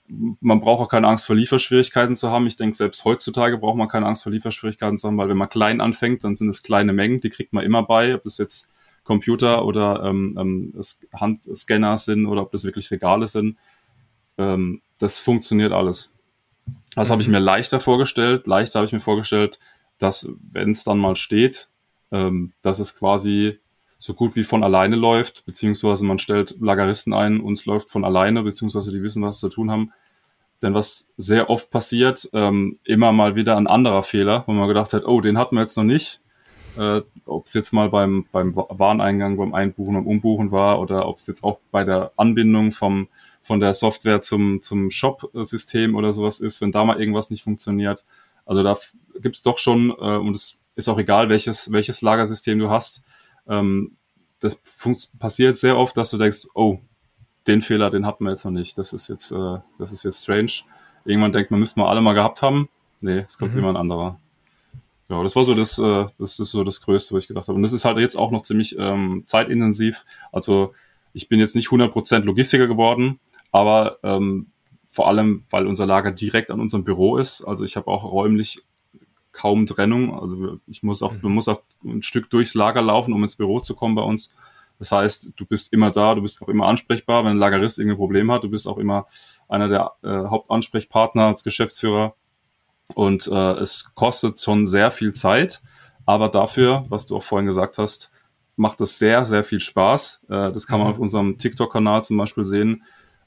man 0.07 0.59
braucht 0.59 0.81
auch 0.81 0.89
keine 0.89 1.07
Angst 1.07 1.25
vor 1.25 1.35
Lieferschwierigkeiten 1.35 2.15
zu 2.15 2.29
haben. 2.29 2.47
Ich 2.47 2.55
denke, 2.55 2.75
selbst 2.75 3.05
heutzutage 3.05 3.57
braucht 3.57 3.77
man 3.77 3.87
keine 3.87 4.05
Angst 4.05 4.23
vor 4.23 4.31
Lieferschwierigkeiten 4.31 4.97
zu 4.97 5.07
haben, 5.07 5.17
weil 5.17 5.29
wenn 5.29 5.37
man 5.37 5.49
klein 5.49 5.81
anfängt, 5.81 6.23
dann 6.23 6.35
sind 6.35 6.49
es 6.49 6.63
kleine 6.63 6.93
Mengen, 6.93 7.21
die 7.21 7.29
kriegt 7.29 7.53
man 7.53 7.63
immer 7.63 7.83
bei, 7.83 8.15
ob 8.15 8.23
das 8.23 8.37
jetzt 8.37 8.69
Computer 9.03 9.65
oder 9.65 10.03
ähm, 10.03 10.37
ähm, 10.39 10.81
Handscanner 11.13 11.97
sind 11.97 12.25
oder 12.25 12.41
ob 12.41 12.51
das 12.51 12.63
wirklich 12.63 12.91
Regale 12.91 13.27
sind. 13.27 13.57
Ähm, 14.37 14.81
das 14.99 15.19
funktioniert 15.19 15.73
alles. 15.73 16.11
Das 16.95 17.09
habe 17.09 17.21
ich 17.21 17.27
mir 17.27 17.39
leichter 17.39 17.79
vorgestellt. 17.79 18.47
Leichter 18.47 18.79
habe 18.79 18.85
ich 18.85 18.93
mir 18.93 19.01
vorgestellt, 19.01 19.59
dass 19.97 20.29
wenn 20.51 20.69
es 20.69 20.83
dann 20.83 20.99
mal 20.99 21.15
steht, 21.15 21.69
ähm, 22.11 22.53
dass 22.61 22.79
es 22.79 22.97
quasi 22.97 23.59
so 24.03 24.13
gut 24.13 24.35
wie 24.35 24.43
von 24.43 24.65
alleine 24.65 24.97
läuft, 24.97 25.45
beziehungsweise 25.45 26.03
man 26.03 26.19
stellt 26.19 26.57
Lageristen 26.59 27.13
ein 27.13 27.39
und 27.39 27.53
es 27.53 27.65
läuft 27.65 27.89
von 27.89 28.03
alleine, 28.03 28.43
beziehungsweise 28.43 28.91
die 28.91 29.01
wissen, 29.01 29.23
was 29.23 29.39
sie 29.39 29.47
zu 29.47 29.55
tun 29.55 29.71
haben. 29.71 29.93
Denn 30.61 30.73
was 30.73 31.05
sehr 31.15 31.49
oft 31.49 31.71
passiert, 31.71 32.29
ähm, 32.33 32.77
immer 32.83 33.13
mal 33.13 33.37
wieder 33.37 33.55
ein 33.55 33.65
anderer 33.65 34.03
Fehler, 34.03 34.43
wo 34.45 34.51
man 34.51 34.67
gedacht 34.67 34.91
hat, 34.91 35.05
oh, 35.05 35.21
den 35.21 35.37
hatten 35.37 35.55
wir 35.55 35.61
jetzt 35.61 35.77
noch 35.77 35.85
nicht. 35.85 36.19
Äh, 36.77 37.01
ob 37.25 37.45
es 37.45 37.53
jetzt 37.53 37.71
mal 37.71 37.87
beim, 37.87 38.25
beim 38.33 38.53
Wareneingang, 38.53 39.37
beim 39.37 39.53
Einbuchen, 39.53 39.93
beim 39.93 40.05
Umbuchen 40.07 40.51
war 40.51 40.81
oder 40.81 41.07
ob 41.07 41.19
es 41.19 41.27
jetzt 41.27 41.45
auch 41.45 41.59
bei 41.71 41.85
der 41.85 42.11
Anbindung 42.17 42.73
vom, 42.73 43.07
von 43.41 43.61
der 43.61 43.73
Software 43.73 44.19
zum, 44.19 44.61
zum 44.61 44.91
Shop-System 44.91 45.95
oder 45.95 46.11
sowas 46.11 46.41
ist, 46.41 46.59
wenn 46.59 46.73
da 46.73 46.83
mal 46.83 46.99
irgendwas 46.99 47.29
nicht 47.29 47.43
funktioniert. 47.43 48.03
Also 48.45 48.63
da 48.63 48.75
gibt 49.21 49.37
es 49.37 49.43
doch 49.43 49.59
schon, 49.59 49.91
äh, 49.91 50.17
und 50.17 50.35
es 50.35 50.57
ist 50.75 50.89
auch 50.89 50.97
egal, 50.97 51.29
welches, 51.29 51.71
welches 51.71 52.01
Lagersystem 52.01 52.59
du 52.59 52.69
hast, 52.69 53.05
ähm, 53.47 53.95
das 54.39 54.61
passiert 55.19 55.57
sehr 55.57 55.77
oft, 55.77 55.95
dass 55.95 56.11
du 56.11 56.17
denkst, 56.17 56.47
oh, 56.53 56.79
den 57.47 57.61
Fehler, 57.61 57.89
den 57.89 58.05
hatten 58.05 58.23
wir 58.23 58.31
jetzt 58.31 58.45
noch 58.45 58.51
nicht. 58.51 58.77
Das 58.77 58.93
ist 58.93 59.07
jetzt, 59.07 59.31
äh, 59.31 59.57
das 59.79 59.91
ist 59.91 60.03
jetzt 60.03 60.23
strange. 60.23 60.51
Irgendwann 61.05 61.31
denkt 61.31 61.51
man, 61.51 61.59
müssten 61.59 61.79
wir 61.79 61.87
alle 61.87 62.01
mal 62.01 62.13
gehabt 62.13 62.41
haben. 62.41 62.69
Nee, 63.01 63.25
es 63.27 63.37
kommt 63.37 63.53
mhm. 63.53 63.59
immer 63.59 63.69
ein 63.69 63.77
anderer. 63.77 64.19
Ja, 65.09 65.21
das 65.21 65.35
war 65.35 65.43
so 65.43 65.53
das, 65.53 65.77
äh, 65.77 66.05
das 66.17 66.39
ist 66.39 66.51
so 66.51 66.63
das 66.63 66.81
Größte, 66.81 67.13
was 67.13 67.23
ich 67.23 67.27
gedacht 67.27 67.47
habe. 67.47 67.55
Und 67.55 67.63
das 67.63 67.73
ist 67.73 67.85
halt 67.85 67.97
jetzt 67.97 68.15
auch 68.15 68.31
noch 68.31 68.43
ziemlich 68.43 68.77
ähm, 68.79 69.23
zeitintensiv. 69.27 70.05
Also 70.31 70.73
ich 71.13 71.27
bin 71.27 71.39
jetzt 71.39 71.55
nicht 71.55 71.67
100% 71.67 72.19
Logistiker 72.19 72.67
geworden, 72.67 73.19
aber 73.51 73.99
ähm, 74.03 74.47
vor 74.85 75.07
allem, 75.07 75.43
weil 75.49 75.67
unser 75.67 75.85
Lager 75.85 76.11
direkt 76.11 76.51
an 76.51 76.59
unserem 76.59 76.83
Büro 76.83 77.17
ist. 77.17 77.43
Also 77.43 77.63
ich 77.63 77.75
habe 77.75 77.87
auch 77.87 78.03
räumlich 78.03 78.63
kaum 79.33 79.65
Trennung. 79.65 80.17
Also 80.17 80.59
ich 80.67 80.83
muss 80.83 81.03
auch, 81.03 81.11
mhm. 81.11 81.19
man 81.23 81.31
muss 81.33 81.49
auch 81.49 81.61
ein 81.83 82.03
Stück 82.03 82.29
durchs 82.29 82.53
Lager 82.53 82.81
laufen, 82.81 83.13
um 83.13 83.23
ins 83.23 83.35
Büro 83.35 83.59
zu 83.59 83.75
kommen 83.75 83.95
bei 83.95 84.01
uns. 84.01 84.29
Das 84.79 84.91
heißt, 84.91 85.33
du 85.35 85.45
bist 85.45 85.73
immer 85.73 85.91
da, 85.91 86.15
du 86.15 86.21
bist 86.21 86.41
auch 86.41 86.47
immer 86.47 86.67
ansprechbar, 86.67 87.23
wenn 87.23 87.31
ein 87.31 87.37
Lagerist 87.37 87.79
irgendein 87.79 87.97
Problem 87.97 88.31
hat. 88.31 88.43
Du 88.43 88.49
bist 88.49 88.67
auch 88.67 88.77
immer 88.77 89.07
einer 89.49 89.67
der 89.67 89.91
äh, 90.03 90.29
Hauptansprechpartner 90.29 91.23
als 91.23 91.43
Geschäftsführer. 91.43 92.15
Und 92.95 93.27
äh, 93.27 93.53
es 93.53 93.93
kostet 93.93 94.39
schon 94.39 94.67
sehr 94.67 94.91
viel 94.91 95.13
Zeit, 95.13 95.61
aber 96.05 96.29
dafür, 96.29 96.83
was 96.89 97.05
du 97.05 97.15
auch 97.15 97.23
vorhin 97.23 97.47
gesagt 97.47 97.77
hast, 97.77 98.11
macht 98.55 98.81
es 98.81 98.99
sehr, 98.99 99.25
sehr 99.25 99.43
viel 99.43 99.59
Spaß. 99.59 100.21
Äh, 100.27 100.51
das 100.51 100.67
kann 100.67 100.79
man 100.79 100.87
mhm. 100.87 100.93
auf 100.93 100.99
unserem 100.99 101.37
TikTok-Kanal 101.37 102.03
zum 102.03 102.17
Beispiel 102.17 102.45
sehen 102.45 102.83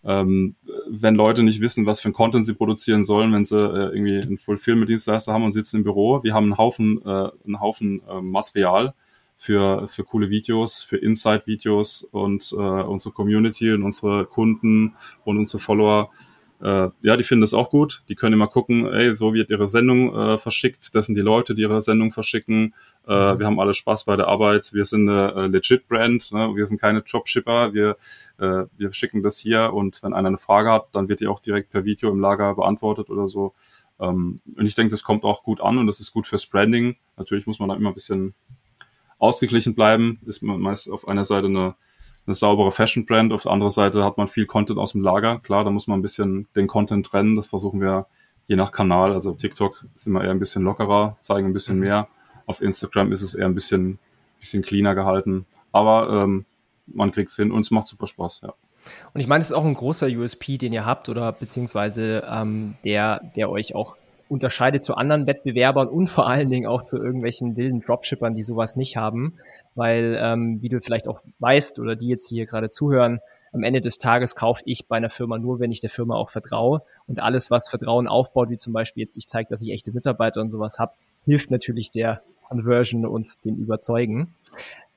ähm, 0.07 0.55
wenn 0.89 1.17
Leute 1.17 1.43
nicht 1.43 1.61
wissen, 1.61 1.85
was 1.85 2.01
für 2.01 2.09
ein 2.09 2.13
Content 2.13 2.47
sie 2.47 2.55
produzieren 2.55 3.03
sollen, 3.03 3.33
wenn 3.33 3.45
sie 3.45 3.59
äh, 3.59 3.93
irgendwie 3.93 4.21
einen 4.21 4.39
Fulfillment-Dienstleister 4.39 5.33
haben 5.33 5.43
und 5.43 5.51
sitzen 5.51 5.79
im 5.79 5.85
Büro. 5.85 6.23
Wir 6.23 6.33
haben 6.33 6.45
einen 6.45 6.59
Haufen, 6.59 7.03
äh, 7.05 7.29
einen 7.45 7.61
Haufen 7.61 8.03
äh, 8.09 8.21
Material 8.21 8.95
für, 9.37 9.89
für 9.89 10.05
coole 10.05 10.31
Videos, 10.31 10.83
für 10.83 10.97
Insight-Videos 10.97 12.05
und 12.05 12.53
äh, 12.53 12.57
unsere 12.57 13.13
Community 13.13 13.73
und 13.73 13.83
unsere 13.83 14.27
Kunden 14.27 14.95
und 15.25 15.39
unsere 15.39 15.59
Follower 15.59 16.11
äh, 16.63 16.89
ja, 17.03 17.17
die 17.17 17.25
finden 17.25 17.43
das 17.43 17.53
auch 17.53 17.71
gut. 17.71 18.03
Die 18.09 18.15
können 18.15 18.33
immer 18.33 18.47
gucken, 18.47 18.87
ey, 18.87 19.15
so 19.15 19.35
wird 19.35 19.51
ihre 19.51 19.69
Sendung 19.69 20.15
äh, 20.15 20.39
verschickt. 20.39 20.95
Das 20.95 21.07
sind 21.07 21.15
die 21.15 21.23
Leute, 21.23 21.55
die 21.55 21.63
ihre 21.63 21.83
Sendung 21.83 22.13
verschicken. 22.13 22.75
Äh, 23.07 23.35
mhm. 23.35 23.39
wir 23.39 23.47
haben 23.47 23.61
alle 23.61 23.75
Spaß 23.75 24.05
bei 24.05 24.17
der 24.17 24.29
Arbeit. 24.29 24.73
Wir 24.73 24.85
sind 24.85 25.09
eine 25.09 25.35
äh, 25.35 25.47
legit 25.49 25.87
Brand. 25.89 26.33
Ne? 26.33 26.53
Wir 26.55 26.67
sind 26.67 26.81
keine 26.81 27.03
Dropshipper. 27.03 27.75
Wir, 27.75 27.97
äh, 28.39 28.65
wir 28.77 28.93
schicken 28.93 29.23
das 29.23 29.39
hier 29.39 29.73
und 29.75 30.03
wenn 30.03 30.15
einer 30.15 30.29
eine 30.29 30.39
Frage 30.39 30.71
hat, 30.73 30.89
dann 30.93 31.09
wird 31.09 31.21
die 31.21 31.27
auch 31.27 31.41
direkt 31.41 31.71
per 31.71 31.85
Video 31.85 32.11
im 32.11 32.21
Lager 32.21 32.55
beantwortet 32.55 33.11
oder 33.11 33.29
so. 33.29 33.53
Ähm, 34.01 34.41
und 34.57 34.67
ich 34.67 34.75
denke, 34.75 34.93
das 34.93 35.03
kommt 35.03 35.25
auch 35.25 35.43
gut 35.43 35.61
an 35.61 35.77
und 35.77 35.87
das 35.87 36.01
ist 36.01 36.13
gut 36.13 36.27
fürs 36.27 36.47
Branding. 36.47 36.97
Natürlich 37.17 37.47
muss 37.47 37.59
man 37.59 37.69
da 37.69 37.77
immer 37.77 37.91
ein 37.91 37.95
bisschen 37.95 38.35
ausgeglichen 39.19 39.75
bleiben. 39.75 40.21
Ist 40.27 40.43
man 40.43 40.61
meist 40.61 40.91
auf 40.91 41.07
einer 41.07 41.25
Seite 41.25 41.49
eine 41.49 41.75
eine 42.27 42.35
saubere 42.35 42.73
Fashion-Brand. 42.73 43.33
Auf 43.33 43.43
der 43.43 43.53
anderen 43.53 43.71
Seite 43.71 44.05
hat 44.05 44.19
man 44.19 44.29
viel 44.29 44.47
Content 44.47 44.79
aus 44.79 44.93
dem 44.93 45.03
Lager. 45.03 45.39
Klar, 45.41 45.65
da 45.65 45.71
muss 45.71 45.87
man 45.87 45.99
ein 45.99 46.03
bisschen 46.03 46.49
den 46.57 46.67
Content 46.67 47.07
trennen. 47.07 47.37
Das 47.37 47.47
versuchen 47.49 47.81
wir 47.81 48.07
je 48.47 48.57
nach 48.57 48.73
Kanal. 48.73 49.13
Also 49.13 49.33
TikTok 49.33 49.85
ist 49.95 50.07
immer 50.07 50.25
eher 50.25 50.31
ein 50.31 50.39
bisschen 50.39 50.63
lockerer, 50.63 51.17
zeigen 51.23 51.49
ein 51.49 51.53
bisschen 51.53 51.77
mhm. 51.77 51.83
mehr. 51.83 52.09
Auf 52.47 52.61
Instagram 52.61 53.13
ist 53.13 53.23
es 53.23 53.35
eher 53.35 53.47
ein 53.47 53.55
bisschen, 53.55 53.99
bisschen 54.41 54.63
cleaner 54.63 54.95
gehalten. 54.95 55.47
Aber 55.73 56.11
ähm, 56.11 56.45
man 56.87 57.11
kriegt 57.11 57.31
es 57.31 57.37
hin 57.37 57.51
und 57.51 57.63
es 57.63 57.71
macht 57.71 57.87
super 57.87 58.07
Spaß, 58.07 58.43
ja. 58.45 58.55
Und 59.13 59.21
ich 59.21 59.27
meine, 59.27 59.41
es 59.41 59.51
ist 59.51 59.57
auch 59.57 59.65
ein 59.65 59.75
großer 59.75 60.07
USP, 60.07 60.59
den 60.59 60.73
ihr 60.73 60.87
habt 60.87 61.09
oder 61.09 61.33
beziehungsweise 61.33 62.23
ähm, 62.31 62.77
der, 62.85 63.21
der 63.35 63.51
euch 63.51 63.75
auch 63.75 63.97
unterscheidet 64.29 64.85
zu 64.85 64.95
anderen 64.95 65.27
Wettbewerbern 65.27 65.89
und 65.89 66.09
vor 66.09 66.29
allen 66.29 66.51
Dingen 66.51 66.67
auch 66.67 66.83
zu 66.83 66.97
irgendwelchen 66.97 67.57
wilden 67.57 67.81
Dropshippern, 67.81 68.35
die 68.35 68.43
sowas 68.43 68.77
nicht 68.77 68.97
haben. 68.97 69.35
Weil, 69.75 70.19
ähm, 70.21 70.61
wie 70.61 70.69
du 70.69 70.81
vielleicht 70.81 71.09
auch 71.09 71.21
weißt 71.39 71.79
oder 71.79 71.97
die 71.97 72.09
jetzt 72.09 72.29
hier 72.29 72.47
gerade 72.47 72.69
zuhören, 72.69 73.21
am 73.53 73.63
Ende 73.63 73.81
des 73.81 73.99
Tages 73.99 74.35
kaufe 74.35 74.63
ich 74.67 74.87
bei 74.87 74.97
einer 74.97 75.11
Firma 75.11 75.39
nur, 75.39 75.61
wenn 75.61 75.73
ich 75.73 75.81
der 75.81 75.91
Firma 75.91 76.17
auch 76.17 76.31
vertraue. 76.31 76.83
Und 77.07 77.21
alles, 77.21 77.51
was 77.51 77.69
Vertrauen 77.69 78.07
aufbaut, 78.07 78.51
wie 78.51 78.57
zum 78.57 78.73
Beispiel 78.73 79.03
jetzt 79.03 79.17
ich 79.17 79.29
zeige, 79.29 79.49
dass 79.49 79.63
ich 79.63 79.71
echte 79.71 79.93
Mitarbeiter 79.93 80.41
und 80.41 80.51
sowas 80.51 80.79
habe, 80.79 80.93
hilft 81.25 81.51
natürlich 81.51 81.91
der 81.91 82.23
Conversion 82.49 83.07
und 83.07 83.45
dem 83.45 83.57
Überzeugen. 83.57 84.35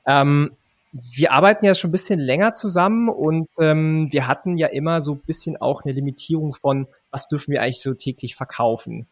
Ähm, 0.05 0.51
wir 0.91 1.31
arbeiten 1.31 1.65
ja 1.65 1.75
schon 1.75 1.89
ein 1.89 1.91
bisschen 1.91 2.19
länger 2.19 2.53
zusammen 2.53 3.09
und 3.09 3.49
ähm, 3.59 4.07
wir 4.11 4.27
hatten 4.27 4.57
ja 4.57 4.67
immer 4.67 5.01
so 5.01 5.13
ein 5.13 5.19
bisschen 5.19 5.55
auch 5.57 5.83
eine 5.83 5.93
Limitierung 5.93 6.53
von, 6.53 6.87
was 7.11 7.27
dürfen 7.27 7.51
wir 7.51 7.61
eigentlich 7.61 7.81
so 7.81 7.93
täglich 7.93 8.35
verkaufen. 8.35 9.07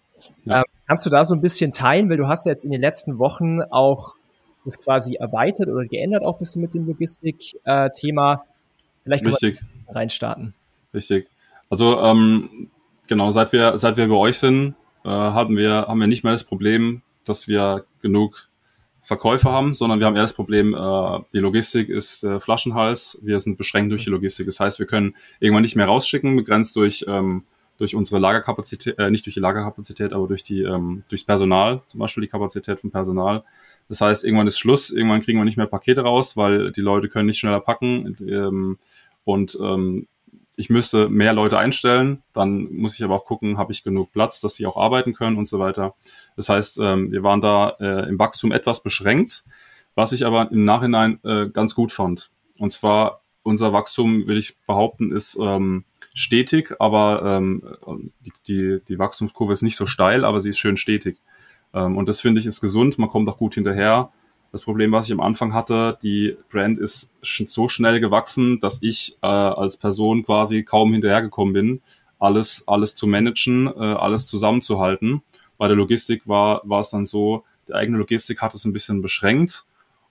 Ja. 0.46 0.60
Ähm, 0.60 0.64
kannst 0.88 1.06
du 1.06 1.10
da 1.10 1.26
so 1.26 1.34
ein 1.34 1.42
bisschen 1.42 1.72
teilen, 1.72 2.10
weil 2.10 2.18
du 2.18 2.28
hast 2.28 2.46
ja 2.46 2.52
jetzt 2.52 2.66
in 2.66 2.72
den 2.72 2.82
letzten 2.82 3.20
Wochen 3.20 3.62
auch 3.62 4.16
das 4.66 4.80
quasi 4.82 5.16
erweitert 5.16 5.68
oder 5.70 5.86
geändert 5.86 6.24
auch 6.24 6.36
ein 6.36 6.40
bisschen 6.40 6.62
mit 6.62 6.74
dem 6.74 6.86
Logistik-Thema. 6.86 8.34
Äh, 8.34 8.38
Vielleicht 9.04 9.26
Richtig. 9.26 9.62
reinstarten. 9.88 10.54
Richtig. 10.94 11.30
Also 11.70 12.02
ähm, 12.02 12.70
genau, 13.08 13.32
seit 13.32 13.54
wir, 13.54 13.78
seit 13.78 13.96
wir 13.96 14.08
bei 14.08 14.16
euch 14.16 14.38
sind, 14.38 14.76
äh, 15.06 15.10
haben, 15.10 15.56
wir, 15.56 15.88
haben 15.88 16.00
wir 16.00 16.08
nicht 16.08 16.26
mehr 16.26 16.34
das 16.34 16.44
Problem, 16.44 17.02
dass 17.24 17.48
wir 17.48 17.86
genug 18.02 18.50
Verkäufer 19.02 19.54
haben, 19.54 19.74
sondern 19.74 20.00
wir 20.00 20.08
haben 20.08 20.18
eher 20.18 20.24
das 20.24 20.34
Problem, 20.34 20.74
äh, 20.74 21.20
die 21.32 21.40
Logistik 21.40 21.88
ist 21.88 22.26
äh, 22.26 22.42
Flaschenhals, 22.42 23.18
wir 23.22 23.40
sind 23.40 23.58
beschränkt 23.58 23.92
durch 23.92 24.04
die 24.04 24.10
Logistik. 24.10 24.48
Das 24.48 24.60
heißt, 24.60 24.80
wir 24.80 24.86
können 24.86 25.16
irgendwann 25.40 25.62
nicht 25.64 25.78
mehr 25.78 25.86
rausschicken, 25.86 26.36
begrenzt 26.36 26.76
durch, 26.76 27.06
ähm, 27.08 27.46
durch 27.78 27.96
unsere 27.96 28.20
Lagerkapazität, 28.20 28.98
äh, 28.98 29.10
nicht 29.10 29.26
durch 29.26 29.36
die 29.36 29.40
Lagerkapazität, 29.40 30.14
aber 30.14 30.28
durch 30.28 30.44
die 30.44 30.62
ähm, 30.62 31.04
durchs 31.10 31.24
Personal, 31.24 31.82
zum 31.88 32.00
Beispiel 32.00 32.22
die 32.22 32.30
Kapazität 32.30 32.80
vom 32.80 32.92
Personal. 32.92 33.44
Das 33.90 34.02
heißt, 34.02 34.24
irgendwann 34.24 34.48
ist 34.48 34.60
Schluss, 34.60 34.90
irgendwann 34.90 35.22
kriegen 35.22 35.40
wir 35.40 35.46
nicht 35.46 35.58
mehr 35.58 35.68
Pakete 35.68 36.02
raus, 36.02 36.36
weil 36.36 36.72
die 36.72 36.82
Leute 36.82 37.08
können 37.08 37.28
nicht 37.28 37.40
schneller 37.40 37.62
packen. 37.62 38.18
Ähm, 38.22 38.78
und 39.24 39.58
ähm, 39.62 40.08
ich 40.58 40.70
müsste 40.70 41.08
mehr 41.08 41.34
Leute 41.34 41.60
einstellen, 41.60 42.24
dann 42.34 42.72
muss 42.74 42.96
ich 42.96 43.04
aber 43.04 43.16
auch 43.16 43.26
gucken, 43.26 43.60
habe 43.60 43.72
ich 43.72 43.84
genug 43.84 44.12
Platz, 44.12 44.42
dass 44.42 44.56
sie 44.56 44.66
auch 44.66 44.76
arbeiten 44.76 45.14
können 45.14 45.38
und 45.38 45.48
so 45.48 45.60
weiter. 45.60 45.94
Das 46.36 46.50
heißt, 46.50 46.80
ähm, 46.82 47.12
wir 47.12 47.22
waren 47.24 47.42
da 47.42 47.76
äh, 47.80 48.10
im 48.10 48.18
Wachstum 48.18 48.52
etwas 48.52 48.82
beschränkt, 48.82 49.46
was 49.94 50.14
ich 50.14 50.26
aber 50.26 50.52
im 50.52 50.66
Nachhinein 50.66 51.20
äh, 51.24 51.48
ganz 51.50 51.76
gut 51.76 51.92
fand. 51.92 52.32
Und 52.58 52.72
zwar 52.72 53.22
unser 53.44 53.72
Wachstum, 53.72 54.28
will 54.28 54.38
ich 54.38 54.58
behaupten, 54.66 55.12
ist 55.12 55.38
ähm, 55.40 55.86
stetig, 56.18 56.74
aber 56.80 57.22
ähm, 57.24 57.62
die, 58.48 58.82
die, 58.88 58.98
Wachstumskurve 58.98 59.54
ist 59.54 59.62
nicht 59.62 59.76
so 59.76 59.86
steil, 59.86 60.26
aber 60.26 60.42
sie 60.42 60.50
ist 60.50 60.58
schön 60.58 60.76
stetig. 60.76 61.18
Ähm, 61.76 61.96
und 61.96 62.10
das 62.10 62.22
finde 62.22 62.42
ich 62.42 62.48
ist 62.48 62.60
gesund, 62.60 62.98
man 62.98 63.10
kommt 63.10 63.30
auch 63.30 63.38
gut 63.38 63.54
hinterher. 63.54 64.10
Das 64.52 64.64
Problem, 64.64 64.92
was 64.92 65.06
ich 65.06 65.14
am 65.14 65.20
Anfang 65.20 65.54
hatte, 65.54 66.00
die 66.02 66.36
Brand 66.50 66.80
ist 66.80 67.14
so 67.22 67.70
schnell 67.70 68.00
gewachsen, 68.00 68.60
dass 68.60 68.82
ich 68.82 69.18
äh, 69.22 69.28
als 69.28 69.78
Person 69.78 70.24
quasi 70.24 70.64
kaum 70.64 70.92
hinterhergekommen 70.92 71.54
bin, 71.54 71.82
alles, 72.18 72.68
alles 72.68 72.96
zu 72.96 73.06
managen, 73.06 73.68
äh, 73.68 73.80
alles 73.80 74.26
zusammenzuhalten. 74.26 75.22
Bei 75.60 75.68
der 75.68 75.78
Logistik 75.78 76.28
war, 76.28 76.62
war 76.64 76.80
es 76.80 76.90
dann 76.90 77.06
so, 77.06 77.44
die 77.68 77.74
eigene 77.74 78.00
Logistik 78.00 78.42
hat 78.42 78.56
es 78.56 78.66
ein 78.66 78.74
bisschen 78.74 79.04
beschränkt 79.04 79.66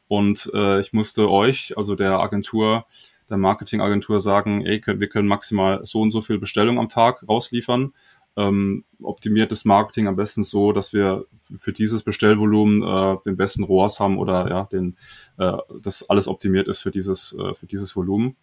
und 0.06 0.52
äh, 0.54 0.80
ich 0.80 0.92
musste 0.92 1.28
euch, 1.30 1.76
also 1.76 1.96
der 1.96 2.20
Agentur, 2.20 2.86
der 3.28 3.36
Marketingagentur 3.36 4.20
sagen, 4.20 4.64
ey, 4.64 4.80
wir 4.84 5.08
können 5.08 5.28
maximal 5.28 5.80
so 5.84 6.00
und 6.00 6.10
so 6.10 6.20
viel 6.20 6.38
Bestellung 6.38 6.78
am 6.78 6.88
Tag 6.88 7.24
rausliefern 7.28 7.92
ähm, 8.36 8.84
optimiert 9.02 9.50
das 9.50 9.64
Marketing 9.64 10.06
am 10.06 10.16
besten 10.16 10.44
so, 10.44 10.72
dass 10.72 10.92
wir 10.92 11.24
für 11.56 11.72
dieses 11.72 12.02
Bestellvolumen 12.02 12.82
äh, 12.82 13.16
den 13.24 13.36
besten 13.36 13.64
ROAS 13.64 13.98
haben 13.98 14.18
oder 14.18 14.48
ja, 14.48 14.64
den, 14.64 14.96
äh, 15.38 15.56
dass 15.82 16.08
alles 16.08 16.28
optimiert 16.28 16.68
ist 16.68 16.80
für 16.80 16.90
dieses, 16.90 17.34
äh, 17.38 17.54
für 17.54 17.66
dieses 17.66 17.96
Volumen. 17.96 18.36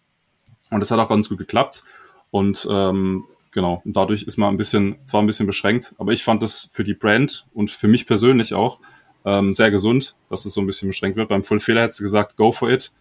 Und 0.70 0.80
das 0.80 0.90
hat 0.90 0.98
auch 0.98 1.08
ganz 1.08 1.28
gut 1.28 1.38
geklappt. 1.38 1.84
Und 2.30 2.66
ähm, 2.68 3.24
genau, 3.52 3.82
und 3.84 3.96
dadurch 3.96 4.24
ist 4.24 4.36
man 4.36 4.52
ein 4.52 4.56
bisschen, 4.56 4.96
zwar 5.04 5.22
ein 5.22 5.26
bisschen 5.26 5.46
beschränkt, 5.46 5.94
aber 5.98 6.12
ich 6.12 6.24
fand 6.24 6.42
das 6.42 6.68
für 6.72 6.82
die 6.82 6.94
Brand 6.94 7.46
und 7.54 7.70
für 7.70 7.86
mich 7.86 8.06
persönlich 8.06 8.54
auch 8.54 8.80
ähm, 9.24 9.54
sehr 9.54 9.70
gesund, 9.70 10.16
dass 10.28 10.44
es 10.44 10.54
so 10.54 10.60
ein 10.60 10.66
bisschen 10.66 10.88
beschränkt 10.88 11.16
wird. 11.16 11.28
Beim 11.28 11.44
Full 11.44 11.60
Fehler 11.60 11.82
hättest 11.82 12.00
du 12.00 12.04
gesagt, 12.04 12.36
go 12.36 12.50
for 12.50 12.68
it 12.68 12.92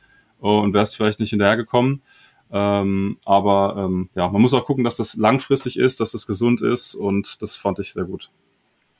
und 0.50 0.74
wärst 0.74 0.96
vielleicht 0.96 1.20
nicht 1.20 1.32
hinterhergekommen. 1.32 2.02
Ähm, 2.52 3.18
aber 3.26 3.76
ähm, 3.78 4.10
ja, 4.16 4.30
man 4.30 4.42
muss 4.42 4.54
auch 4.54 4.66
gucken, 4.66 4.84
dass 4.84 4.98
das 4.98 5.16
langfristig 5.16 5.78
ist, 5.80 6.00
dass 6.00 6.12
das 6.12 6.28
gesund 6.28 6.62
ist 6.62 6.94
und 6.94 7.42
das 7.42 7.56
fand 7.56 7.80
ich 7.80 7.94
sehr 7.94 8.06
gut. 8.06 8.30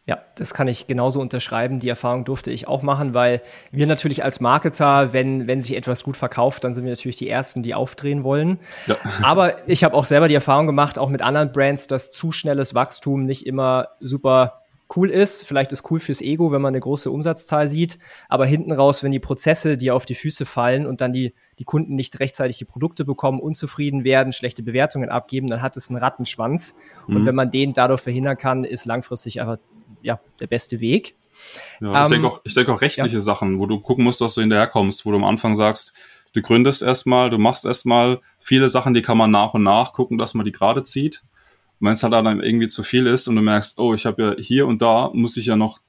Ja, 0.06 0.18
das 0.36 0.54
kann 0.54 0.68
ich 0.68 0.88
genauso 0.88 1.22
unterschreiben. 1.22 1.80
Die 1.80 1.88
Erfahrung 1.88 2.26
durfte 2.26 2.52
ich 2.52 2.68
auch 2.68 2.82
machen, 2.82 3.14
weil 3.14 3.42
wir 3.72 3.88
natürlich 3.88 4.22
als 4.22 4.42
Marketer, 4.42 5.14
wenn, 5.14 5.48
wenn 5.48 5.62
sich 5.62 5.78
etwas 5.78 6.04
gut 6.04 6.18
verkauft, 6.18 6.66
dann 6.66 6.74
sind 6.74 6.84
wir 6.84 6.92
natürlich 6.92 7.16
die 7.16 7.30
Ersten, 7.30 7.64
die 7.64 7.74
aufdrehen 7.74 8.26
wollen. 8.26 8.60
Ja. 8.86 8.98
Aber 9.24 9.66
ich 9.70 9.86
habe 9.86 9.96
auch 9.96 10.04
selber 10.04 10.28
die 10.28 10.36
Erfahrung 10.36 10.66
gemacht, 10.66 11.00
auch 11.00 11.08
mit 11.08 11.22
anderen 11.22 11.54
Brands, 11.54 11.88
dass 11.88 12.12
zu 12.12 12.34
schnelles 12.34 12.76
Wachstum 12.76 13.24
nicht 13.24 13.46
immer 13.46 13.90
super 14.02 14.63
cool 14.96 15.10
ist. 15.10 15.44
Vielleicht 15.44 15.72
ist 15.72 15.90
cool 15.92 16.00
fürs 16.00 16.22
Ego, 16.22 16.52
wenn 16.52 16.62
man 16.62 16.74
eine 16.74 16.80
große 16.80 17.10
Umsatzzahl 17.10 17.68
sieht. 17.68 18.00
Aber 18.30 18.46
hinten 18.46 18.72
raus, 18.72 19.04
wenn 19.04 19.12
die 19.12 19.20
Prozesse 19.20 19.78
dir 19.78 19.96
auf 19.96 20.06
die 20.06 20.16
Füße 20.16 20.46
fallen 20.46 20.86
und 20.86 21.02
dann 21.02 21.14
die, 21.14 21.34
die 21.60 21.64
Kunden 21.64 21.96
nicht 21.96 22.20
rechtzeitig 22.20 22.58
die 22.58 22.66
Produkte 22.66 23.06
bekommen, 23.06 23.40
unzufrieden 23.40 24.04
werden, 24.04 24.34
schlechte 24.34 24.64
Bewertungen 24.64 25.10
abgeben, 25.10 25.48
dann 25.48 25.62
hat 25.62 25.78
es 25.78 25.90
einen 25.90 25.98
Rattenschwanz. 25.98 26.76
Mhm. 27.08 27.16
Und 27.16 27.26
wenn 27.26 27.36
man 27.36 27.52
den 27.52 27.74
dadurch 27.74 28.02
verhindern 28.02 28.38
kann, 28.38 28.64
ist 28.64 28.86
langfristig 28.86 29.42
einfach 29.42 29.58
ja, 30.02 30.20
der 30.40 30.48
beste 30.48 30.80
Weg. 30.80 31.16
Ja, 31.80 32.04
ich 32.04 32.06
ähm, 32.06 32.12
denke 32.12 32.28
auch, 32.28 32.40
ich 32.44 32.54
denke 32.54 32.74
auch 32.74 32.82
rechtliche 32.82 33.18
ja. 33.18 33.22
Sachen, 33.24 33.60
wo 33.60 33.66
du 33.66 33.80
gucken 33.80 34.04
musst, 34.04 34.22
dass 34.22 34.36
du 34.36 34.42
hinterherkommst, 34.42 35.06
wo 35.06 35.12
du 35.12 35.18
am 35.18 35.24
Anfang 35.24 35.56
sagst, 35.56 35.94
du 36.34 36.42
gründest 36.42 36.82
erstmal, 36.82 37.30
du 37.30 37.38
machst 37.38 37.66
erstmal 37.66 38.20
viele 38.40 38.70
Sachen, 38.70 38.94
die 38.94 39.02
kann 39.02 39.18
man 39.18 39.32
nach 39.32 39.54
und 39.54 39.64
nach 39.64 39.94
gucken, 39.94 40.18
dass 40.18 40.34
man 40.34 40.46
die 40.46 40.52
gerade 40.52 40.84
zieht 40.84 41.24
wenn 41.84 41.94
es 41.94 42.04
halt 42.04 42.14
irgendwie 42.14 42.70
zu 42.70 42.82
viel 42.82 43.08
ist 43.08 43.28
und 43.28 43.36
du 43.36 43.42
merkst, 43.42 43.78
oh, 43.78 43.94
ich 43.94 44.06
habe 44.06 44.24
ja 44.24 44.36
hier 44.38 44.68
und 44.68 44.82
da 44.82 45.10
muss 45.14 45.36
ich 45.36 45.48
ja 45.48 45.58
noch 45.58 45.80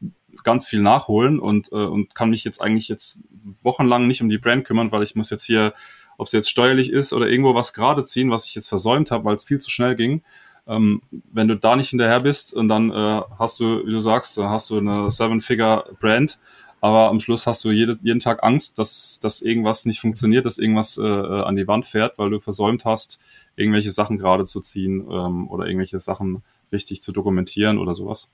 ganz 0.43 0.69
viel 0.69 0.81
nachholen 0.81 1.39
und, 1.39 1.71
äh, 1.71 1.77
und 1.77 2.17
kann 2.17 2.31
mich 2.31 2.43
jetzt 2.43 2.61
eigentlich 2.61 2.89
jetzt 2.89 3.21
wochenlang 3.63 4.09
nicht 4.09 4.21
um 4.21 4.29
die 4.29 4.39
Brand 4.39 4.65
kümmern, 4.65 4.91
weil 4.91 5.05
ich 5.05 5.15
muss 5.15 5.31
jetzt 5.31 5.45
hier, 5.45 5.73
ob 6.19 6.27
es 6.27 6.33
jetzt 6.33 6.51
steuerlich 6.51 6.91
ist 6.91 7.13
oder 7.13 7.29
irgendwo 7.29 7.55
was 7.55 7.73
gerade 7.73 8.05
ziehen, 8.05 8.31
was 8.31 8.47
ich 8.47 8.57
jetzt 8.57 8.69
versäumt 8.69 9.13
habe, 9.13 9.25
weil 9.25 9.37
es 9.37 9.45
viel 9.45 9.61
zu 9.61 9.71
schnell 9.71 9.95
ging. 9.95 10.23
Ähm, 10.67 11.01
wenn 11.33 11.47
du 11.47 11.57
da 11.57 11.77
nicht 11.77 11.91
hinterher 11.91 12.21
bist 12.21 12.55
und 12.55 12.69
dann 12.69 12.91
äh, 12.91 13.21
hast 13.39 13.61
du, 13.61 13.87
wie 13.87 13.93
du 13.93 14.01
sagst, 14.01 14.37
hast 14.37 14.71
du 14.71 14.79
eine 14.79 15.11
Seven-Figure-Brand, 15.11 16.41
aber 16.85 17.09
am 17.09 17.19
Schluss 17.19 17.47
hast 17.47 17.65
du 17.65 17.71
jede, 17.71 17.99
jeden 18.03 18.21
Tag 18.21 18.45
Angst, 18.45 18.79
dass, 18.79 19.19
dass 19.19 19.41
irgendwas 19.41 19.87
nicht 19.87 20.01
funktioniert, 20.01 20.45
dass 20.45 20.59
irgendwas 20.59 20.99
äh, 20.99 21.03
äh 21.03 21.43
an 21.43 21.57
die 21.57 21.67
Wand 21.67 21.87
fährt, 21.87 22.19
weil 22.19 22.29
du 22.29 22.41
versäumt 22.41 22.85
hast, 22.85 23.19
irgendwelche 23.57 23.91
Sachen 23.91 24.19
gerade 24.19 24.45
zu 24.45 24.61
ziehen 24.61 25.01
ähm, 25.11 25.49
oder 25.49 25.65
irgendwelche 25.65 25.99
Sachen 25.99 26.43
richtig 26.73 27.03
zu 27.03 27.13
dokumentieren 27.13 27.79
oder 27.79 27.95
sowas. 27.95 28.31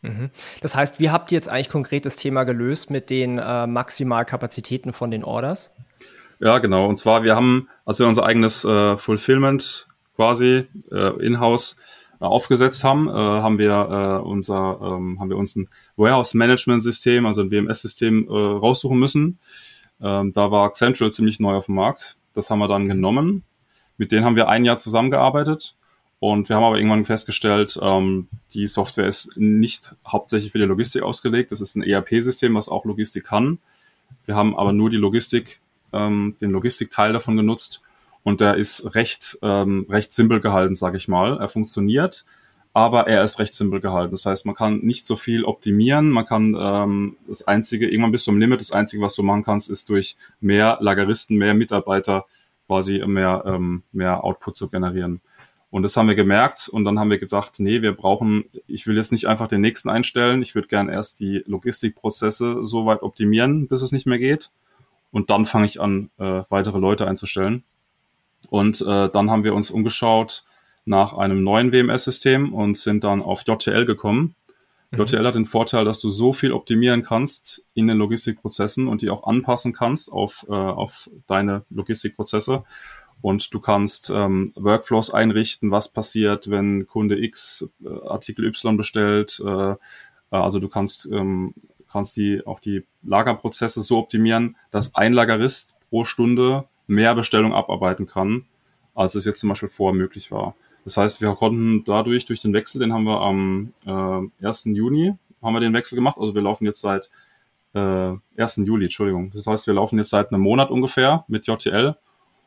Mhm. 0.00 0.30
Das 0.62 0.74
heißt, 0.74 1.00
wie 1.00 1.10
habt 1.10 1.32
ihr 1.32 1.36
jetzt 1.36 1.50
eigentlich 1.50 1.68
konkret 1.68 2.06
das 2.06 2.16
Thema 2.16 2.44
gelöst 2.44 2.90
mit 2.90 3.10
den 3.10 3.36
äh, 3.36 3.66
Maximalkapazitäten 3.66 4.94
von 4.94 5.10
den 5.10 5.22
Orders? 5.22 5.74
Ja, 6.40 6.60
genau. 6.60 6.86
Und 6.86 6.98
zwar, 6.98 7.24
wir 7.24 7.36
haben, 7.36 7.68
als 7.84 7.98
wir 7.98 8.06
unser 8.06 8.24
eigenes 8.24 8.64
äh, 8.64 8.96
Fulfillment 8.96 9.86
quasi 10.16 10.64
äh, 10.90 11.26
in-house 11.26 11.76
aufgesetzt 12.26 12.84
haben, 12.84 13.08
äh, 13.08 13.12
haben 13.12 13.58
wir 13.58 14.20
äh, 14.22 14.26
unser, 14.26 14.78
ähm, 14.82 15.18
haben 15.20 15.30
wir 15.30 15.36
uns 15.36 15.56
ein 15.56 15.68
Warehouse 15.96 16.34
Management 16.34 16.82
System, 16.82 17.26
also 17.26 17.42
ein 17.42 17.50
WMS-System 17.50 18.28
äh, 18.28 18.32
raussuchen 18.32 18.98
müssen. 18.98 19.38
Ähm, 20.00 20.32
da 20.32 20.50
war 20.50 20.72
Central 20.72 21.12
ziemlich 21.12 21.40
neu 21.40 21.54
auf 21.54 21.66
dem 21.66 21.76
Markt. 21.76 22.16
Das 22.34 22.50
haben 22.50 22.58
wir 22.58 22.68
dann 22.68 22.88
genommen 22.88 23.44
mit 24.02 24.10
denen 24.10 24.24
haben 24.24 24.34
wir 24.36 24.48
ein 24.48 24.64
Jahr 24.64 24.78
zusammengearbeitet 24.78 25.76
und 26.18 26.48
wir 26.48 26.56
haben 26.56 26.64
aber 26.64 26.76
irgendwann 26.76 27.04
festgestellt, 27.04 27.78
ähm, 27.80 28.28
die 28.52 28.66
Software 28.66 29.06
ist 29.06 29.36
nicht 29.36 29.94
hauptsächlich 30.04 30.52
für 30.52 30.58
die 30.58 30.64
Logistik 30.64 31.02
ausgelegt. 31.02 31.52
Das 31.52 31.60
ist 31.60 31.76
ein 31.76 31.84
ERP-System, 31.84 32.54
was 32.54 32.68
auch 32.68 32.84
Logistik 32.84 33.24
kann. 33.24 33.58
Wir 34.26 34.34
haben 34.34 34.56
aber 34.56 34.72
nur 34.72 34.90
die 34.90 34.96
Logistik, 34.96 35.60
ähm, 35.92 36.36
den 36.40 36.50
Logistikteil 36.50 37.12
davon 37.12 37.36
genutzt 37.36 37.82
und 38.22 38.40
der 38.40 38.56
ist 38.56 38.94
recht, 38.94 39.38
ähm, 39.42 39.86
recht 39.88 40.12
simpel 40.12 40.40
gehalten, 40.40 40.74
sage 40.74 40.96
ich 40.96 41.08
mal. 41.08 41.38
Er 41.38 41.48
funktioniert, 41.48 42.24
aber 42.72 43.06
er 43.08 43.24
ist 43.24 43.38
recht 43.38 43.54
simpel 43.54 43.80
gehalten. 43.80 44.12
Das 44.12 44.26
heißt, 44.26 44.46
man 44.46 44.54
kann 44.54 44.78
nicht 44.78 45.06
so 45.06 45.16
viel 45.16 45.44
optimieren. 45.44 46.10
Man 46.10 46.26
kann 46.26 46.56
ähm, 46.58 47.16
das 47.26 47.46
einzige, 47.46 47.88
irgendwann 47.88 48.12
bist 48.12 48.26
du 48.26 48.30
am 48.30 48.38
Limit. 48.38 48.60
Das 48.60 48.72
einzige, 48.72 49.02
was 49.02 49.14
du 49.14 49.22
machen 49.22 49.42
kannst, 49.42 49.70
ist 49.70 49.88
durch 49.88 50.16
mehr 50.40 50.78
Lageristen, 50.80 51.36
mehr 51.36 51.54
Mitarbeiter 51.54 52.26
quasi 52.66 53.02
mehr, 53.06 53.42
ähm, 53.46 53.82
mehr 53.92 54.24
Output 54.24 54.56
zu 54.56 54.68
generieren. 54.68 55.20
Und 55.70 55.82
das 55.82 55.96
haben 55.96 56.08
wir 56.08 56.14
gemerkt 56.14 56.68
und 56.68 56.84
dann 56.84 56.98
haben 56.98 57.10
wir 57.10 57.18
gedacht, 57.18 57.54
nee, 57.58 57.80
wir 57.80 57.92
brauchen, 57.92 58.44
ich 58.66 58.86
will 58.86 58.96
jetzt 58.96 59.10
nicht 59.10 59.26
einfach 59.26 59.48
den 59.48 59.62
nächsten 59.62 59.88
einstellen, 59.88 60.42
ich 60.42 60.54
würde 60.54 60.68
gern 60.68 60.90
erst 60.90 61.18
die 61.20 61.42
Logistikprozesse 61.46 62.62
so 62.62 62.84
weit 62.84 63.02
optimieren, 63.02 63.68
bis 63.68 63.80
es 63.80 63.90
nicht 63.90 64.06
mehr 64.06 64.18
geht. 64.18 64.50
Und 65.10 65.30
dann 65.30 65.46
fange 65.46 65.66
ich 65.66 65.80
an, 65.80 66.10
äh, 66.18 66.42
weitere 66.50 66.78
Leute 66.78 67.06
einzustellen. 67.06 67.64
Und 68.48 68.80
äh, 68.80 69.08
dann 69.08 69.30
haben 69.30 69.44
wir 69.44 69.54
uns 69.54 69.70
umgeschaut 69.70 70.44
nach 70.84 71.12
einem 71.12 71.42
neuen 71.42 71.72
WMS-System 71.72 72.52
und 72.52 72.76
sind 72.76 73.04
dann 73.04 73.22
auf 73.22 73.44
JTL 73.46 73.84
gekommen. 73.84 74.34
Mhm. 74.90 75.00
JTL 75.00 75.26
hat 75.26 75.34
den 75.34 75.46
Vorteil, 75.46 75.84
dass 75.84 76.00
du 76.00 76.10
so 76.10 76.32
viel 76.32 76.52
optimieren 76.52 77.02
kannst 77.02 77.64
in 77.74 77.86
den 77.86 77.98
Logistikprozessen 77.98 78.88
und 78.88 79.02
die 79.02 79.10
auch 79.10 79.24
anpassen 79.24 79.72
kannst 79.72 80.12
auf, 80.12 80.44
äh, 80.48 80.52
auf 80.52 81.08
deine 81.26 81.64
Logistikprozesse. 81.70 82.64
Und 83.20 83.54
du 83.54 83.60
kannst 83.60 84.10
ähm, 84.10 84.52
Workflows 84.56 85.14
einrichten, 85.14 85.70
was 85.70 85.92
passiert, 85.92 86.50
wenn 86.50 86.88
Kunde 86.88 87.22
X 87.22 87.68
äh, 87.84 87.88
Artikel 88.08 88.44
Y 88.46 88.76
bestellt. 88.76 89.40
Äh, 89.46 89.76
also 90.30 90.58
du 90.58 90.68
kannst 90.68 91.08
ähm, 91.12 91.54
kannst 91.92 92.16
die, 92.16 92.44
auch 92.46 92.58
die 92.58 92.84
Lagerprozesse 93.02 93.82
so 93.82 93.98
optimieren, 93.98 94.56
dass 94.70 94.94
ein 94.94 95.12
Lagerist 95.12 95.74
pro 95.90 96.04
Stunde 96.04 96.64
mehr 96.92 97.14
Bestellung 97.14 97.52
abarbeiten 97.54 98.06
kann, 98.06 98.44
als 98.94 99.14
es 99.14 99.24
jetzt 99.24 99.40
zum 99.40 99.48
Beispiel 99.48 99.68
vorher 99.68 99.98
möglich 99.98 100.30
war. 100.30 100.54
Das 100.84 100.96
heißt, 100.96 101.20
wir 101.20 101.34
konnten 101.34 101.84
dadurch, 101.84 102.24
durch 102.24 102.40
den 102.40 102.52
Wechsel, 102.52 102.80
den 102.80 102.92
haben 102.92 103.04
wir 103.04 103.20
am 103.20 103.72
äh, 103.86 104.46
1. 104.46 104.64
Juni, 104.64 105.14
haben 105.40 105.54
wir 105.54 105.60
den 105.60 105.74
Wechsel 105.74 105.94
gemacht. 105.94 106.18
Also 106.18 106.34
wir 106.34 106.42
laufen 106.42 106.64
jetzt 106.64 106.80
seit 106.80 107.08
äh, 107.74 108.12
1. 108.36 108.56
Juli, 108.64 108.84
Entschuldigung. 108.84 109.30
Das 109.30 109.46
heißt, 109.46 109.66
wir 109.66 109.74
laufen 109.74 109.98
jetzt 109.98 110.10
seit 110.10 110.32
einem 110.32 110.42
Monat 110.42 110.70
ungefähr 110.70 111.24
mit 111.28 111.46
JTL 111.46 111.96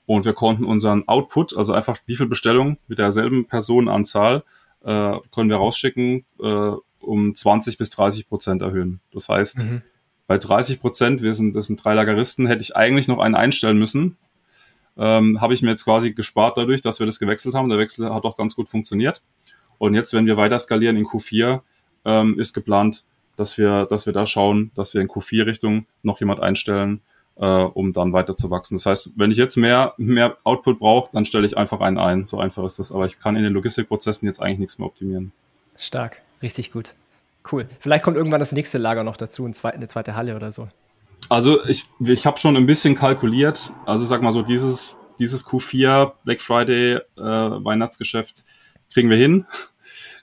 und 0.05 0.25
wir 0.25 0.34
konnten 0.34 0.65
unseren 0.65 1.08
Output, 1.08 1.55
also 1.58 1.73
einfach 1.73 1.97
wie 2.05 2.15
viel 2.15 2.27
Bestellung 2.27 2.77
mit 2.88 2.99
derselben 2.99 3.47
Personenanzahl, 3.47 4.43
äh, 4.84 5.17
können 5.34 5.49
wir 5.49 5.58
rausschicken, 5.58 6.25
äh, 6.41 6.71
um 6.99 7.36
20 7.36 7.77
bis 7.77 7.89
30 7.91 8.27
Prozent 8.27 8.62
erhöhen. 8.62 8.99
Das 9.12 9.29
heißt, 9.29 9.65
mhm. 9.65 9.81
bei 10.27 10.38
30 10.38 10.79
Prozent, 10.79 11.21
wir 11.21 11.34
sind, 11.34 11.55
das 11.55 11.67
sind 11.67 11.84
drei 11.84 11.93
Lageristen, 11.93 12.47
hätte 12.47 12.62
ich 12.62 12.75
eigentlich 12.75 13.08
noch 13.08 13.19
einen 13.19 13.36
einstellen 13.36 13.77
müssen. 13.79 14.17
Ähm, 14.97 15.41
Habe 15.41 15.53
ich 15.53 15.62
mir 15.62 15.71
jetzt 15.71 15.84
quasi 15.84 16.13
gespart 16.13 16.58
dadurch, 16.58 16.81
dass 16.81 16.99
wir 16.99 17.05
das 17.05 17.19
gewechselt 17.19 17.55
haben. 17.55 17.69
Der 17.69 17.77
Wechsel 17.77 18.13
hat 18.13 18.23
auch 18.23 18.38
ganz 18.38 18.55
gut 18.55 18.69
funktioniert. 18.69 19.21
Und 19.77 19.93
jetzt, 19.93 20.13
wenn 20.13 20.25
wir 20.25 20.38
weiter 20.38 20.58
skalieren 20.60 20.95
in 20.95 21.05
Q4, 21.05 21.62
ähm, 22.05 22.39
ist 22.39 22.53
geplant, 22.53 23.03
dass 23.36 23.58
wir, 23.58 23.86
dass 23.86 24.05
wir 24.05 24.13
da 24.13 24.25
schauen, 24.25 24.71
dass 24.75 24.93
wir 24.93 25.01
in 25.01 25.08
Q4-Richtung 25.08 25.86
noch 26.03 26.19
jemand 26.19 26.39
einstellen, 26.39 27.01
äh, 27.36 27.45
um 27.45 27.91
dann 27.91 28.13
weiter 28.13 28.36
zu 28.36 28.49
wachsen. 28.49 28.75
Das 28.75 28.86
heißt, 28.86 29.12
wenn 29.15 29.31
ich 29.31 29.38
jetzt 29.38 29.58
mehr, 29.58 29.93
mehr 29.97 30.38
Output 30.43 30.79
brauche, 30.79 31.12
dann 31.12 31.25
stelle 31.25 31.45
ich 31.45 31.58
einfach 31.58 31.81
einen 31.81 31.97
ein. 31.97 32.25
So 32.25 32.39
einfach 32.39 32.63
ist 32.63 32.79
das. 32.79 32.91
Aber 32.91 33.05
ich 33.05 33.19
kann 33.19 33.36
in 33.36 33.43
den 33.43 33.53
Logistikprozessen 33.53 34.27
jetzt 34.27 34.41
eigentlich 34.41 34.60
nichts 34.60 34.79
mehr 34.79 34.88
optimieren. 34.88 35.34
Stark, 35.75 36.21
richtig 36.41 36.71
gut. 36.71 36.95
Cool. 37.51 37.67
Vielleicht 37.79 38.03
kommt 38.03 38.17
irgendwann 38.17 38.39
das 38.39 38.53
nächste 38.53 38.77
Lager 38.77 39.03
noch 39.03 39.17
dazu, 39.17 39.45
eine 39.45 39.88
zweite 39.88 40.15
Halle 40.15 40.36
oder 40.36 40.51
so. 40.51 40.69
Also 41.29 41.65
ich, 41.65 41.85
ich 41.99 42.25
habe 42.25 42.38
schon 42.38 42.55
ein 42.55 42.65
bisschen 42.65 42.95
kalkuliert. 42.95 43.73
Also 43.85 44.05
sag 44.05 44.21
mal 44.21 44.31
so, 44.31 44.41
dieses, 44.41 44.99
dieses 45.19 45.45
Q4 45.45 46.13
Black 46.23 46.41
Friday 46.41 46.95
äh, 46.95 47.21
Weihnachtsgeschäft 47.21 48.43
kriegen 48.91 49.09
wir 49.09 49.17
hin. 49.17 49.45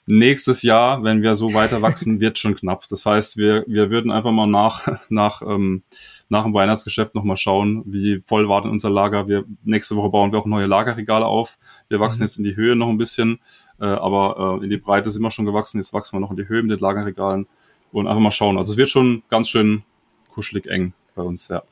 Nächstes 0.05 0.63
Jahr, 0.63 1.03
wenn 1.03 1.21
wir 1.21 1.35
so 1.35 1.53
weiter 1.53 1.81
wachsen, 1.81 2.19
wird 2.19 2.37
schon 2.37 2.55
knapp. 2.55 2.87
Das 2.89 3.05
heißt, 3.05 3.37
wir, 3.37 3.63
wir 3.67 3.89
würden 3.89 4.11
einfach 4.11 4.31
mal 4.31 4.47
nach, 4.47 4.85
nach, 5.09 5.41
ähm, 5.41 5.83
nach 6.27 6.43
dem 6.43 6.53
Weihnachtsgeschäft 6.53 7.15
nochmal 7.15 7.37
schauen, 7.37 7.83
wie 7.85 8.21
voll 8.25 8.49
war 8.49 8.61
denn 8.61 8.71
unser 8.71 8.89
Lager. 8.89 9.27
Wir, 9.27 9.45
nächste 9.63 9.95
Woche 9.95 10.09
bauen 10.09 10.31
wir 10.31 10.39
auch 10.39 10.45
neue 10.45 10.65
Lagerregale 10.65 11.25
auf. 11.25 11.57
Wir 11.89 11.99
wachsen 11.99 12.19
mhm. 12.19 12.25
jetzt 12.25 12.37
in 12.37 12.43
die 12.43 12.55
Höhe 12.55 12.75
noch 12.75 12.89
ein 12.89 12.97
bisschen, 12.97 13.39
äh, 13.79 13.85
aber 13.85 14.59
äh, 14.59 14.63
in 14.63 14.69
die 14.69 14.77
Breite 14.77 15.09
sind 15.09 15.21
wir 15.21 15.31
schon 15.31 15.45
gewachsen. 15.45 15.77
Jetzt 15.77 15.93
wachsen 15.93 16.17
wir 16.17 16.19
noch 16.19 16.31
in 16.31 16.37
die 16.37 16.49
Höhe 16.49 16.63
mit 16.63 16.71
den 16.71 16.79
Lagerregalen 16.79 17.47
und 17.93 18.07
einfach 18.07 18.21
mal 18.21 18.31
schauen. 18.31 18.57
Also 18.57 18.73
es 18.73 18.77
wird 18.77 18.89
schon 18.89 19.23
ganz 19.29 19.47
schön 19.47 19.83
kuschelig 20.33 20.67
eng 20.67 20.93
bei 21.15 21.21
uns, 21.21 21.47
ja. 21.47 21.63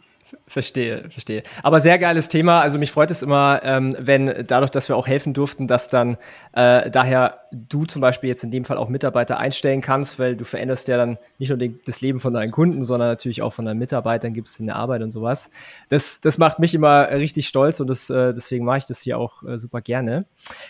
Verstehe, 0.48 1.10
verstehe. 1.10 1.44
Aber 1.64 1.80
sehr 1.80 2.00
geiles 2.00 2.30
Thema. 2.30 2.62
Also 2.62 2.80
mich 2.80 2.92
freut 2.92 3.12
es 3.12 3.22
immer, 3.22 3.62
ähm, 3.64 3.96
wenn 4.00 4.46
dadurch, 4.48 4.72
dass 4.72 4.88
wir 4.88 4.96
auch 4.96 5.08
helfen 5.08 5.34
durften, 5.34 5.68
dass 5.68 5.90
dann 5.90 6.18
äh, 6.54 6.90
daher 6.90 7.42
du 7.52 7.86
zum 7.86 8.02
Beispiel 8.02 8.30
jetzt 8.30 8.44
in 8.44 8.52
dem 8.52 8.64
Fall 8.64 8.78
auch 8.78 8.88
Mitarbeiter 8.88 9.40
einstellen 9.40 9.82
kannst, 9.82 10.20
weil 10.20 10.36
du 10.36 10.46
veränderst 10.46 10.88
ja 10.88 10.98
dann 10.98 11.18
nicht 11.38 11.50
nur 11.50 11.58
den, 11.58 11.80
das 11.86 12.02
Leben 12.02 12.20
von 12.20 12.34
deinen 12.34 12.52
Kunden, 12.52 12.84
sondern 12.84 13.10
natürlich 13.10 13.42
auch 13.42 13.52
von 13.52 13.66
deinen 13.66 13.80
Mitarbeitern, 13.80 14.34
gibst 14.34 14.60
in 14.60 14.68
der 14.68 14.78
Arbeit 14.78 15.02
und 15.02 15.12
sowas. 15.12 15.50
Das, 15.90 16.22
das 16.22 16.38
macht 16.38 16.60
mich 16.60 16.74
immer 16.74 17.10
richtig 17.10 17.48
stolz 17.48 17.80
und 17.80 17.88
das, 17.88 18.10
äh, 18.10 18.34
deswegen 18.34 18.66
mache 18.66 18.80
ich 18.80 18.86
das 18.86 19.02
hier 19.02 19.18
auch 19.18 19.44
äh, 19.44 19.58
super 19.58 19.82
gerne. 19.82 20.26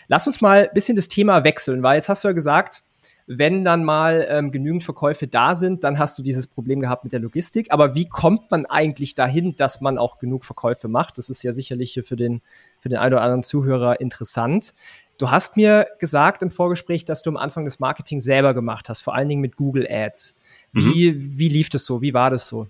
Lass 0.08 0.26
uns 0.26 0.42
mal 0.42 0.68
ein 0.68 0.74
bisschen 0.74 0.96
das 0.96 1.08
Thema 1.08 1.44
wechseln, 1.44 1.84
weil 1.84 1.96
jetzt 1.96 2.10
hast 2.10 2.24
du 2.24 2.30
ja 2.30 2.34
gesagt, 2.34 2.84
wenn 3.28 3.64
dann 3.64 3.84
mal 3.84 4.26
ähm, 4.30 4.52
genügend 4.52 4.84
Verkäufe 4.84 5.28
da 5.28 5.56
sind, 5.56 5.84
dann 5.84 6.00
hast 6.00 6.18
du 6.18 6.24
dieses 6.24 6.48
Problem 6.48 6.80
gehabt 6.80 7.04
mit 7.04 7.14
der 7.14 7.20
Logistik. 7.20 7.72
Aber 7.72 7.96
wie 7.96 8.08
kommt 8.08 8.52
man 8.52 8.66
eigentlich 8.66 9.16
dahin, 9.16 9.56
dass 9.56 9.82
man 9.82 9.98
auch 9.98 10.18
genug 10.18 10.46
Verkäufe 10.46 10.88
macht? 10.88 11.18
Das 11.18 11.30
ist 11.30 11.44
ja 11.44 11.54
sicherlich 11.54 12.00
für 12.04 12.16
den, 12.16 12.42
für 12.80 12.90
den 12.90 12.98
einen 12.98 13.14
oder 13.14 13.24
anderen 13.24 13.44
Zuhörer 13.44 14.00
interessant. 14.02 14.74
Du 15.18 15.30
hast 15.30 15.56
mir 15.56 15.88
gesagt 16.00 16.42
im 16.42 16.50
Vorgespräch, 16.50 17.06
dass 17.06 17.22
du 17.22 17.30
am 17.30 17.38
Anfang 17.38 17.66
das 17.66 17.80
Marketing 17.80 18.20
selber 18.20 18.54
gemacht 18.54 18.90
hast, 18.90 19.02
vor 19.02 19.16
allen 19.16 19.30
Dingen 19.30 19.42
mit 19.42 19.56
Google 19.56 19.88
Ads. 19.88 20.38
Wie, 20.74 21.12
mhm. 21.12 21.38
wie 21.38 21.50
lief 21.50 21.70
das 21.70 21.86
so? 21.86 22.02
Wie 22.02 22.14
war 22.14 22.32
das 22.32 22.48
so? 22.48 22.68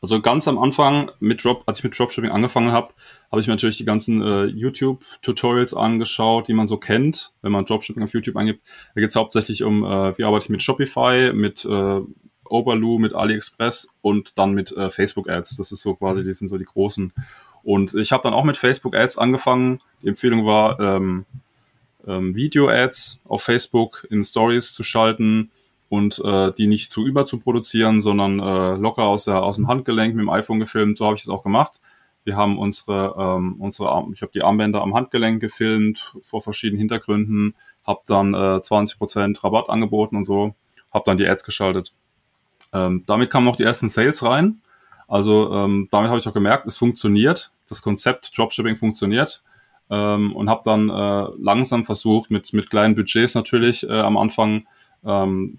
Also 0.00 0.20
ganz 0.20 0.46
am 0.46 0.58
Anfang, 0.58 1.10
mit 1.18 1.42
Drop, 1.44 1.64
als 1.66 1.78
ich 1.78 1.84
mit 1.84 1.98
Dropshipping 1.98 2.30
angefangen 2.30 2.72
habe, 2.72 2.94
habe 3.30 3.40
ich 3.40 3.46
mir 3.46 3.54
natürlich 3.54 3.78
die 3.78 3.84
ganzen 3.84 4.22
äh, 4.22 4.44
YouTube-Tutorials 4.44 5.74
angeschaut, 5.74 6.48
die 6.48 6.54
man 6.54 6.68
so 6.68 6.76
kennt, 6.76 7.32
wenn 7.42 7.52
man 7.52 7.64
Dropshipping 7.64 8.02
auf 8.02 8.12
YouTube 8.12 8.36
eingibt. 8.36 8.62
Da 8.94 9.00
geht 9.00 9.10
es 9.10 9.16
hauptsächlich 9.16 9.64
um, 9.64 9.84
äh, 9.84 10.16
wie 10.16 10.24
arbeite 10.24 10.44
ich 10.44 10.50
mit 10.50 10.62
Shopify, 10.62 11.32
mit 11.34 11.64
äh, 11.64 12.00
Oberloo, 12.44 12.98
mit 12.98 13.14
AliExpress 13.14 13.88
und 14.00 14.38
dann 14.38 14.52
mit 14.52 14.72
äh, 14.72 14.90
Facebook 14.90 15.28
Ads. 15.28 15.56
Das 15.56 15.72
ist 15.72 15.82
so 15.82 15.94
quasi, 15.94 16.22
die 16.22 16.34
sind 16.34 16.48
so 16.48 16.58
die 16.58 16.64
großen. 16.64 17.12
Und 17.62 17.94
ich 17.94 18.12
habe 18.12 18.22
dann 18.22 18.34
auch 18.34 18.44
mit 18.44 18.56
Facebook 18.56 18.94
Ads 18.94 19.18
angefangen. 19.18 19.80
Die 20.02 20.08
Empfehlung 20.08 20.46
war, 20.46 20.78
ähm, 20.80 21.26
ähm, 22.06 22.34
Video-Ads 22.34 23.20
auf 23.24 23.42
Facebook 23.42 24.06
in 24.10 24.24
Stories 24.24 24.72
zu 24.72 24.82
schalten 24.82 25.50
und 25.88 26.22
äh, 26.24 26.52
die 26.52 26.66
nicht 26.66 26.90
zu 26.90 27.06
überzuproduzieren, 27.06 28.00
sondern 28.00 28.40
äh, 28.40 28.74
locker 28.76 29.04
aus, 29.04 29.24
der, 29.24 29.42
aus 29.42 29.56
dem 29.56 29.68
Handgelenk 29.68 30.14
mit 30.14 30.22
dem 30.22 30.30
iPhone 30.30 30.60
gefilmt. 30.60 30.98
So 30.98 31.06
habe 31.06 31.16
ich 31.16 31.22
es 31.22 31.28
auch 31.28 31.42
gemacht. 31.42 31.80
Wir 32.24 32.36
haben 32.36 32.58
unsere, 32.58 33.14
ähm, 33.18 33.56
unsere 33.58 34.04
ich 34.12 34.20
habe 34.20 34.32
die 34.32 34.42
Armbänder 34.42 34.82
am 34.82 34.94
Handgelenk 34.94 35.40
gefilmt 35.40 36.14
vor 36.20 36.42
verschiedenen 36.42 36.78
Hintergründen, 36.78 37.54
habe 37.86 38.00
dann 38.06 38.34
äh, 38.34 38.58
20% 38.58 39.42
Rabatt 39.42 39.70
angeboten 39.70 40.16
und 40.16 40.24
so, 40.24 40.54
habe 40.92 41.04
dann 41.06 41.16
die 41.16 41.26
Ads 41.26 41.44
geschaltet. 41.44 41.94
Ähm, 42.74 43.04
damit 43.06 43.30
kamen 43.30 43.48
auch 43.48 43.56
die 43.56 43.62
ersten 43.62 43.88
Sales 43.88 44.22
rein. 44.22 44.60
Also 45.06 45.50
ähm, 45.54 45.88
damit 45.90 46.10
habe 46.10 46.20
ich 46.20 46.28
auch 46.28 46.34
gemerkt, 46.34 46.66
es 46.66 46.76
funktioniert. 46.76 47.50
Das 47.66 47.80
Konzept 47.80 48.36
Dropshipping 48.36 48.76
funktioniert. 48.76 49.42
Ähm, 49.88 50.36
und 50.36 50.50
habe 50.50 50.60
dann 50.66 50.90
äh, 50.90 51.28
langsam 51.38 51.86
versucht, 51.86 52.30
mit, 52.30 52.52
mit 52.52 52.68
kleinen 52.68 52.94
Budgets 52.94 53.34
natürlich 53.34 53.88
äh, 53.88 54.00
am 54.00 54.18
Anfang 54.18 54.66
ähm, 55.02 55.58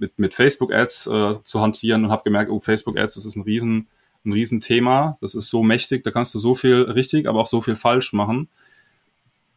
mit, 0.00 0.18
mit 0.18 0.34
Facebook-Ads 0.34 1.06
äh, 1.06 1.34
zu 1.44 1.60
hantieren 1.60 2.04
und 2.04 2.10
habe 2.10 2.24
gemerkt, 2.24 2.50
oh, 2.50 2.58
Facebook-Ads, 2.58 3.14
das 3.14 3.26
ist 3.26 3.36
ein 3.36 3.42
riesen, 3.42 3.86
ein 4.24 4.32
riesen 4.32 4.60
Thema, 4.60 5.18
das 5.20 5.34
ist 5.34 5.48
so 5.48 5.62
mächtig, 5.62 6.02
da 6.02 6.10
kannst 6.10 6.34
du 6.34 6.38
so 6.38 6.54
viel 6.54 6.82
richtig, 6.82 7.28
aber 7.28 7.40
auch 7.40 7.46
so 7.46 7.60
viel 7.60 7.76
falsch 7.76 8.12
machen. 8.12 8.48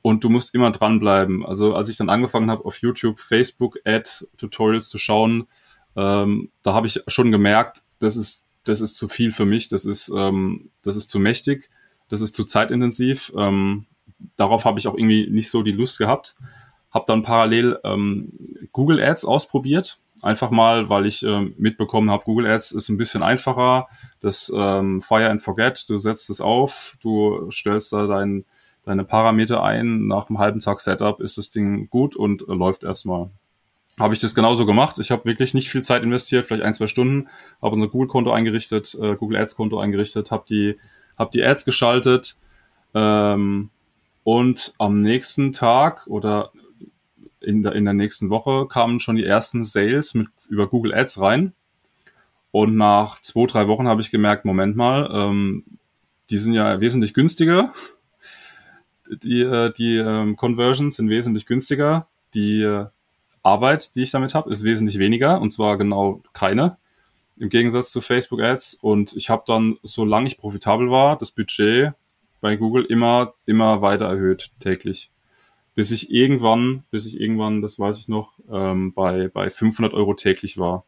Und 0.01 0.23
du 0.23 0.29
musst 0.29 0.53
immer 0.53 0.69
dranbleiben. 0.71 1.45
Also 1.45 1.75
als 1.75 1.87
ich 1.87 1.95
dann 1.95 2.09
angefangen 2.09 2.51
habe, 2.51 2.65
auf 2.65 2.77
YouTube 2.79 3.19
Facebook-Ad-Tutorials 3.21 4.89
zu 4.89 4.97
schauen, 4.97 5.47
ähm, 5.95 6.51
da 6.61 6.73
habe 6.73 6.87
ich 6.87 7.01
schon 7.07 7.31
gemerkt, 7.31 7.83
das 7.99 8.17
ist, 8.17 8.45
das 8.65 8.81
ist 8.81 8.95
zu 8.95 9.07
viel 9.07 9.31
für 9.31 9.45
mich, 9.45 9.69
das 9.69 9.85
ist, 9.85 10.11
ähm, 10.15 10.69
das 10.83 10.97
ist 10.97 11.09
zu 11.09 11.19
mächtig, 11.19 11.69
das 12.09 12.19
ist 12.19 12.35
zu 12.35 12.43
zeitintensiv. 12.43 13.31
Ähm, 13.37 13.85
darauf 14.35 14.65
habe 14.65 14.77
ich 14.77 14.87
auch 14.87 14.95
irgendwie 14.95 15.29
nicht 15.29 15.49
so 15.49 15.63
die 15.63 15.71
Lust 15.71 15.97
gehabt. 15.97 16.35
Habe 16.91 17.05
dann 17.07 17.23
parallel 17.23 17.79
ähm, 17.83 18.31
Google 18.73 19.01
Ads 19.01 19.25
ausprobiert. 19.25 19.99
Einfach 20.23 20.51
mal, 20.51 20.89
weil 20.89 21.05
ich 21.05 21.21
ähm, 21.23 21.53
mitbekommen 21.57 22.09
habe, 22.09 22.23
Google 22.23 22.47
Ads 22.47 22.71
ist 22.71 22.87
ein 22.87 22.95
bisschen 22.95 23.23
einfacher. 23.23 23.89
Das 24.21 24.49
ähm, 24.55 25.01
Fire 25.01 25.29
and 25.29 25.41
Forget, 25.41 25.89
du 25.89 25.97
setzt 25.97 26.29
es 26.29 26.39
auf, 26.39 26.97
du 27.01 27.51
stellst 27.51 27.91
da 27.91 28.07
dein, 28.07 28.45
deine 28.85 29.03
Parameter 29.03 29.61
ein. 29.61 30.07
Nach 30.07 30.29
einem 30.29 30.39
halben 30.39 30.61
Tag 30.61 30.79
Setup 30.79 31.19
ist 31.19 31.37
das 31.37 31.49
Ding 31.49 31.89
gut 31.89 32.15
und 32.15 32.41
äh, 32.43 32.53
läuft 32.53 32.85
erstmal. 32.85 33.31
Habe 33.99 34.13
ich 34.13 34.21
das 34.21 34.33
genauso 34.33 34.65
gemacht. 34.65 34.97
Ich 34.99 35.11
habe 35.11 35.25
wirklich 35.25 35.53
nicht 35.53 35.69
viel 35.69 35.81
Zeit 35.81 36.03
investiert, 36.03 36.45
vielleicht 36.45 36.63
ein, 36.63 36.73
zwei 36.73 36.87
Stunden, 36.87 37.27
habe 37.61 37.75
unser 37.75 37.89
Google-Konto 37.89 38.31
eingerichtet, 38.31 38.97
äh, 39.01 39.17
Google 39.17 39.41
Ads-Konto 39.41 39.77
eingerichtet, 39.77 40.31
habe 40.31 40.45
die, 40.47 40.77
hab 41.17 41.31
die 41.31 41.43
Ads 41.43 41.65
geschaltet 41.65 42.37
ähm, 42.93 43.71
und 44.23 44.73
am 44.77 45.01
nächsten 45.01 45.51
Tag 45.51 46.07
oder 46.07 46.53
in 47.43 47.63
der, 47.63 47.73
in 47.73 47.85
der 47.85 47.93
nächsten 47.93 48.29
Woche 48.29 48.67
kamen 48.67 48.99
schon 48.99 49.15
die 49.15 49.25
ersten 49.25 49.63
Sales 49.63 50.13
mit 50.13 50.27
über 50.49 50.67
Google 50.67 50.93
Ads 50.93 51.19
rein. 51.19 51.53
Und 52.51 52.75
nach 52.75 53.19
zwei, 53.19 53.45
drei 53.47 53.67
Wochen 53.67 53.87
habe 53.87 54.01
ich 54.01 54.11
gemerkt, 54.11 54.45
Moment 54.45 54.75
mal, 54.75 55.09
ähm, 55.11 55.63
die 56.29 56.37
sind 56.37 56.53
ja 56.53 56.79
wesentlich 56.79 57.13
günstiger. 57.13 57.73
Die, 59.23 59.41
äh, 59.41 59.73
die 59.73 59.97
ähm, 59.97 60.35
Conversions 60.35 60.95
sind 60.95 61.09
wesentlich 61.09 61.45
günstiger. 61.45 62.07
Die 62.33 62.61
äh, 62.61 62.85
Arbeit, 63.41 63.95
die 63.95 64.03
ich 64.03 64.11
damit 64.11 64.33
habe, 64.33 64.51
ist 64.51 64.63
wesentlich 64.63 64.99
weniger 64.99 65.41
und 65.41 65.51
zwar 65.51 65.77
genau 65.77 66.21
keine. 66.33 66.77
Im 67.37 67.49
Gegensatz 67.49 67.91
zu 67.91 68.01
Facebook 68.01 68.41
Ads. 68.41 68.75
Und 68.75 69.15
ich 69.15 69.29
habe 69.29 69.43
dann, 69.47 69.77
solange 69.83 70.27
ich 70.27 70.37
profitabel 70.37 70.89
war, 70.89 71.17
das 71.17 71.31
Budget 71.31 71.93
bei 72.39 72.55
Google 72.55 72.85
immer, 72.85 73.33
immer 73.45 73.81
weiter 73.81 74.05
erhöht 74.05 74.51
täglich 74.59 75.09
bis 75.75 75.91
ich 75.91 76.11
irgendwann, 76.11 76.83
bis 76.91 77.05
ich 77.05 77.19
irgendwann, 77.19 77.61
das 77.61 77.79
weiß 77.79 77.99
ich 77.99 78.07
noch, 78.07 78.33
ähm, 78.51 78.93
bei, 78.93 79.27
bei 79.27 79.49
500 79.49 79.93
Euro 79.93 80.13
täglich 80.13 80.57
war. 80.57 80.85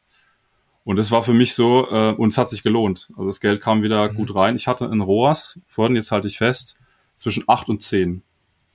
Und 0.83 0.97
das 0.97 1.09
war 1.09 1.23
für 1.23 1.33
mich 1.33 1.55
so, 1.55 1.87
äh, 1.89 2.11
und 2.11 2.29
es 2.29 2.37
hat 2.37 2.49
sich 2.49 2.61
gelohnt. 2.61 3.09
Also 3.13 3.25
das 3.27 3.39
Geld 3.39 3.59
kam 3.59 3.81
wieder 3.81 4.11
mhm. 4.11 4.15
gut 4.15 4.35
rein. 4.35 4.55
Ich 4.55 4.67
hatte 4.67 4.85
ein 4.85 5.01
ROAS, 5.01 5.59
vorhin 5.67 5.95
jetzt 5.95 6.11
halte 6.11 6.27
ich 6.27 6.37
fest, 6.37 6.79
zwischen 7.15 7.43
8 7.47 7.69
und 7.69 7.81
10. 7.81 8.21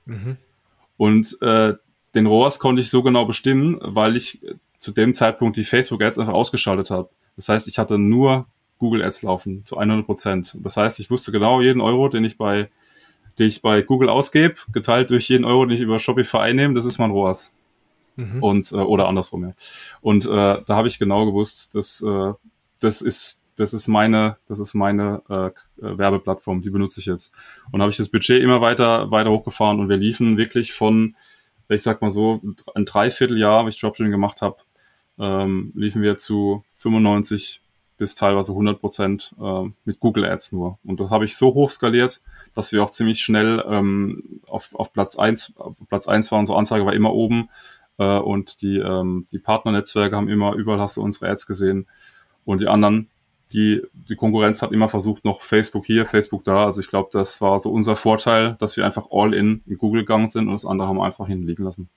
Mhm. 0.05 0.37
Und 0.97 1.37
äh, 1.41 1.75
den 2.13 2.25
ROAS 2.25 2.59
konnte 2.59 2.81
ich 2.81 2.89
so 2.89 3.01
genau 3.01 3.25
bestimmen, 3.25 3.79
weil 3.81 4.17
ich 4.17 4.41
zu 4.77 4.91
dem 4.91 5.13
Zeitpunkt 5.13 5.55
die 5.55 5.63
Facebook-Ads 5.63 6.19
einfach 6.19 6.33
ausgeschaltet 6.33 6.89
habe. 6.89 7.09
Das 7.37 7.47
heißt, 7.47 7.67
ich 7.69 7.77
hatte 7.79 7.97
nur 7.97 8.47
Google 8.77 9.03
Ads 9.03 9.21
laufen 9.21 9.65
zu 9.65 9.77
100 9.77 10.05
Prozent. 10.05 10.57
Das 10.59 10.75
heißt, 10.75 10.99
ich 10.99 11.09
wusste 11.09 11.31
genau 11.31 11.61
jeden 11.61 11.81
Euro, 11.81 12.09
den 12.09 12.25
ich 12.25 12.37
bei, 12.37 12.69
den 13.39 13.47
ich 13.47 13.61
bei 13.61 13.81
Google 13.81 14.09
ausgebe, 14.09 14.55
geteilt 14.71 15.09
durch 15.09 15.29
jeden 15.29 15.45
Euro, 15.45 15.65
den 15.65 15.75
ich 15.75 15.81
über 15.81 15.99
Shopify 15.99 16.37
einnehme, 16.37 16.73
das 16.73 16.85
ist 16.85 16.97
mein 16.97 17.11
ROAS. 17.11 17.53
Mhm. 18.15 18.43
Und, 18.43 18.71
äh, 18.71 18.75
oder 18.75 19.07
andersrum, 19.07 19.45
ja. 19.45 19.53
Und 20.01 20.25
äh, 20.25 20.29
da 20.29 20.67
habe 20.69 20.87
ich 20.87 20.99
genau 20.99 21.25
gewusst, 21.25 21.75
dass 21.75 22.01
äh, 22.01 22.33
das 22.79 23.01
ist, 23.01 23.43
das 23.55 23.73
ist 23.73 23.87
meine, 23.87 24.37
das 24.47 24.59
ist 24.59 24.73
meine 24.73 25.21
äh, 25.29 25.51
Werbeplattform, 25.77 26.61
die 26.61 26.69
benutze 26.69 26.99
ich 26.99 27.05
jetzt. 27.05 27.31
Und 27.71 27.81
habe 27.81 27.91
ich 27.91 27.97
das 27.97 28.09
Budget 28.09 28.41
immer 28.41 28.61
weiter, 28.61 29.11
weiter 29.11 29.31
hochgefahren 29.31 29.79
und 29.79 29.89
wir 29.89 29.97
liefen 29.97 30.37
wirklich 30.37 30.73
von, 30.73 31.15
ich 31.69 31.83
sag 31.83 32.01
mal 32.01 32.11
so, 32.11 32.41
ein 32.75 32.85
Dreivierteljahr, 32.85 33.63
wo 33.63 33.67
ich 33.69 33.79
Dropshipping 33.79 34.11
gemacht 34.11 34.41
habe, 34.41 34.57
ähm, 35.19 35.71
liefen 35.75 36.01
wir 36.01 36.17
zu 36.17 36.63
95 36.73 37.61
bis 38.01 38.15
teilweise 38.15 38.53
100 38.53 38.79
Prozent 38.79 39.35
äh, 39.39 39.69
mit 39.85 39.99
Google 39.99 40.25
Ads 40.25 40.53
nur. 40.53 40.79
Und 40.83 40.99
das 40.99 41.11
habe 41.11 41.23
ich 41.23 41.37
so 41.37 41.53
hoch 41.53 41.69
skaliert, 41.69 42.23
dass 42.55 42.71
wir 42.71 42.83
auch 42.83 42.89
ziemlich 42.89 43.21
schnell 43.21 43.63
ähm, 43.67 44.41
auf, 44.49 44.73
auf 44.73 44.91
Platz 44.91 45.19
eins 45.19 45.53
auf 45.55 45.75
Platz 45.87 46.07
eins 46.07 46.31
waren, 46.31 46.39
unsere 46.39 46.57
Anzeige 46.57 46.83
war 46.83 46.93
immer 46.93 47.13
oben 47.13 47.49
äh, 47.99 48.17
und 48.17 48.63
die, 48.63 48.79
ähm, 48.79 49.27
die 49.31 49.37
Partnernetzwerke 49.37 50.15
haben 50.15 50.29
immer, 50.29 50.55
überall 50.55 50.79
hast 50.79 50.97
du 50.97 51.03
unsere 51.03 51.29
Ads 51.29 51.45
gesehen. 51.45 51.85
Und 52.43 52.61
die 52.61 52.67
anderen, 52.67 53.11
die, 53.53 53.83
die 53.93 54.15
Konkurrenz 54.15 54.63
hat 54.63 54.71
immer 54.71 54.89
versucht, 54.89 55.23
noch 55.23 55.41
Facebook 55.41 55.85
hier, 55.85 56.07
Facebook 56.07 56.43
da. 56.43 56.65
Also 56.65 56.81
ich 56.81 56.87
glaube, 56.87 57.09
das 57.13 57.39
war 57.39 57.59
so 57.59 57.71
unser 57.71 57.95
Vorteil, 57.95 58.55
dass 58.57 58.77
wir 58.77 58.85
einfach 58.87 59.09
all 59.11 59.35
in 59.35 59.61
in 59.67 59.77
Google 59.77 60.01
gegangen 60.01 60.29
sind 60.29 60.47
und 60.47 60.53
das 60.53 60.65
andere 60.65 60.87
haben 60.87 60.97
wir 60.97 61.05
einfach 61.05 61.27
hinliegen 61.27 61.65
lassen. 61.65 61.87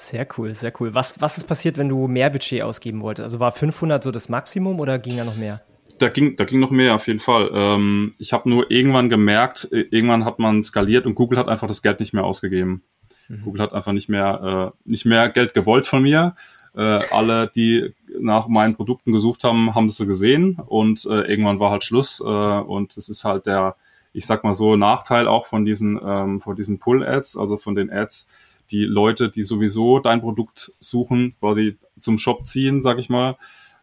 Sehr 0.00 0.28
cool, 0.38 0.54
sehr 0.54 0.72
cool. 0.78 0.94
Was, 0.94 1.20
was 1.20 1.38
ist 1.38 1.48
passiert, 1.48 1.76
wenn 1.76 1.88
du 1.88 2.06
mehr 2.06 2.30
Budget 2.30 2.62
ausgeben 2.62 3.02
wolltest? 3.02 3.24
Also 3.24 3.40
war 3.40 3.50
500 3.50 4.04
so 4.04 4.12
das 4.12 4.28
Maximum 4.28 4.78
oder 4.78 5.00
ging 5.00 5.16
da 5.16 5.24
noch 5.24 5.36
mehr? 5.36 5.60
Da 5.98 6.08
ging, 6.08 6.36
da 6.36 6.44
ging 6.44 6.60
noch 6.60 6.70
mehr, 6.70 6.94
auf 6.94 7.08
jeden 7.08 7.18
Fall. 7.18 7.50
Ähm, 7.52 8.14
ich 8.16 8.32
habe 8.32 8.48
nur 8.48 8.70
irgendwann 8.70 9.08
gemerkt, 9.10 9.66
irgendwann 9.72 10.24
hat 10.24 10.38
man 10.38 10.62
skaliert 10.62 11.04
und 11.04 11.16
Google 11.16 11.36
hat 11.36 11.48
einfach 11.48 11.66
das 11.66 11.82
Geld 11.82 11.98
nicht 11.98 12.12
mehr 12.12 12.22
ausgegeben. 12.22 12.84
Mhm. 13.26 13.42
Google 13.42 13.60
hat 13.60 13.72
einfach 13.72 13.90
nicht 13.90 14.08
mehr, 14.08 14.72
äh, 14.86 14.88
nicht 14.88 15.04
mehr 15.04 15.28
Geld 15.30 15.52
gewollt 15.52 15.84
von 15.84 16.04
mir. 16.04 16.36
Äh, 16.76 17.00
alle, 17.10 17.50
die 17.52 17.92
nach 18.20 18.46
meinen 18.46 18.76
Produkten 18.76 19.12
gesucht 19.12 19.42
haben, 19.42 19.74
haben 19.74 19.90
sie 19.90 20.06
gesehen 20.06 20.60
und 20.64 21.06
äh, 21.06 21.22
irgendwann 21.22 21.58
war 21.58 21.72
halt 21.72 21.82
Schluss. 21.82 22.20
Äh, 22.20 22.24
und 22.24 22.96
das 22.96 23.08
ist 23.08 23.24
halt 23.24 23.46
der, 23.46 23.74
ich 24.12 24.26
sag 24.26 24.44
mal 24.44 24.54
so, 24.54 24.76
Nachteil 24.76 25.26
auch 25.26 25.46
von 25.46 25.64
diesen, 25.64 25.98
ähm, 26.00 26.40
von 26.40 26.54
diesen 26.54 26.78
Pull-Ads, 26.78 27.36
also 27.36 27.56
von 27.56 27.74
den 27.74 27.90
Ads, 27.90 28.28
die 28.70 28.84
Leute, 28.84 29.30
die 29.30 29.42
sowieso 29.42 29.98
dein 29.98 30.20
Produkt 30.20 30.72
suchen, 30.80 31.34
quasi 31.40 31.78
zum 32.00 32.18
Shop 32.18 32.46
ziehen, 32.46 32.82
sag 32.82 32.98
ich 32.98 33.08
mal. 33.08 33.36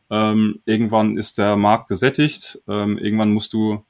Ähm, 0.09 0.61
irgendwann 0.65 1.17
ist 1.17 1.37
der 1.37 1.55
Markt 1.55 1.89
gesättigt. 1.89 2.61
Ähm, 2.67 2.97
irgendwann 2.97 3.33
musst 3.33 3.53
du 3.53 3.83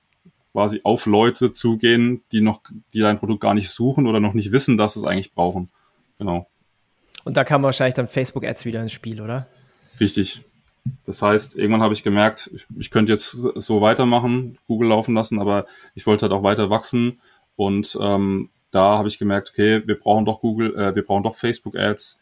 quasi 0.54 0.80
auf 0.84 1.06
Leute 1.06 1.52
zugehen, 1.52 2.24
die 2.32 2.40
noch, 2.40 2.62
die 2.94 3.02
dein 3.02 3.20
Produkt 3.20 3.42
gar 3.42 3.54
nicht 3.54 3.70
suchen 3.70 4.08
oder 4.08 4.22
noch 4.22 4.34
nicht 4.34 4.54
wissen, 4.54 4.78
dass 4.78 4.94
sie 4.94 5.02
es 5.02 5.06
eigentlich 5.06 5.34
brauchen. 5.34 5.70
Genau. 6.18 6.48
Und 7.26 7.36
da 7.36 7.44
kam 7.44 7.64
wahrscheinlich 7.64 7.96
dann 7.96 8.08
Facebook 8.08 8.46
Ads 8.46 8.64
wieder 8.64 8.82
ins 8.82 8.94
Spiel, 8.94 9.20
oder? 9.20 9.48
Richtig. 10.00 10.44
Das 11.04 11.22
heißt, 11.22 11.58
irgendwann 11.58 11.82
habe 11.82 11.94
ich 11.94 12.04
gemerkt, 12.04 12.52
ich, 12.54 12.68
ich 12.78 12.92
könnte 12.92 13.12
jetzt 13.12 13.32
so 13.32 13.82
weitermachen, 13.82 14.58
Google 14.68 14.90
laufen 14.90 15.16
lassen, 15.16 15.40
aber 15.40 15.66
ich 15.96 16.06
wollte 16.06 16.24
halt 16.24 16.34
auch 16.34 16.44
weiter 16.44 16.70
wachsen 16.70 17.20
und 17.56 17.98
ähm, 18.00 18.50
da 18.76 18.98
habe 18.98 19.08
ich 19.08 19.18
gemerkt, 19.18 19.52
okay, 19.52 19.82
wir 19.86 20.00
brauchen 20.00 20.26
doch 20.26 20.42
Google, 20.42 20.76
äh, 20.76 20.96
wir 20.96 21.06
brauchen 21.06 21.24
doch 21.24 21.36
Facebook 21.36 21.76
Ads, 21.78 22.20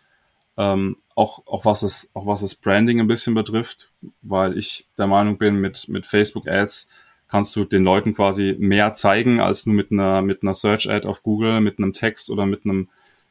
ähm, 0.57 0.97
auch, 1.15 1.45
auch 1.47 1.65
was 1.65 1.83
es, 1.83 2.11
auch 2.13 2.25
was 2.25 2.41
das 2.41 2.55
Branding 2.55 2.99
ein 2.99 3.07
bisschen 3.07 3.33
betrifft, 3.33 3.91
weil 4.21 4.57
ich 4.57 4.87
der 4.97 5.07
Meinung 5.07 5.37
bin, 5.37 5.55
mit, 5.55 5.87
mit 5.87 6.05
Facebook 6.05 6.47
Ads 6.47 6.87
kannst 7.27 7.55
du 7.55 7.65
den 7.65 7.83
Leuten 7.83 8.13
quasi 8.13 8.55
mehr 8.59 8.91
zeigen 8.91 9.39
als 9.39 9.65
nur 9.65 9.75
mit 9.75 9.91
einer, 9.91 10.21
mit 10.21 10.43
einer 10.43 10.53
Search 10.53 10.89
Ad 10.89 11.07
auf 11.07 11.23
Google, 11.23 11.61
mit 11.61 11.79
einem 11.79 11.93
Text 11.93 12.29
oder 12.29 12.45
mit 12.45 12.65
einem, 12.65 12.89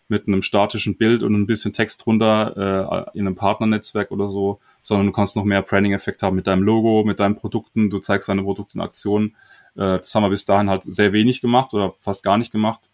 mit 0.09 0.27
einem 0.27 0.43
statischen 0.43 0.97
Bild 0.97 1.23
und 1.23 1.35
ein 1.35 1.47
bisschen 1.47 1.73
Text 1.73 2.05
drunter 2.05 3.07
äh, 3.15 3.19
in 3.19 3.27
einem 3.27 3.37
Partnernetzwerk 3.37 4.11
oder 4.11 4.29
so, 4.29 4.59
sondern 4.83 5.07
du 5.07 5.13
kannst 5.13 5.37
noch 5.37 5.45
mehr 5.45 5.63
Branding-Effekt 5.63 6.23
haben 6.25 6.35
mit 6.35 6.49
deinem 6.49 6.65
Logo, 6.65 7.05
mit 7.05 7.21
deinen 7.21 7.37
Produkten, 7.37 7.91
du 7.91 8.01
zeigst 8.01 8.29
deine 8.29 8.43
Produkte 8.43 8.75
in 8.79 8.81
Aktion. 8.81 9.37
Äh, 9.77 9.99
das 9.99 10.13
haben 10.15 10.25
wir 10.25 10.31
bis 10.31 10.45
dahin 10.45 10.69
halt 10.69 10.83
sehr 10.83 11.13
wenig 11.13 11.41
gemacht 11.41 11.73
oder 11.73 11.93
fast 12.01 12.25
gar 12.25 12.39
nicht 12.39 12.51
gemacht. 12.51 12.91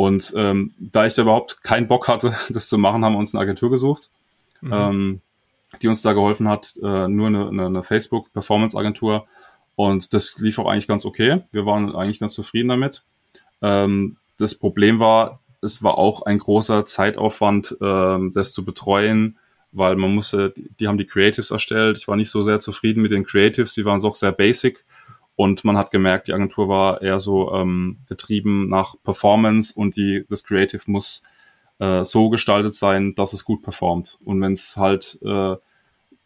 Und 0.00 0.32
ähm, 0.34 0.72
da 0.78 1.04
ich 1.04 1.12
da 1.12 1.22
überhaupt 1.22 1.62
keinen 1.62 1.86
Bock 1.86 2.08
hatte, 2.08 2.34
das 2.48 2.68
zu 2.68 2.78
machen, 2.78 3.04
haben 3.04 3.12
wir 3.12 3.18
uns 3.18 3.34
eine 3.34 3.42
Agentur 3.42 3.70
gesucht, 3.70 4.10
mhm. 4.62 4.72
ähm, 4.72 5.20
die 5.82 5.88
uns 5.88 6.00
da 6.00 6.14
geholfen 6.14 6.48
hat, 6.48 6.74
äh, 6.82 7.06
nur 7.06 7.26
eine, 7.26 7.48
eine, 7.48 7.66
eine 7.66 7.82
Facebook-Performance-Agentur, 7.82 9.26
und 9.76 10.12
das 10.14 10.38
lief 10.38 10.58
auch 10.58 10.66
eigentlich 10.66 10.88
ganz 10.88 11.04
okay. 11.04 11.42
Wir 11.52 11.66
waren 11.66 11.94
eigentlich 11.94 12.18
ganz 12.18 12.34
zufrieden 12.34 12.68
damit. 12.68 13.02
Ähm, 13.62 14.16
das 14.38 14.54
Problem 14.54 15.00
war, 15.00 15.40
es 15.60 15.82
war 15.82 15.98
auch 15.98 16.22
ein 16.22 16.38
großer 16.38 16.86
Zeitaufwand, 16.86 17.76
ähm, 17.82 18.32
das 18.34 18.52
zu 18.52 18.64
betreuen, 18.64 19.38
weil 19.72 19.96
man 19.96 20.14
musste, 20.14 20.54
die 20.78 20.88
haben 20.88 20.98
die 20.98 21.06
Creatives 21.06 21.50
erstellt. 21.50 21.98
Ich 21.98 22.08
war 22.08 22.16
nicht 22.16 22.30
so 22.30 22.42
sehr 22.42 22.60
zufrieden 22.60 23.02
mit 23.02 23.12
den 23.12 23.24
Creatives, 23.24 23.74
die 23.74 23.84
waren 23.84 24.00
so 24.00 24.12
sehr 24.12 24.32
basic. 24.32 24.84
Und 25.40 25.64
man 25.64 25.78
hat 25.78 25.90
gemerkt, 25.90 26.28
die 26.28 26.34
Agentur 26.34 26.68
war 26.68 27.00
eher 27.00 27.18
so 27.18 27.54
ähm, 27.54 27.96
getrieben 28.06 28.68
nach 28.68 28.94
Performance 29.02 29.72
und 29.74 29.96
die, 29.96 30.26
das 30.28 30.44
Creative 30.44 30.82
muss 30.84 31.22
äh, 31.78 32.04
so 32.04 32.28
gestaltet 32.28 32.74
sein, 32.74 33.14
dass 33.14 33.32
es 33.32 33.46
gut 33.46 33.62
performt. 33.62 34.18
Und 34.22 34.42
wenn 34.42 34.52
es 34.52 34.76
halt 34.76 35.18
äh, 35.22 35.56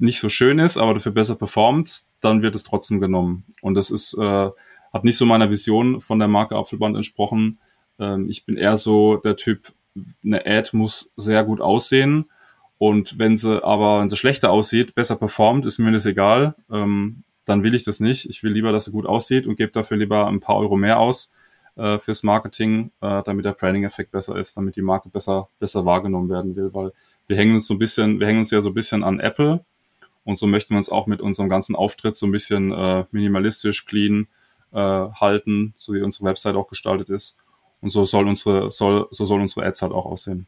nicht 0.00 0.18
so 0.18 0.28
schön 0.28 0.58
ist, 0.58 0.78
aber 0.78 0.94
dafür 0.94 1.12
besser 1.12 1.36
performt, 1.36 2.06
dann 2.20 2.42
wird 2.42 2.56
es 2.56 2.64
trotzdem 2.64 2.98
genommen. 2.98 3.44
Und 3.62 3.74
das 3.74 3.92
ist, 3.92 4.18
äh, 4.18 4.50
hat 4.92 5.04
nicht 5.04 5.16
so 5.16 5.26
meiner 5.26 5.48
Vision 5.48 6.00
von 6.00 6.18
der 6.18 6.26
Marke 6.26 6.56
Apfelband 6.56 6.96
entsprochen. 6.96 7.60
Ähm, 8.00 8.28
ich 8.28 8.44
bin 8.44 8.56
eher 8.56 8.76
so 8.76 9.18
der 9.18 9.36
Typ, 9.36 9.74
eine 10.24 10.44
Ad 10.44 10.70
muss 10.72 11.12
sehr 11.14 11.44
gut 11.44 11.60
aussehen. 11.60 12.28
Und 12.78 13.16
wenn 13.16 13.36
sie 13.36 13.62
aber, 13.62 14.00
wenn 14.00 14.10
sie 14.10 14.16
schlechter 14.16 14.50
aussieht, 14.50 14.96
besser 14.96 15.14
performt, 15.14 15.66
ist 15.66 15.78
mir 15.78 15.92
das 15.92 16.04
egal. 16.04 16.56
Ähm, 16.68 17.22
dann 17.44 17.62
will 17.62 17.74
ich 17.74 17.84
das 17.84 18.00
nicht. 18.00 18.28
Ich 18.28 18.42
will 18.42 18.52
lieber, 18.52 18.72
dass 18.72 18.86
sie 18.86 18.92
gut 18.92 19.06
aussieht 19.06 19.46
und 19.46 19.56
gebe 19.56 19.72
dafür 19.72 19.96
lieber 19.96 20.26
ein 20.26 20.40
paar 20.40 20.56
Euro 20.56 20.76
mehr 20.76 20.98
aus 20.98 21.30
äh, 21.76 21.98
fürs 21.98 22.22
Marketing, 22.22 22.90
äh, 23.00 23.22
damit 23.24 23.44
der 23.44 23.52
Branding-Effekt 23.52 24.10
besser 24.10 24.36
ist, 24.36 24.56
damit 24.56 24.76
die 24.76 24.82
Marke 24.82 25.08
besser, 25.08 25.48
besser 25.58 25.84
wahrgenommen 25.84 26.30
werden 26.30 26.56
will, 26.56 26.72
weil 26.72 26.92
wir 27.26 27.36
hängen 27.36 27.54
uns 27.54 27.66
so 27.66 27.74
ein 27.74 27.78
bisschen, 27.78 28.20
wir 28.20 28.26
hängen 28.26 28.40
uns 28.40 28.50
ja 28.50 28.60
so 28.60 28.70
ein 28.70 28.74
bisschen 28.74 29.02
an 29.02 29.20
Apple 29.20 29.64
und 30.24 30.38
so 30.38 30.46
möchten 30.46 30.70
wir 30.70 30.78
uns 30.78 30.88
auch 30.88 31.06
mit 31.06 31.20
unserem 31.20 31.48
ganzen 31.48 31.74
Auftritt 31.74 32.16
so 32.16 32.26
ein 32.26 32.32
bisschen 32.32 32.72
äh, 32.72 33.04
minimalistisch, 33.10 33.86
clean 33.86 34.26
äh, 34.72 34.78
halten, 34.78 35.74
so 35.76 35.92
wie 35.92 36.02
unsere 36.02 36.24
Website 36.24 36.56
auch 36.56 36.68
gestaltet 36.68 37.10
ist. 37.10 37.36
Und 37.80 37.90
so 37.90 38.04
soll 38.06 38.26
unsere, 38.26 38.70
soll, 38.70 39.06
so 39.10 39.26
soll 39.26 39.40
unsere 39.40 39.66
Ads 39.66 39.82
halt 39.82 39.92
auch 39.92 40.06
aussehen. 40.06 40.46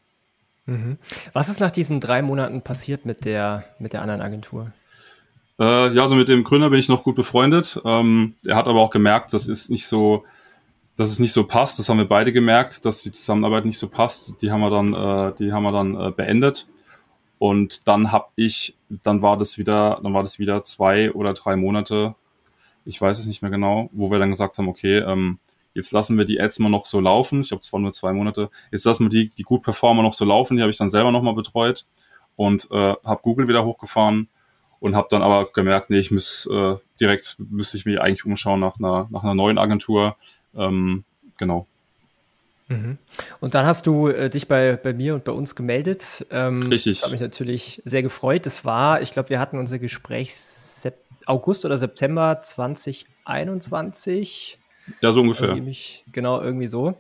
Mhm. 0.65 0.97
Was 1.33 1.49
ist 1.49 1.61
nach 1.61 1.71
diesen 1.71 2.01
drei 2.01 2.23
Monaten 2.23 2.63
passiert 2.63 3.05
mit 3.05 3.25
der, 3.25 3.65
mit 3.79 3.93
der 3.93 4.03
anderen 4.03 4.23
Agentur? 4.23 4.73
Äh, 5.59 5.95
ja, 5.95 6.03
also 6.03 6.15
mit 6.15 6.29
dem 6.29 6.45
Gründer 6.45 6.71
bin 6.71 6.79
ich 6.79 6.89
noch 6.89 7.03
gut 7.03 7.17
befreundet. 7.17 7.81
Ähm, 7.85 8.35
er 8.45 8.57
hat 8.57 8.69
aber 8.69 8.81
auch 8.81 8.91
gemerkt, 8.91 9.33
das 9.33 9.49
ist 9.49 9.71
nicht 9.71 9.87
so, 9.87 10.25
dass 10.97 11.11
es 11.11 11.19
nicht 11.19 11.33
so 11.33 11.45
passt. 11.45 11.79
Das 11.79 11.89
haben 11.89 11.99
wir 11.99 12.09
beide 12.09 12.33
gemerkt, 12.33 12.85
dass 12.85 13.03
die 13.03 13.13
Zusammenarbeit 13.13 13.65
nicht 13.65 13.79
so 13.79 13.89
passt. 13.89 14.35
Die 14.43 14.51
haben 14.51 14.61
wir 14.61 14.71
dann, 14.71 14.93
äh, 14.95 15.35
die 15.39 15.53
haben 15.53 15.63
wir 15.63 15.73
dann 15.73 15.95
äh, 15.95 16.11
beendet. 16.11 16.67
Und 17.39 17.87
dann 17.89 18.13
habe 18.13 18.29
ich, 18.37 18.77
dann 18.89 19.23
war 19.23 19.37
das 19.37 19.59
wieder, 19.59 20.01
dann 20.03 20.15
war 20.15 20.23
das 20.23 20.39
wieder 20.39 20.65
zwei 20.65 21.13
oder 21.13 21.35
drei 21.35 21.57
Monate, 21.57 22.15
ich 22.87 23.01
weiß 23.01 23.19
es 23.19 23.27
nicht 23.27 23.43
mehr 23.43 23.51
genau, 23.51 23.91
wo 23.93 24.11
wir 24.11 24.19
dann 24.19 24.31
gesagt 24.31 24.57
haben, 24.59 24.69
okay, 24.69 24.99
ähm, 24.99 25.39
jetzt 25.75 25.93
lassen 25.93 26.17
wir 26.17 26.25
die 26.25 26.41
Ads 26.41 26.61
mal 26.61 26.71
noch 26.71 26.87
so 26.87 27.01
laufen. 27.01 27.43
Ich 27.43 27.51
habe 27.51 27.61
zwar 27.61 27.81
nur 27.81 27.93
zwei 27.93 28.13
Monate, 28.13 28.49
jetzt 28.71 28.87
lassen 28.87 29.05
wir 29.05 29.11
die, 29.11 29.29
die 29.29 29.43
gut 29.43 29.63
performer 29.63 30.03
noch 30.03 30.15
so 30.15 30.25
laufen. 30.25 30.57
Die 30.57 30.63
habe 30.63 30.71
ich 30.71 30.79
dann 30.79 30.89
selber 30.89 31.11
nochmal 31.11 31.35
betreut 31.35 31.87
und 32.37 32.69
äh, 32.71 32.95
habe 33.05 33.21
Google 33.23 33.49
wieder 33.49 33.65
hochgefahren 33.65 34.29
und 34.87 34.97
habe 34.97 35.09
dann 35.11 35.23
aber 35.23 35.51
gemerkt, 35.53 35.91
nee, 35.91 35.99
ich 35.99 36.13
muss 36.13 36.49
äh, 36.51 36.77
direkt 37.01 37.37
müsste 37.39 37.77
ich 37.77 37.87
mich 37.87 38.01
eigentlich 38.01 38.25
umschauen 38.25 38.61
nach 38.61 38.79
einer 38.79 39.09
nach 39.11 39.25
einer 39.25 39.35
neuen 39.35 39.59
Agentur. 39.59 40.17
Ähm, 40.57 41.05
genau. 41.37 41.67
Mhm. 42.69 42.99
Und 43.41 43.55
dann 43.55 43.67
hast 43.67 43.87
du 43.87 44.09
äh, 44.09 44.31
dich 44.31 44.49
bei, 44.49 44.77
bei 44.77 44.93
mir 44.93 45.15
und 45.15 45.25
bei 45.25 45.33
uns 45.33 45.55
gemeldet. 45.55 46.27
Ähm, 46.31 46.63
Richtig. 46.63 47.01
Das 47.01 47.07
hat 47.07 47.13
mich 47.13 47.21
natürlich 47.21 47.83
sehr 47.85 48.03
gefreut. 48.03 48.47
Das 48.47 48.65
war, 48.65 49.03
ich 49.03 49.11
glaube, 49.11 49.31
wir 49.31 49.41
hatten 49.41 49.59
unser 49.59 49.79
Gespräch 49.79 50.33
August 51.27 51.65
oder 51.65 51.79
September 51.79 52.41
2021. 52.41 54.59
Ja, 55.01 55.11
so 55.11 55.21
ungefähr. 55.21 55.57
Mich, 55.57 56.05
genau, 56.13 56.41
irgendwie 56.41 56.69
so. 56.69 56.97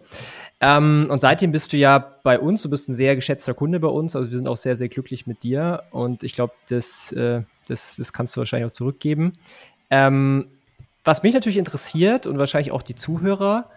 Ähm, 0.60 1.06
und 1.08 1.20
seitdem 1.20 1.52
bist 1.52 1.72
du 1.72 1.76
ja 1.76 1.98
bei 1.98 2.40
uns, 2.40 2.62
du 2.62 2.70
bist 2.70 2.88
ein 2.88 2.94
sehr 2.94 3.14
geschätzter 3.14 3.54
Kunde 3.54 3.78
bei 3.78 3.88
uns, 3.88 4.16
also 4.16 4.30
wir 4.30 4.36
sind 4.36 4.48
auch 4.48 4.56
sehr, 4.56 4.76
sehr 4.76 4.88
glücklich 4.88 5.26
mit 5.26 5.44
dir 5.44 5.84
und 5.92 6.24
ich 6.24 6.34
glaube, 6.34 6.54
das, 6.68 7.12
äh, 7.12 7.42
das, 7.66 7.96
das 7.96 8.12
kannst 8.12 8.36
du 8.36 8.40
wahrscheinlich 8.40 8.70
auch 8.70 8.74
zurückgeben. 8.74 9.34
Ähm, 9.90 10.48
was 11.04 11.22
mich 11.22 11.34
natürlich 11.34 11.58
interessiert 11.58 12.26
und 12.26 12.38
wahrscheinlich 12.38 12.72
auch 12.72 12.82
die 12.82 12.96
Zuhörer, 12.96 13.70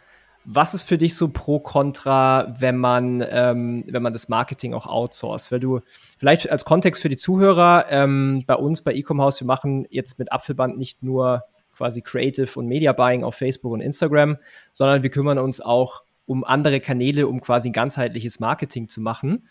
was 0.46 0.74
ist 0.74 0.84
für 0.84 0.98
dich 0.98 1.16
so 1.16 1.30
pro 1.30 1.60
Contra, 1.60 2.56
wenn 2.60 2.78
man, 2.78 3.24
ähm, 3.30 3.84
wenn 3.88 4.02
man 4.02 4.14
das 4.14 4.30
Marketing 4.30 4.74
auch 4.74 4.88
outsourced? 4.88 5.52
Weil 5.52 5.60
du 5.60 5.82
vielleicht 6.18 6.50
als 6.50 6.66
Kontext 6.66 7.02
für 7.02 7.10
die 7.10 7.18
Zuhörer, 7.18 7.86
ähm, 7.90 8.44
bei 8.48 8.56
uns 8.56 8.82
bei 8.82 8.94
Ecom 8.94 9.22
House, 9.22 9.40
wir 9.42 9.48
machen 9.48 9.86
jetzt 9.92 10.18
mit 10.18 10.32
Apfelband 10.32 10.78
nicht 10.78 11.04
nur 11.04 11.44
quasi 11.76 12.02
Creative 12.02 12.58
und 12.58 12.68
Media 12.68 12.94
Buying 12.94 13.24
auf 13.24 13.36
Facebook 13.36 13.74
und 13.74 13.82
Instagram, 13.82 14.38
sondern 14.72 15.04
wir 15.04 15.10
kümmern 15.12 15.38
uns 15.38 15.62
auch 15.62 16.04
um 16.26 16.44
andere 16.44 16.80
Kanäle, 16.80 17.28
um 17.28 17.42
quasi 17.42 17.70
ein 17.70 17.74
ganzheitliches 17.74 18.40
Marketing 18.40 18.90
zu 18.90 19.02
machen. 19.02 19.48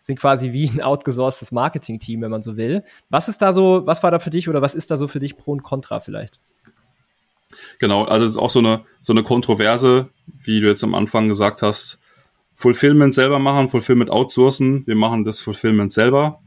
Sind 0.00 0.18
quasi 0.18 0.52
wie 0.52 0.68
ein 0.68 0.80
outgesourcedes 0.80 1.52
Marketing-Team, 1.52 2.22
wenn 2.22 2.30
man 2.30 2.42
so 2.42 2.56
will. 2.56 2.82
Was 3.08 3.28
ist 3.28 3.42
da 3.42 3.52
so, 3.52 3.82
was 3.86 4.02
war 4.02 4.10
da 4.10 4.18
für 4.18 4.30
dich 4.30 4.48
oder 4.48 4.62
was 4.62 4.74
ist 4.74 4.90
da 4.90 4.96
so 4.96 5.08
für 5.08 5.20
dich 5.20 5.36
Pro 5.36 5.52
und 5.52 5.62
Contra 5.62 6.00
vielleicht? 6.00 6.40
Genau, 7.78 8.04
also 8.04 8.24
es 8.24 8.32
ist 8.32 8.36
auch 8.36 8.50
so 8.50 8.60
eine, 8.60 8.84
so 9.00 9.12
eine 9.12 9.22
Kontroverse, 9.22 10.08
wie 10.26 10.60
du 10.60 10.68
jetzt 10.68 10.84
am 10.84 10.94
Anfang 10.94 11.28
gesagt 11.28 11.62
hast. 11.62 12.00
Fulfillment 12.54 13.14
selber 13.14 13.38
machen, 13.38 13.68
Fulfillment 13.68 14.10
outsourcen. 14.10 14.86
Wir 14.86 14.94
machen 14.94 15.24
das 15.24 15.40
Fulfillment 15.40 15.92
selber. 15.92 16.40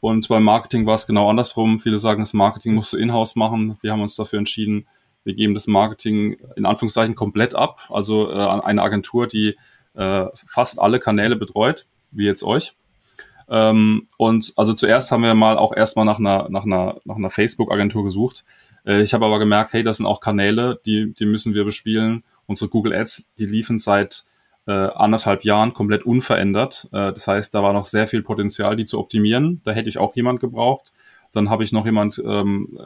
Und 0.00 0.28
beim 0.28 0.42
Marketing 0.42 0.86
war 0.86 0.96
es 0.96 1.06
genau 1.06 1.30
andersrum. 1.30 1.78
Viele 1.78 1.98
sagen, 1.98 2.20
das 2.20 2.32
Marketing 2.32 2.74
musst 2.74 2.92
du 2.92 2.96
in-house 2.96 3.36
machen. 3.36 3.78
Wir 3.80 3.92
haben 3.92 4.02
uns 4.02 4.16
dafür 4.16 4.38
entschieden, 4.38 4.86
wir 5.22 5.34
geben 5.34 5.54
das 5.54 5.66
Marketing 5.66 6.36
in 6.56 6.66
Anführungszeichen 6.66 7.14
komplett 7.14 7.54
ab. 7.54 7.88
Also 7.90 8.30
äh, 8.30 8.34
eine 8.34 8.82
Agentur, 8.82 9.26
die 9.26 9.56
äh, 9.94 10.26
fast 10.34 10.78
alle 10.78 10.98
Kanäle 10.98 11.36
betreut, 11.36 11.86
wie 12.14 12.24
jetzt 12.24 12.42
euch. 12.42 12.74
Ähm, 13.48 14.06
und 14.16 14.52
also 14.56 14.72
zuerst 14.72 15.12
haben 15.12 15.22
wir 15.22 15.34
mal 15.34 15.58
auch 15.58 15.74
erstmal 15.74 16.04
nach 16.04 16.18
einer, 16.18 16.48
nach 16.48 16.64
einer, 16.64 16.96
nach 17.04 17.16
einer 17.16 17.30
Facebook-Agentur 17.30 18.04
gesucht, 18.04 18.44
äh, 18.86 19.02
ich 19.02 19.14
habe 19.14 19.24
aber 19.26 19.38
gemerkt, 19.38 19.72
hey, 19.72 19.82
das 19.82 19.98
sind 19.98 20.06
auch 20.06 20.20
Kanäle, 20.20 20.80
die, 20.86 21.12
die 21.12 21.26
müssen 21.26 21.54
wir 21.54 21.64
bespielen. 21.64 22.24
Unsere 22.46 22.68
Google 22.68 22.94
Ads, 22.94 23.28
die 23.38 23.46
liefen 23.46 23.78
seit 23.78 24.24
äh, 24.66 24.72
anderthalb 24.72 25.44
Jahren 25.44 25.74
komplett 25.74 26.04
unverändert. 26.04 26.88
Äh, 26.92 27.12
das 27.12 27.26
heißt, 27.26 27.54
da 27.54 27.62
war 27.62 27.72
noch 27.72 27.84
sehr 27.84 28.06
viel 28.06 28.22
Potenzial, 28.22 28.76
die 28.76 28.86
zu 28.86 28.98
optimieren. 28.98 29.60
Da 29.64 29.72
hätte 29.72 29.88
ich 29.88 29.98
auch 29.98 30.14
jemand 30.14 30.40
gebraucht. 30.40 30.92
Dann 31.32 31.50
habe 31.50 31.64
ich 31.64 31.72
noch 31.72 31.84
jemand 31.84 32.22
ähm, 32.24 32.78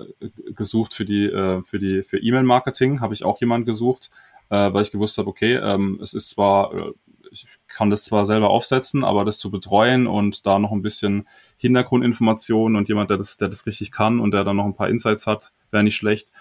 gesucht 0.55 0.95
für 0.95 1.05
die 1.05 1.27
äh, 1.27 1.62
für 1.62 1.79
die 1.79 2.03
für 2.03 2.19
E-Mail-Marketing. 2.19 3.01
Habe 3.01 3.12
ich 3.12 3.23
auch 3.23 3.38
jemand 3.41 3.67
gesucht, 3.67 4.11
äh, 4.49 4.73
weil 4.73 4.83
ich 4.83 4.91
gewusst 4.91 5.19
habe, 5.19 5.29
okay, 5.29 5.57
ähm, 5.57 6.01
es 6.03 6.14
ist 6.14 6.31
zwar 6.31 6.73
äh, 6.73 6.93
ich 7.31 7.47
kann 7.68 7.90
das 7.90 8.04
zwar 8.04 8.26
selber 8.26 8.50
aufsetzen, 8.50 9.04
aber 9.04 9.24
das 9.24 9.38
zu 9.38 9.50
betreuen 9.50 10.07
und 10.07 10.46
da 10.46 10.59
noch 10.59 10.72
ein 10.72 10.83
bisschen 10.83 11.28
Hintergrundinformationen 11.59 12.76
und 12.76 12.88
jemand, 12.88 13.11
der 13.11 13.18
das, 13.18 13.37
der 13.37 13.48
das 13.48 13.66
richtig 13.66 13.92
kann 13.92 14.20
und 14.20 14.33
der 14.33 14.44
dann 14.44 14.57
noch 14.57 14.64
ein 14.64 14.74
paar 14.74 14.88
Insights 14.88 15.26
hat, 15.26 15.52
wäre 15.70 15.85
nicht 15.85 15.96
schlecht. 15.96 16.33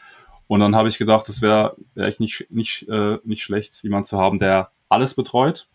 Und 0.48 0.62
dann 0.62 0.76
habe 0.76 0.88
ich 0.88 0.98
gedacht, 0.98 1.28
das 1.28 1.42
wäre 1.42 1.76
wär 1.94 2.08
echt 2.08 2.20
nicht, 2.20 2.48
nicht, 2.50 2.88
äh, 2.88 3.18
nicht 3.24 3.44
schlecht, 3.44 3.84
jemand 3.84 4.08
zu 4.08 4.18
haben, 4.18 4.40
der 4.40 4.72
alles 4.90 5.14
betreut. 5.14 5.68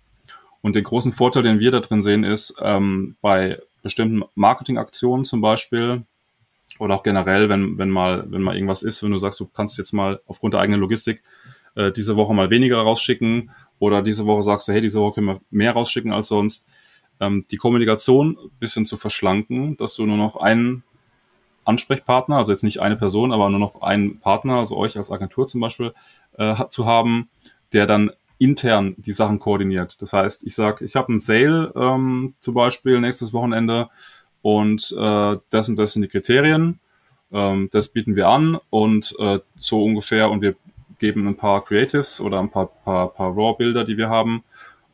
Und 0.63 0.77
den 0.77 0.85
großen 0.85 1.13
Vorteil, 1.13 1.43
den 1.43 1.59
wir 1.59 1.71
da 1.71 1.81
drin 1.81 2.03
sehen, 2.03 2.25
ist, 2.25 2.55
ähm, 2.61 3.17
bei 3.21 3.61
bestimmten 3.83 4.23
Marketingaktionen 4.35 5.25
zum 5.25 5.41
Beispiel, 5.41 6.05
oder 6.79 6.95
auch 6.95 7.03
generell, 7.03 7.49
wenn, 7.49 7.77
wenn 7.79 7.91
mal, 7.91 8.25
wenn 8.31 8.41
mal 8.41 8.55
irgendwas 8.55 8.83
ist, 8.83 9.03
wenn 9.03 9.11
du 9.11 9.19
sagst, 9.19 9.41
du 9.41 9.47
kannst 9.47 9.77
jetzt 9.77 9.93
mal 9.93 10.21
aufgrund 10.27 10.55
der 10.55 10.61
eigenen 10.61 10.81
Logistik 10.81 11.23
äh, 11.75 11.93
diese 11.93 12.17
Woche 12.17 12.35
mal 12.35 12.51
weniger 12.51 12.79
rausschicken 12.79 13.51
oder 13.83 14.01
diese 14.01 14.27
Woche 14.27 14.45
sagst 14.45 14.69
du, 14.69 14.73
hey, 14.73 14.81
diese 14.81 15.01
Woche 15.01 15.15
können 15.15 15.27
wir 15.27 15.41
mehr 15.51 15.73
rausschicken 15.73 16.13
als 16.13 16.29
sonst, 16.29 16.69
ähm, 17.19 17.45
die 17.51 17.57
Kommunikation 17.57 18.39
bisschen 18.61 18.87
zu 18.87 18.97
verschlanken, 18.97 19.77
dass 19.77 19.97
du 19.97 20.07
nur 20.07 20.17
noch 20.17 20.37
einen 20.37 20.85
Ansprechpartner, 21.65 22.37
also 22.37 22.53
jetzt 22.53 22.63
nicht 22.63 22.79
eine 22.79 22.95
Person, 22.97 23.33
aber 23.33 23.51
nur 23.51 23.59
noch 23.59 23.83
einen 23.83 24.21
Partner, 24.21 24.59
also 24.59 24.77
euch 24.77 24.97
als 24.97 25.11
Agentur 25.11 25.49
zum 25.49 25.61
Beispiel, 25.61 25.95
äh, 26.39 26.55
zu 26.69 26.87
haben, 26.87 27.29
der 27.73 27.87
dann 27.87 28.13
intern 28.39 28.95
die 28.99 29.11
Sachen 29.11 29.41
koordiniert. 29.41 30.01
Das 30.01 30.13
heißt, 30.13 30.45
ich 30.45 30.55
sage, 30.55 30.85
ich 30.85 30.95
habe 30.95 31.09
einen 31.09 31.19
Sale 31.19 31.73
ähm, 31.75 32.35
zum 32.39 32.55
Beispiel 32.55 33.01
nächstes 33.01 33.33
Wochenende 33.33 33.89
und 34.43 34.95
äh, 34.97 35.39
das 35.51 35.69
und 35.69 35.77
das 35.77 35.95
sind 35.95 36.03
die 36.03 36.09
Kriterien, 36.09 36.79
ähm, 37.33 37.69
das 37.73 37.89
bieten 37.89 38.15
wir 38.15 38.29
an 38.29 38.61
und 38.71 39.17
äh, 39.19 39.41
so 39.57 39.83
ungefähr 39.83 40.31
und 40.31 40.41
wir 40.41 40.55
geben 41.03 41.27
ein 41.27 41.37
paar 41.37 41.65
Creatives 41.65 42.21
oder 42.21 42.39
ein 42.39 42.49
paar, 42.49 42.69
paar, 42.69 43.13
paar 43.13 43.37
RAW-Bilder, 43.37 43.85
die 43.85 43.97
wir 43.97 44.09
haben. 44.09 44.45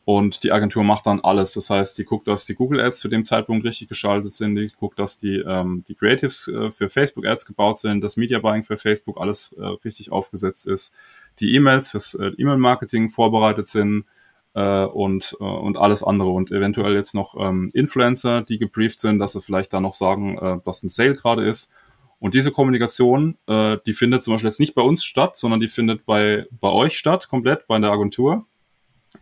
Und 0.05 0.43
die 0.43 0.51
Agentur 0.51 0.83
macht 0.83 1.05
dann 1.05 1.19
alles. 1.19 1.53
Das 1.53 1.69
heißt, 1.69 1.95
die 1.99 2.03
guckt, 2.03 2.27
dass 2.27 2.47
die 2.47 2.55
Google 2.55 2.81
Ads 2.81 2.97
zu 2.99 3.09
dem 3.09 3.25
Zeitpunkt 3.25 3.63
richtig 3.63 3.89
geschaltet 3.89 4.33
sind. 4.33 4.55
Die 4.55 4.71
guckt, 4.79 4.97
dass 4.97 5.19
die, 5.19 5.35
ähm, 5.47 5.83
die 5.87 5.93
Creatives 5.93 6.47
äh, 6.47 6.71
für 6.71 6.89
Facebook 6.89 7.27
Ads 7.27 7.45
gebaut 7.45 7.77
sind, 7.77 8.01
das 8.01 8.17
Media 8.17 8.39
Buying 8.39 8.63
für 8.63 8.77
Facebook 8.77 9.21
alles 9.21 9.53
äh, 9.59 9.63
richtig 9.85 10.11
aufgesetzt 10.11 10.65
ist, 10.65 10.95
die 11.39 11.53
E-Mails 11.53 11.89
fürs 11.89 12.15
äh, 12.15 12.31
E-Mail-Marketing 12.37 13.11
vorbereitet 13.11 13.67
sind 13.67 14.05
äh, 14.55 14.85
und, 14.85 15.37
äh, 15.39 15.43
und 15.43 15.77
alles 15.77 16.01
andere. 16.03 16.29
Und 16.29 16.51
eventuell 16.51 16.95
jetzt 16.95 17.13
noch 17.13 17.35
ähm, 17.39 17.69
Influencer, 17.75 18.41
die 18.41 18.57
gebrieft 18.57 18.99
sind, 18.99 19.19
dass 19.19 19.33
sie 19.33 19.41
vielleicht 19.41 19.73
da 19.73 19.79
noch 19.79 19.93
sagen, 19.93 20.39
äh, 20.39 20.57
was 20.65 20.81
ein 20.81 20.89
Sale 20.89 21.13
gerade 21.13 21.47
ist 21.47 21.71
und 22.19 22.33
diese 22.33 22.51
Kommunikation, 22.51 23.37
äh, 23.47 23.77
die 23.85 23.93
findet 23.93 24.23
zum 24.23 24.33
Beispiel 24.33 24.49
jetzt 24.49 24.59
nicht 24.59 24.75
bei 24.75 24.81
uns 24.81 25.03
statt, 25.03 25.37
sondern 25.37 25.59
die 25.59 25.69
findet 25.69 26.05
bei, 26.05 26.45
bei 26.51 26.69
euch 26.69 26.97
statt, 26.97 27.29
komplett 27.29 27.65
bei 27.67 27.79
der 27.79 27.91
Agentur. 27.91 28.45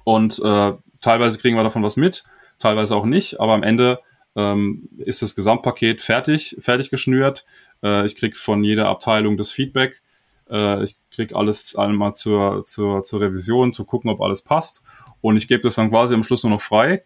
Und 0.04 0.40
äh, 0.44 0.74
teilweise 1.00 1.38
kriegen 1.38 1.56
wir 1.56 1.64
davon 1.64 1.84
was 1.84 1.96
mit, 1.96 2.24
teilweise 2.58 2.96
auch 2.96 3.06
nicht, 3.06 3.40
aber 3.40 3.54
am 3.54 3.64
Ende 3.64 4.00
ähm, 4.36 4.90
ist 4.98 5.22
das 5.22 5.36
Gesamtpaket 5.36 6.02
fertig, 6.02 6.58
fertig 6.60 6.90
geschnürt. 6.90 7.46
Äh, 7.84 8.06
ich 8.06 8.16
krieg 8.16 8.36
von 8.36 8.64
jeder 8.64 8.88
Abteilung 8.88 9.38
das 9.38 9.52
Feedback. 9.52 10.02
Äh, 10.50 10.84
ich 10.84 10.98
krieg 11.12 11.36
alles 11.36 11.76
einmal 11.76 12.14
zur, 12.16 12.64
zur, 12.66 13.04
zur 13.04 13.22
Revision, 13.22 13.74
zu 13.74 13.86
gucken, 13.86 14.10
ob 14.10 14.22
alles 14.22 14.42
passt. 14.42 14.84
Und 15.22 15.38
ich 15.38 15.48
gebe 15.48 15.62
das 15.64 15.76
dann 15.76 15.90
quasi 15.92 16.16
am 16.16 16.24
Schluss 16.24 16.44
nur 16.44 16.52
noch 16.52 16.62
frei 16.62 17.04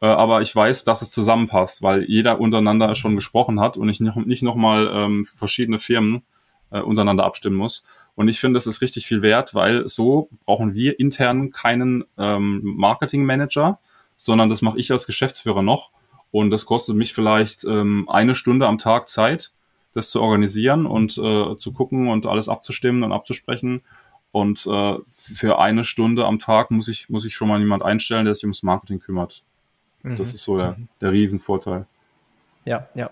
äh, 0.00 0.06
aber 0.06 0.42
ich 0.42 0.54
weiß, 0.54 0.84
dass 0.84 1.02
es 1.02 1.10
zusammenpasst, 1.10 1.82
weil 1.82 2.04
jeder 2.04 2.40
untereinander 2.40 2.94
schon 2.94 3.14
gesprochen 3.14 3.60
hat 3.60 3.76
und 3.76 3.88
ich 3.88 4.00
nicht, 4.00 4.16
nicht 4.16 4.42
nochmal 4.42 4.90
ähm, 4.92 5.24
verschiedene 5.24 5.78
Firmen 5.78 6.22
äh, 6.70 6.80
untereinander 6.80 7.24
abstimmen 7.24 7.56
muss. 7.56 7.84
Und 8.14 8.28
ich 8.28 8.40
finde, 8.40 8.56
das 8.56 8.66
ist 8.66 8.80
richtig 8.80 9.06
viel 9.06 9.22
wert, 9.22 9.54
weil 9.54 9.86
so 9.88 10.30
brauchen 10.44 10.74
wir 10.74 10.98
intern 10.98 11.50
keinen 11.50 12.04
ähm, 12.18 12.62
Marketing-Manager, 12.64 13.78
sondern 14.16 14.48
das 14.48 14.62
mache 14.62 14.78
ich 14.78 14.90
als 14.90 15.06
Geschäftsführer 15.06 15.62
noch. 15.62 15.90
Und 16.30 16.50
das 16.50 16.66
kostet 16.66 16.96
mich 16.96 17.12
vielleicht 17.14 17.64
ähm, 17.64 18.08
eine 18.08 18.34
Stunde 18.34 18.66
am 18.66 18.78
Tag 18.78 19.08
Zeit, 19.08 19.52
das 19.92 20.10
zu 20.10 20.20
organisieren 20.20 20.86
und 20.86 21.16
äh, 21.18 21.56
zu 21.56 21.72
gucken 21.72 22.08
und 22.08 22.26
alles 22.26 22.48
abzustimmen 22.48 23.02
und 23.02 23.12
abzusprechen. 23.12 23.82
Und 24.32 24.66
äh, 24.66 24.96
für 25.06 25.58
eine 25.58 25.84
Stunde 25.84 26.26
am 26.26 26.38
Tag 26.38 26.70
muss 26.70 26.88
ich, 26.88 27.08
muss 27.08 27.24
ich 27.24 27.34
schon 27.34 27.48
mal 27.48 27.60
jemand 27.60 27.82
einstellen, 27.82 28.24
der 28.24 28.34
sich 28.34 28.44
ums 28.44 28.62
Marketing 28.62 28.98
kümmert. 28.98 29.44
Mhm. 30.06 30.16
Das 30.16 30.32
ist 30.32 30.44
so 30.44 30.56
der, 30.56 30.76
der 31.00 31.12
Riesenvorteil. 31.12 31.86
Ja, 32.64 32.88
ja. 32.94 33.10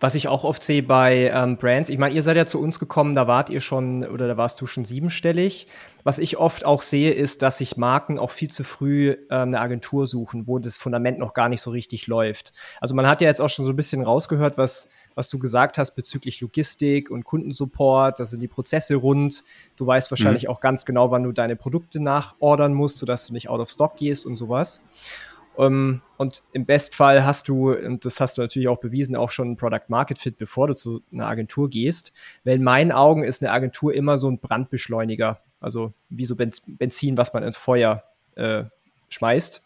Was 0.00 0.14
ich 0.14 0.28
auch 0.28 0.44
oft 0.44 0.62
sehe 0.62 0.84
bei 0.84 1.28
ähm, 1.34 1.56
Brands, 1.56 1.88
ich 1.88 1.98
meine, 1.98 2.14
ihr 2.14 2.22
seid 2.22 2.36
ja 2.36 2.46
zu 2.46 2.60
uns 2.60 2.78
gekommen, 2.78 3.16
da 3.16 3.26
wart 3.26 3.50
ihr 3.50 3.60
schon 3.60 4.04
oder 4.04 4.28
da 4.28 4.36
warst 4.36 4.60
du 4.60 4.66
schon 4.68 4.84
siebenstellig. 4.84 5.66
Was 6.04 6.20
ich 6.20 6.36
oft 6.36 6.64
auch 6.64 6.82
sehe, 6.82 7.10
ist, 7.10 7.42
dass 7.42 7.58
sich 7.58 7.76
Marken 7.76 8.16
auch 8.16 8.30
viel 8.30 8.48
zu 8.48 8.62
früh 8.62 9.16
ähm, 9.28 9.48
eine 9.48 9.60
Agentur 9.60 10.06
suchen, 10.06 10.46
wo 10.46 10.60
das 10.60 10.78
Fundament 10.78 11.18
noch 11.18 11.34
gar 11.34 11.48
nicht 11.48 11.60
so 11.60 11.70
richtig 11.70 12.06
läuft. 12.06 12.52
Also 12.80 12.94
man 12.94 13.08
hat 13.08 13.20
ja 13.20 13.26
jetzt 13.26 13.40
auch 13.40 13.50
schon 13.50 13.64
so 13.64 13.72
ein 13.72 13.76
bisschen 13.76 14.04
rausgehört, 14.04 14.56
was, 14.56 14.88
was 15.16 15.28
du 15.28 15.40
gesagt 15.40 15.78
hast 15.78 15.96
bezüglich 15.96 16.40
Logistik 16.40 17.10
und 17.10 17.24
Kundensupport, 17.24 18.20
da 18.20 18.24
sind 18.24 18.40
die 18.40 18.48
Prozesse 18.48 18.94
rund. 18.94 19.42
Du 19.76 19.84
weißt 19.84 20.12
wahrscheinlich 20.12 20.44
mhm. 20.44 20.50
auch 20.50 20.60
ganz 20.60 20.84
genau, 20.84 21.10
wann 21.10 21.24
du 21.24 21.32
deine 21.32 21.56
Produkte 21.56 21.98
nachordern 21.98 22.72
musst, 22.72 22.98
sodass 22.98 23.26
du 23.26 23.32
nicht 23.32 23.48
out 23.48 23.58
of 23.58 23.68
stock 23.68 23.96
gehst 23.96 24.26
und 24.26 24.36
sowas. 24.36 24.80
Um, 25.58 25.64
ähm, 25.64 26.02
und 26.18 26.44
im 26.52 26.66
Bestfall 26.66 27.24
hast 27.24 27.48
du, 27.48 27.72
und 27.72 28.04
das 28.04 28.20
hast 28.20 28.38
du 28.38 28.42
natürlich 28.42 28.68
auch 28.68 28.78
bewiesen, 28.78 29.16
auch 29.16 29.32
schon 29.32 29.50
ein 29.50 29.56
Product 29.56 29.88
Market 29.88 30.18
Fit, 30.18 30.38
bevor 30.38 30.68
du 30.68 30.74
zu 30.74 31.02
einer 31.12 31.26
Agentur 31.26 31.68
gehst. 31.68 32.12
Weil 32.44 32.56
in 32.56 32.62
meinen 32.62 32.92
Augen 32.92 33.24
ist 33.24 33.42
eine 33.42 33.50
Agentur 33.50 33.92
immer 33.92 34.18
so 34.18 34.30
ein 34.30 34.38
Brandbeschleuniger. 34.38 35.40
Also 35.60 35.90
wie 36.10 36.26
so 36.26 36.36
Benzin, 36.36 37.16
was 37.16 37.32
man 37.32 37.42
ins 37.42 37.56
Feuer 37.56 38.04
äh, 38.36 38.64
schmeißt. 39.08 39.60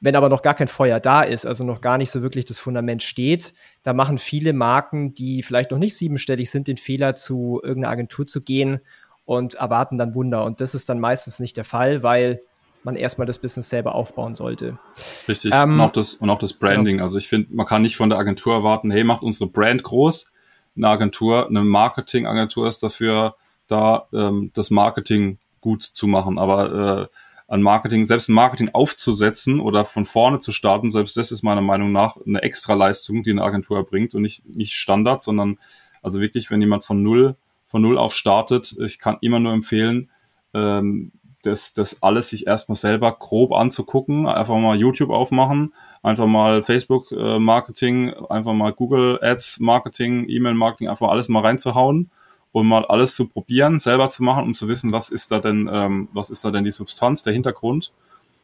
Wenn 0.00 0.16
aber 0.16 0.28
noch 0.28 0.42
gar 0.42 0.54
kein 0.54 0.66
Feuer 0.66 0.98
da 0.98 1.22
ist, 1.22 1.46
also 1.46 1.62
noch 1.62 1.80
gar 1.82 1.98
nicht 1.98 2.10
so 2.10 2.20
wirklich 2.20 2.44
das 2.44 2.58
Fundament 2.58 3.04
steht, 3.04 3.54
da 3.84 3.92
machen 3.92 4.18
viele 4.18 4.52
Marken, 4.52 5.14
die 5.14 5.44
vielleicht 5.44 5.70
noch 5.70 5.78
nicht 5.78 5.96
siebenstellig 5.96 6.50
sind, 6.50 6.66
den 6.66 6.78
Fehler, 6.78 7.14
zu 7.14 7.60
irgendeiner 7.62 7.92
Agentur 7.92 8.26
zu 8.26 8.40
gehen 8.40 8.80
und 9.24 9.54
erwarten 9.54 9.98
dann 9.98 10.14
Wunder. 10.14 10.44
Und 10.44 10.60
das 10.60 10.74
ist 10.74 10.88
dann 10.88 10.98
meistens 10.98 11.38
nicht 11.38 11.56
der 11.56 11.64
Fall, 11.64 12.02
weil 12.02 12.42
man 12.82 12.96
erstmal 12.96 13.26
das 13.26 13.38
Business 13.38 13.68
selber 13.68 13.94
aufbauen 13.94 14.34
sollte. 14.34 14.78
Richtig, 15.26 15.52
ähm, 15.54 15.74
und, 15.74 15.80
auch 15.80 15.92
das, 15.92 16.14
und 16.14 16.30
auch 16.30 16.38
das 16.38 16.52
Branding. 16.52 16.96
Genau. 16.96 17.04
Also 17.04 17.18
ich 17.18 17.28
finde, 17.28 17.54
man 17.54 17.66
kann 17.66 17.82
nicht 17.82 17.96
von 17.96 18.08
der 18.08 18.18
Agentur 18.18 18.54
erwarten, 18.54 18.90
hey, 18.90 19.04
macht 19.04 19.22
unsere 19.22 19.48
Brand 19.48 19.82
groß. 19.82 20.30
Eine 20.76 20.88
Agentur, 20.88 21.48
eine 21.48 21.64
Marketingagentur 21.64 22.68
ist 22.68 22.82
dafür 22.82 23.34
da, 23.66 24.08
ähm, 24.12 24.50
das 24.54 24.70
Marketing 24.70 25.38
gut 25.60 25.82
zu 25.82 26.06
machen. 26.06 26.38
Aber 26.38 27.08
äh, 27.10 27.16
an 27.48 27.62
Marketing, 27.62 28.04
selbst 28.06 28.28
ein 28.28 28.34
Marketing 28.34 28.70
aufzusetzen 28.72 29.58
oder 29.60 29.84
von 29.84 30.04
vorne 30.04 30.38
zu 30.38 30.52
starten, 30.52 30.90
selbst 30.90 31.16
das 31.16 31.32
ist 31.32 31.42
meiner 31.42 31.62
Meinung 31.62 31.92
nach 31.92 32.18
eine 32.26 32.42
Extraleistung, 32.42 33.22
die 33.22 33.30
eine 33.30 33.42
Agentur 33.42 33.78
erbringt 33.78 34.14
und 34.14 34.22
nicht, 34.22 34.44
nicht 34.46 34.74
Standard, 34.74 35.22
sondern 35.22 35.58
also 36.02 36.20
wirklich, 36.20 36.50
wenn 36.50 36.60
jemand 36.60 36.84
von 36.84 37.02
null, 37.02 37.36
von 37.66 37.82
null 37.82 37.98
auf 37.98 38.14
startet, 38.14 38.76
ich 38.84 38.98
kann 38.98 39.16
immer 39.22 39.40
nur 39.40 39.52
empfehlen, 39.52 40.10
ähm, 40.54 41.12
das, 41.42 41.72
das 41.72 42.02
alles 42.02 42.30
sich 42.30 42.46
erstmal 42.46 42.76
selber 42.76 43.12
grob 43.12 43.52
anzugucken, 43.52 44.26
einfach 44.26 44.56
mal 44.56 44.76
YouTube 44.76 45.10
aufmachen, 45.10 45.72
einfach 46.02 46.26
mal 46.26 46.62
Facebook 46.62 47.12
äh, 47.12 47.38
Marketing, 47.38 48.12
einfach 48.28 48.54
mal 48.54 48.72
Google 48.72 49.18
Ads 49.22 49.60
Marketing, 49.60 50.28
E-Mail 50.28 50.54
Marketing, 50.54 50.88
einfach 50.88 51.08
alles 51.08 51.28
mal 51.28 51.40
reinzuhauen 51.40 52.10
und 52.52 52.66
mal 52.66 52.84
alles 52.84 53.14
zu 53.14 53.28
probieren, 53.28 53.78
selber 53.78 54.08
zu 54.08 54.22
machen, 54.22 54.44
um 54.44 54.54
zu 54.54 54.68
wissen, 54.68 54.92
was 54.92 55.10
ist 55.10 55.30
da 55.30 55.38
denn, 55.38 55.70
ähm, 55.72 56.08
was 56.12 56.30
ist 56.30 56.44
da 56.44 56.50
denn 56.50 56.64
die 56.64 56.70
Substanz, 56.70 57.22
der 57.22 57.32
Hintergrund. 57.32 57.92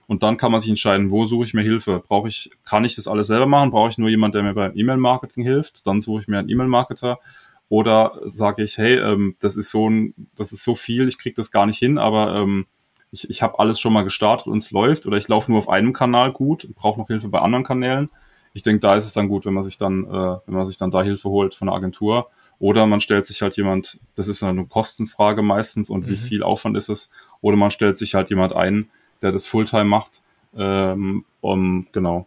Und 0.07 0.23
dann 0.23 0.37
kann 0.37 0.53
man 0.53 0.61
sich 0.61 0.69
entscheiden, 0.69 1.11
wo 1.11 1.25
suche 1.25 1.47
ich 1.47 1.55
mir 1.55 1.63
Hilfe? 1.63 2.03
Brauche 2.07 2.29
ich, 2.29 2.51
kann 2.65 2.85
ich 2.85 2.95
das 2.95 3.09
alles 3.09 3.27
selber 3.27 3.47
machen? 3.47 3.71
Brauche 3.71 3.89
ich 3.89 3.99
nur 3.99 4.11
jemand, 4.11 4.35
der 4.35 4.43
mir 4.43 4.53
beim 4.53 4.77
E-Mail-Marketing 4.77 5.43
hilft? 5.43 5.87
Dann 5.87 6.03
suche 6.03 6.21
ich 6.21 6.29
mir 6.29 6.39
einen 6.39 6.51
E-Mail-Marketer. 6.51 7.19
Oder 7.71 8.21
sage 8.25 8.63
ich, 8.63 8.77
hey, 8.77 8.99
ähm, 8.99 9.37
das 9.41 9.57
ist 9.57 9.71
so 9.71 9.89
ein, 9.89 10.15
das 10.37 10.53
ist 10.53 10.63
so 10.63 10.75
viel, 10.75 11.09
ich 11.09 11.17
kriege 11.17 11.35
das 11.35 11.51
gar 11.51 11.65
nicht 11.65 11.79
hin, 11.79 11.97
aber 11.97 12.37
ähm, 12.37 12.67
ich, 13.15 13.31
ich 13.31 13.43
habe 13.43 13.61
alles 13.61 13.81
schon 13.81 13.93
mal 13.93 14.03
gestartet 14.03 14.49
und 14.49 14.59
es 14.59 14.73
läuft 14.73 15.07
oder 15.07 15.17
ich 15.17 15.29
laufe 15.29 15.51
nur 15.51 15.59
auf 15.59 15.69
einem 15.69 15.93
Kanal 15.93 16.33
gut, 16.33 16.69
brauche 16.75 16.99
noch 16.99 17.07
Hilfe 17.07 17.29
bei 17.29 17.39
anderen 17.39 17.65
Kanälen. 17.65 18.11
Ich 18.53 18.63
denke, 18.63 18.81
da 18.81 18.97
ist 18.97 19.07
es 19.07 19.13
dann 19.13 19.29
gut, 19.29 19.47
wenn 19.47 19.55
man 19.55 19.63
sich 19.63 19.79
dann, 19.79 20.05
äh, 20.05 20.37
wenn 20.47 20.55
man 20.55 20.67
sich 20.67 20.77
dann 20.77 20.91
da 20.91 21.03
Hilfe 21.03 21.29
holt 21.29 21.55
von 21.55 21.69
der 21.69 21.77
Agentur. 21.77 22.29
Oder 22.59 22.87
man 22.87 23.01
stellt 23.01 23.25
sich 23.27 23.43
halt 23.43 23.57
jemand, 23.57 24.01
das 24.15 24.29
ist 24.29 24.43
eine 24.43 24.67
Kostenfrage 24.67 25.43
meistens 25.43 25.91
und 25.91 26.07
mhm. 26.07 26.11
wie 26.11 26.17
viel 26.17 26.43
Aufwand 26.43 26.77
ist 26.77 26.89
es. 26.89 27.09
Oder 27.41 27.57
man 27.57 27.71
stellt 27.71 27.97
sich 27.97 28.15
halt 28.15 28.31
jemand 28.31 28.55
ein, 28.55 28.91
der 29.23 29.33
das 29.33 29.47
Fulltime 29.47 29.85
macht. 29.85 30.21
Ähm, 30.57 31.25
um, 31.41 31.87
genau. 31.93 32.27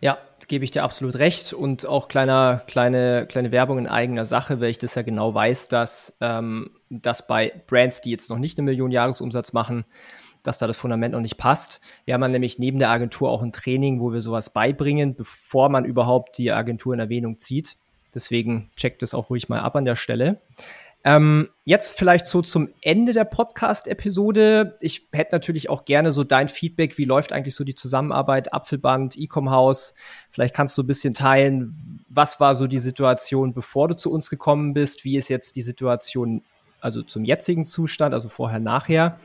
Ja, 0.00 0.18
gebe 0.48 0.64
ich 0.64 0.70
dir 0.70 0.82
absolut 0.82 1.16
recht. 1.18 1.52
Und 1.52 1.86
auch 1.86 2.08
kleiner, 2.08 2.62
kleine, 2.66 3.26
kleine 3.28 3.52
Werbung 3.52 3.78
in 3.78 3.86
eigener 3.86 4.24
Sache, 4.24 4.60
weil 4.60 4.70
ich 4.70 4.78
das 4.78 4.94
ja 4.94 5.02
genau 5.02 5.32
weiß, 5.34 5.68
dass, 5.68 6.16
ähm, 6.20 6.70
dass 6.90 7.26
bei 7.26 7.52
Brands, 7.66 8.00
die 8.00 8.10
jetzt 8.10 8.30
noch 8.30 8.38
nicht 8.38 8.58
eine 8.58 8.64
Million 8.64 8.90
Jahresumsatz 8.90 9.52
machen, 9.52 9.84
dass 10.42 10.58
da 10.58 10.66
das 10.66 10.76
Fundament 10.76 11.12
noch 11.12 11.20
nicht 11.20 11.36
passt. 11.36 11.80
Wir 12.04 12.14
haben 12.14 12.30
nämlich 12.30 12.58
neben 12.58 12.78
der 12.78 12.90
Agentur 12.90 13.30
auch 13.30 13.42
ein 13.42 13.52
Training, 13.52 14.00
wo 14.00 14.12
wir 14.12 14.20
sowas 14.20 14.50
beibringen, 14.50 15.14
bevor 15.14 15.68
man 15.68 15.84
überhaupt 15.84 16.38
die 16.38 16.50
Agentur 16.50 16.94
in 16.94 17.00
Erwähnung 17.00 17.38
zieht. 17.38 17.76
Deswegen 18.14 18.70
checkt 18.76 19.02
es 19.02 19.14
auch 19.14 19.30
ruhig 19.30 19.48
mal 19.48 19.60
ab 19.60 19.76
an 19.76 19.84
der 19.84 19.96
Stelle. 19.96 20.40
Ähm, 21.04 21.48
jetzt 21.64 21.96
vielleicht 21.96 22.26
so 22.26 22.42
zum 22.42 22.68
Ende 22.82 23.12
der 23.12 23.24
Podcast-Episode. 23.24 24.76
Ich 24.80 25.08
hätte 25.12 25.34
natürlich 25.34 25.70
auch 25.70 25.84
gerne 25.84 26.10
so 26.10 26.24
dein 26.24 26.48
Feedback. 26.48 26.98
Wie 26.98 27.04
läuft 27.04 27.32
eigentlich 27.32 27.54
so 27.54 27.64
die 27.64 27.76
Zusammenarbeit 27.76 28.52
Apfelband, 28.52 29.16
Ecom 29.16 29.50
House? 29.50 29.94
Vielleicht 30.30 30.54
kannst 30.54 30.76
du 30.76 30.82
ein 30.82 30.88
bisschen 30.88 31.14
teilen, 31.14 32.04
was 32.08 32.40
war 32.40 32.54
so 32.54 32.66
die 32.66 32.80
Situation, 32.80 33.54
bevor 33.54 33.88
du 33.88 33.94
zu 33.94 34.10
uns 34.10 34.28
gekommen 34.28 34.74
bist? 34.74 35.04
Wie 35.04 35.16
ist 35.16 35.28
jetzt 35.28 35.54
die 35.56 35.62
Situation, 35.62 36.42
also 36.80 37.02
zum 37.02 37.24
jetzigen 37.24 37.64
Zustand, 37.64 38.12
also 38.12 38.28
vorher, 38.28 38.58
nachher? 38.58 39.20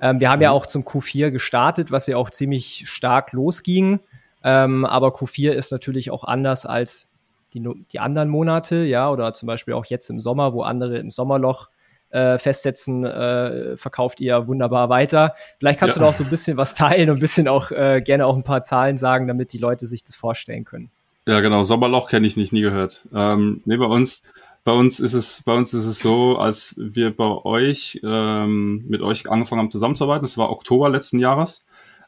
Ähm, 0.00 0.18
wir 0.18 0.28
haben 0.28 0.40
mhm. 0.40 0.44
ja 0.44 0.50
auch 0.50 0.66
zum 0.66 0.82
Q4 0.82 1.30
gestartet, 1.30 1.92
was 1.92 2.08
ja 2.08 2.16
auch 2.16 2.30
ziemlich 2.30 2.88
stark 2.88 3.32
losging. 3.32 4.00
Ähm, 4.42 4.84
aber 4.84 5.08
Q4 5.08 5.52
ist 5.52 5.70
natürlich 5.70 6.10
auch 6.10 6.24
anders 6.24 6.66
als 6.66 7.11
die, 7.54 7.62
die 7.90 8.00
anderen 8.00 8.28
Monate, 8.28 8.84
ja, 8.84 9.10
oder 9.10 9.34
zum 9.34 9.46
Beispiel 9.46 9.74
auch 9.74 9.86
jetzt 9.86 10.08
im 10.10 10.20
Sommer, 10.20 10.52
wo 10.52 10.62
andere 10.62 10.98
im 10.98 11.10
Sommerloch 11.10 11.68
äh, 12.10 12.38
festsetzen, 12.38 13.04
äh, 13.04 13.76
verkauft 13.76 14.20
ihr 14.20 14.46
wunderbar 14.46 14.88
weiter. 14.88 15.34
Vielleicht 15.58 15.80
kannst 15.80 15.96
ja. 15.96 16.00
du 16.00 16.04
da 16.04 16.10
auch 16.10 16.14
so 16.14 16.24
ein 16.24 16.30
bisschen 16.30 16.56
was 16.56 16.74
teilen 16.74 17.10
und 17.10 17.16
ein 17.16 17.20
bisschen 17.20 17.48
auch 17.48 17.70
äh, 17.70 18.02
gerne 18.04 18.26
auch 18.26 18.36
ein 18.36 18.44
paar 18.44 18.62
Zahlen 18.62 18.98
sagen, 18.98 19.26
damit 19.26 19.52
die 19.52 19.58
Leute 19.58 19.86
sich 19.86 20.04
das 20.04 20.14
vorstellen 20.14 20.64
können. 20.64 20.90
Ja, 21.26 21.40
genau. 21.40 21.62
Sommerloch 21.62 22.08
kenne 22.08 22.26
ich 22.26 22.36
nicht, 22.36 22.52
nie 22.52 22.62
gehört. 22.62 23.06
Ähm, 23.14 23.62
nee, 23.64 23.76
bei 23.76 23.86
uns, 23.86 24.22
bei 24.64 24.72
uns 24.72 25.00
ist 25.00 25.14
es, 25.14 25.42
bei 25.44 25.54
uns 25.54 25.72
ist 25.72 25.86
es 25.86 26.00
so, 26.00 26.36
als 26.36 26.74
wir 26.76 27.16
bei 27.16 27.30
euch 27.44 28.00
ähm, 28.02 28.84
mit 28.88 29.02
euch 29.02 29.30
angefangen 29.30 29.60
haben 29.60 29.70
zusammenzuarbeiten. 29.70 30.22
Das 30.22 30.36
war 30.36 30.50
Oktober 30.50 30.88
letzten 30.88 31.18
Jahres. 31.18 31.64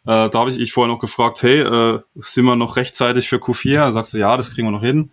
Äh, 0.06 0.28
da 0.28 0.38
habe 0.38 0.50
ich 0.50 0.60
ich 0.60 0.72
vorher 0.72 0.92
noch 0.92 1.00
gefragt, 1.00 1.42
hey, 1.42 1.60
äh, 1.60 2.00
sind 2.16 2.44
wir 2.44 2.56
noch 2.56 2.76
rechtzeitig 2.76 3.28
für 3.28 3.36
Q4? 3.36 3.76
Da 3.76 3.92
sagst 3.92 4.12
du, 4.12 4.18
ja, 4.18 4.36
das 4.36 4.50
kriegen 4.52 4.66
wir 4.66 4.72
noch 4.72 4.82
hin. 4.82 5.12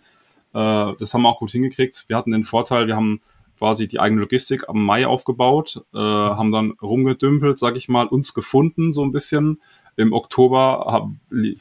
Äh, 0.54 0.94
das 1.00 1.14
haben 1.14 1.22
wir 1.22 1.30
auch 1.30 1.40
gut 1.40 1.52
hingekriegt. 1.52 2.06
Wir 2.08 2.18
hatten 2.18 2.32
den 2.32 2.44
Vorteil, 2.44 2.88
wir 2.88 2.96
haben 2.96 3.22
quasi 3.58 3.88
die 3.88 4.00
eigene 4.00 4.22
Logistik 4.22 4.68
am 4.70 4.84
Mai 4.84 5.06
aufgebaut, 5.06 5.84
äh, 5.94 6.00
haben 6.00 6.52
dann 6.52 6.72
rumgedümpelt, 6.82 7.60
sag 7.60 7.78
ich 7.78 7.90
mal, 7.90 8.08
uns 8.08 8.34
gefunden 8.34 8.92
so 8.92 9.04
ein 9.04 9.12
bisschen. 9.12 9.62
Im 9.98 10.14
Oktober 10.14 10.86
hab, 10.88 11.10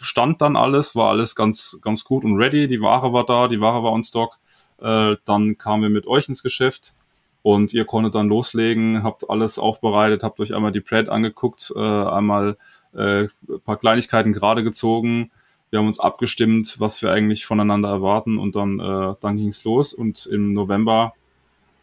stand 0.01 0.41
dann 0.41 0.57
alles, 0.57 0.97
war 0.97 1.11
alles 1.11 1.35
ganz, 1.35 1.79
ganz 1.83 2.05
gut 2.05 2.25
und 2.25 2.37
ready. 2.37 2.69
Die 2.69 2.81
Ware 2.81 3.13
war 3.13 3.27
da, 3.27 3.49
die 3.49 3.61
Ware 3.61 3.83
war 3.83 3.93
on 3.93 4.03
Stock. 4.03 4.39
Äh, 4.81 5.17
dann 5.25 5.59
kamen 5.59 5.83
wir 5.83 5.91
mit 5.91 6.07
euch 6.07 6.29
ins 6.29 6.43
Geschäft 6.43 6.95
und 7.43 7.75
ihr 7.75 7.85
konntet 7.85 8.15
dann 8.15 8.29
loslegen, 8.29 9.03
habt 9.03 9.29
alles 9.29 9.59
aufbereitet, 9.59 10.23
habt 10.23 10.41
euch 10.41 10.55
einmal 10.55 10.73
die 10.73 10.81
Plate 10.81 11.13
angeguckt, 11.13 11.73
äh, 11.75 11.81
einmal 11.81 12.57
äh, 12.95 13.29
paar 13.65 13.77
Kleinigkeiten 13.77 14.33
gerade 14.33 14.65
gezogen, 14.65 15.31
wir 15.71 15.79
haben 15.79 15.87
uns 15.87 16.01
abgestimmt, 16.01 16.77
was 16.79 17.01
wir 17.03 17.13
eigentlich 17.13 17.47
voneinander 17.47 17.89
erwarten 17.89 18.39
und 18.39 18.57
dann, 18.57 18.81
äh, 18.81 19.15
dann 19.21 19.37
ging's 19.37 19.65
los 19.65 19.95
und 19.95 20.27
im 20.27 20.53
November 20.53 21.15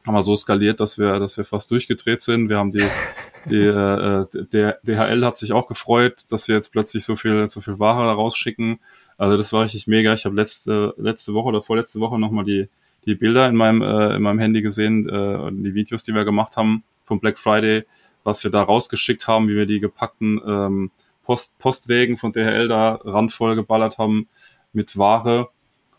haben 0.05 0.15
wir 0.15 0.23
so 0.23 0.35
skaliert, 0.35 0.79
dass 0.79 0.97
wir, 0.97 1.19
dass 1.19 1.37
wir 1.37 1.43
fast 1.43 1.69
durchgedreht 1.69 2.21
sind. 2.21 2.49
Wir 2.49 2.57
haben 2.57 2.71
die, 2.71 2.85
die 3.49 3.63
äh, 3.63 4.25
der 4.51 4.79
DHL 4.83 5.25
hat 5.25 5.37
sich 5.37 5.51
auch 5.51 5.67
gefreut, 5.67 6.23
dass 6.29 6.47
wir 6.47 6.55
jetzt 6.55 6.71
plötzlich 6.71 7.03
so 7.03 7.15
viel, 7.15 7.47
so 7.47 7.61
viel 7.61 7.77
Ware 7.79 8.13
rausschicken. 8.13 8.79
Also 9.17 9.37
das 9.37 9.51
war 9.51 9.63
richtig 9.63 9.87
mega. 9.87 10.13
Ich 10.13 10.25
habe 10.25 10.35
letzte, 10.35 10.93
letzte 10.97 11.33
Woche 11.33 11.49
oder 11.49 11.61
vorletzte 11.61 11.99
Woche 11.99 12.19
nochmal 12.19 12.45
die, 12.45 12.69
die 13.05 13.15
Bilder 13.15 13.47
in 13.47 13.55
meinem, 13.55 13.81
äh, 13.81 14.15
in 14.15 14.21
meinem 14.21 14.39
Handy 14.39 14.61
gesehen, 14.61 15.09
äh, 15.09 15.51
die 15.51 15.73
Videos, 15.73 16.03
die 16.03 16.13
wir 16.13 16.25
gemacht 16.25 16.55
haben 16.57 16.83
vom 17.03 17.19
Black 17.19 17.37
Friday, 17.37 17.85
was 18.23 18.43
wir 18.43 18.51
da 18.51 18.63
rausgeschickt 18.63 19.27
haben, 19.27 19.47
wie 19.49 19.55
wir 19.55 19.65
die 19.65 19.79
gepackten 19.79 20.41
ähm, 20.45 20.91
Post, 21.27 21.59
Postwegen 21.59 22.17
von 22.17 22.31
DHL 22.31 22.69
da 22.69 22.99
randvoll 23.03 23.55
geballert 23.55 23.97
haben 23.97 24.29
mit 24.71 24.97
Ware. 24.97 25.49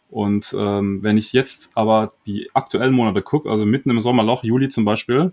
Und 0.09 0.57
ähm, 0.59 1.03
wenn 1.03 1.19
ich 1.19 1.35
jetzt 1.35 1.71
aber 1.75 2.15
die 2.27 2.49
aktuellen 2.55 2.95
Monate 2.95 3.21
gucke, 3.21 3.51
also 3.51 3.67
mitten 3.67 3.91
im 3.91 4.01
Sommerloch, 4.01 4.43
Juli 4.43 4.71
zum 4.71 4.87
Beispiel, 4.87 5.33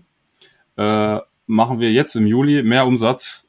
äh, 0.76 1.18
machen 1.46 1.80
wir 1.80 1.90
jetzt 1.92 2.14
im 2.14 2.26
Juli 2.26 2.62
mehr 2.62 2.86
Umsatz, 2.86 3.48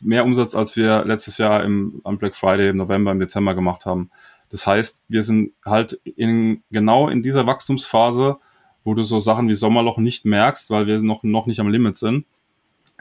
mehr 0.00 0.24
Umsatz, 0.24 0.54
als 0.54 0.76
wir 0.76 1.04
letztes 1.04 1.36
Jahr 1.38 1.64
im, 1.64 2.00
am 2.04 2.18
Black 2.18 2.36
Friday 2.36 2.68
im 2.70 2.76
November, 2.76 3.10
im 3.10 3.18
Dezember 3.18 3.54
gemacht 3.54 3.86
haben. 3.86 4.10
Das 4.50 4.68
heißt, 4.68 5.02
wir 5.08 5.24
sind 5.24 5.52
halt 5.64 6.00
in, 6.04 6.62
genau 6.70 7.08
in 7.08 7.24
dieser 7.24 7.46
Wachstumsphase, 7.46 8.36
wo 8.84 8.94
du 8.94 9.02
so 9.02 9.18
Sachen 9.18 9.48
wie 9.48 9.54
Sommerloch 9.56 9.98
nicht 9.98 10.24
merkst, 10.24 10.70
weil 10.70 10.86
wir 10.86 11.00
noch, 11.00 11.24
noch 11.24 11.46
nicht 11.46 11.58
am 11.58 11.68
Limit 11.68 11.96
sind. 11.96 12.24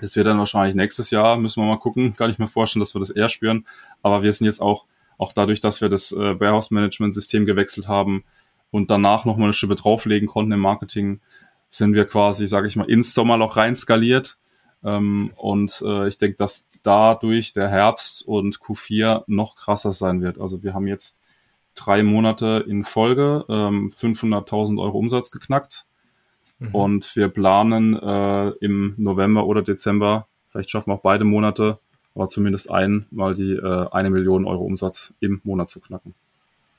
Das 0.02 0.16
wird 0.16 0.28
dann 0.28 0.40
wahrscheinlich 0.40 0.76
nächstes 0.76 1.12
Jahr, 1.12 1.38
müssen 1.38 1.62
wir 1.62 1.68
mal 1.68 1.80
gucken. 1.80 2.16
Kann 2.16 2.30
ich 2.30 2.40
mir 2.40 2.48
vorstellen, 2.48 2.82
dass 2.82 2.96
wir 2.96 3.00
das 3.00 3.10
eher 3.10 3.30
spüren. 3.30 3.66
Aber 4.02 4.24
wir 4.24 4.32
sind 4.34 4.46
jetzt 4.46 4.62
auch, 4.62 4.86
auch 5.18 5.34
dadurch, 5.34 5.60
dass 5.60 5.82
wir 5.82 5.90
das 5.90 6.12
äh, 6.12 6.40
Warehouse-Management-System 6.40 7.46
gewechselt 7.46 7.88
haben 7.88 8.24
und 8.72 8.90
danach 8.90 9.26
nochmal 9.26 9.46
eine 9.46 9.54
Schippe 9.54 9.76
drauflegen 9.76 10.28
konnten 10.28 10.52
im 10.52 10.60
Marketing, 10.60 11.22
sind 11.70 11.94
wir 11.94 12.06
quasi, 12.06 12.48
sage 12.48 12.68
ich 12.68 12.76
mal, 12.76 12.90
ins 12.90 13.14
Sommerloch 13.14 13.58
rein 13.58 13.76
skaliert. 13.76 14.38
Ähm, 14.84 15.32
und 15.36 15.84
äh, 15.86 16.08
ich 16.08 16.18
denke, 16.18 16.38
dass 16.38 16.68
dadurch 16.84 17.54
der 17.54 17.70
Herbst 17.70 18.26
und 18.26 18.60
Q4 18.60 19.24
noch 19.28 19.56
krasser 19.56 19.94
sein 19.94 20.22
wird. 20.22 20.40
Also 20.40 20.64
wir 20.64 20.74
haben 20.74 20.88
jetzt 20.88 21.22
drei 21.76 22.04
Monate 22.04 22.66
in 22.68 22.84
Folge 22.84 23.46
ähm, 23.50 23.90
500.000 23.90 24.82
Euro 24.82 24.98
Umsatz 24.98 25.32
geknackt. 25.32 25.86
Mhm. 26.60 26.76
Und 26.76 27.16
wir 27.16 27.30
planen 27.30 27.96
äh, 27.96 28.50
im 28.62 28.94
November 28.98 29.46
oder 29.46 29.62
Dezember, 29.62 30.28
vielleicht 30.52 30.70
schaffen 30.70 30.92
wir 30.92 30.96
auch 30.96 31.02
beide 31.02 31.24
Monate, 31.24 31.80
aber 32.16 32.30
zumindest 32.30 32.70
ein, 32.72 33.06
mal 33.12 33.36
die 33.36 33.54
äh, 33.54 33.88
eine 33.92 34.10
Million 34.10 34.46
Euro 34.46 34.64
Umsatz 34.64 35.14
im 35.20 35.42
Monat 35.44 35.70
zu 35.70 35.80
knacken. 35.80 36.14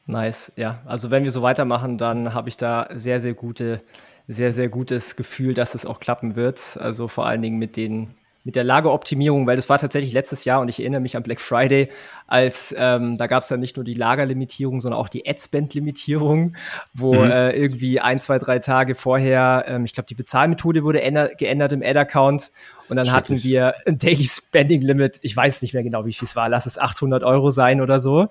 Nice, 0.07 0.53
ja. 0.57 0.81
Also 0.87 1.11
wenn 1.11 1.25
wir 1.25 1.31
so 1.31 1.43
weitermachen, 1.43 1.97
dann 1.97 2.35
habe 2.35 2.49
ich 2.49 2.57
da 2.57 2.89
sehr, 2.93 3.21
sehr 3.21 3.35
gute, 3.35 3.81
sehr, 4.27 4.53
sehr 4.53 4.69
gutes 4.69 5.17
Gefühl, 5.17 5.55
dass 5.55 5.75
es 5.75 5.87
auch 5.87 6.01
klappen 6.01 6.37
wird. 6.37 6.77
Also 6.81 7.09
vor 7.09 7.27
allen 7.27 7.43
Dingen 7.43 7.59
mit 7.59 7.77
den 7.77 8.15
mit 8.45 8.57
der 8.57 8.65
Lageroptimierung, 8.65 9.47
weil 9.47 9.57
das 9.57 9.69
war 9.69 9.79
tatsächlich 9.79 10.13
letztes 10.13 10.45
Jahr 10.45 10.61
und 10.61 10.69
ich 10.69 10.81
erinnere 10.81 11.01
mich 11.01 11.17
an 11.17 11.23
Black 11.23 11.41
Friday, 11.41 11.91
als 12.27 12.75
ähm, 12.77 13.19
da 13.19 13.27
gab 13.27 13.43
es 13.43 13.51
ja 13.51 13.57
nicht 13.57 13.77
nur 13.77 13.85
die 13.85 13.95
Lagerlimitierung, 13.95 14.81
sondern 14.81 14.99
auch 14.99 15.09
die 15.09 15.29
Adspend-Limitierung, 15.29 16.57
wo 16.95 17.15
mhm. 17.15 17.31
äh, 17.31 17.51
irgendwie 17.53 18.01
ein, 18.01 18.19
zwei, 18.19 18.39
drei 18.39 18.59
Tage 18.59 18.95
vorher, 18.95 19.65
ähm, 19.69 19.85
ich 19.85 19.93
glaube, 19.93 20.07
die 20.07 20.15
Bezahlmethode 20.15 20.83
wurde 20.83 21.01
geändert 21.37 21.73
im 21.73 21.83
Ad-Account 21.83 22.51
und 22.89 22.97
dann 22.97 23.13
hatten 23.13 23.43
wir 23.43 23.75
ein 23.87 23.99
Daily 23.99 24.25
Spending 24.25 24.81
Limit, 24.83 25.19
ich 25.23 25.37
weiß 25.37 25.61
nicht 25.63 25.75
mehr 25.75 25.83
genau, 25.83 26.07
wie 26.07 26.13
viel 26.13 26.27
es 26.27 26.35
war, 26.35 26.49
lass 26.49 26.67
es 26.67 26.79
800 26.79 27.23
Euro 27.23 27.51
sein 27.51 27.81
oder 27.81 28.01
so. 28.01 28.29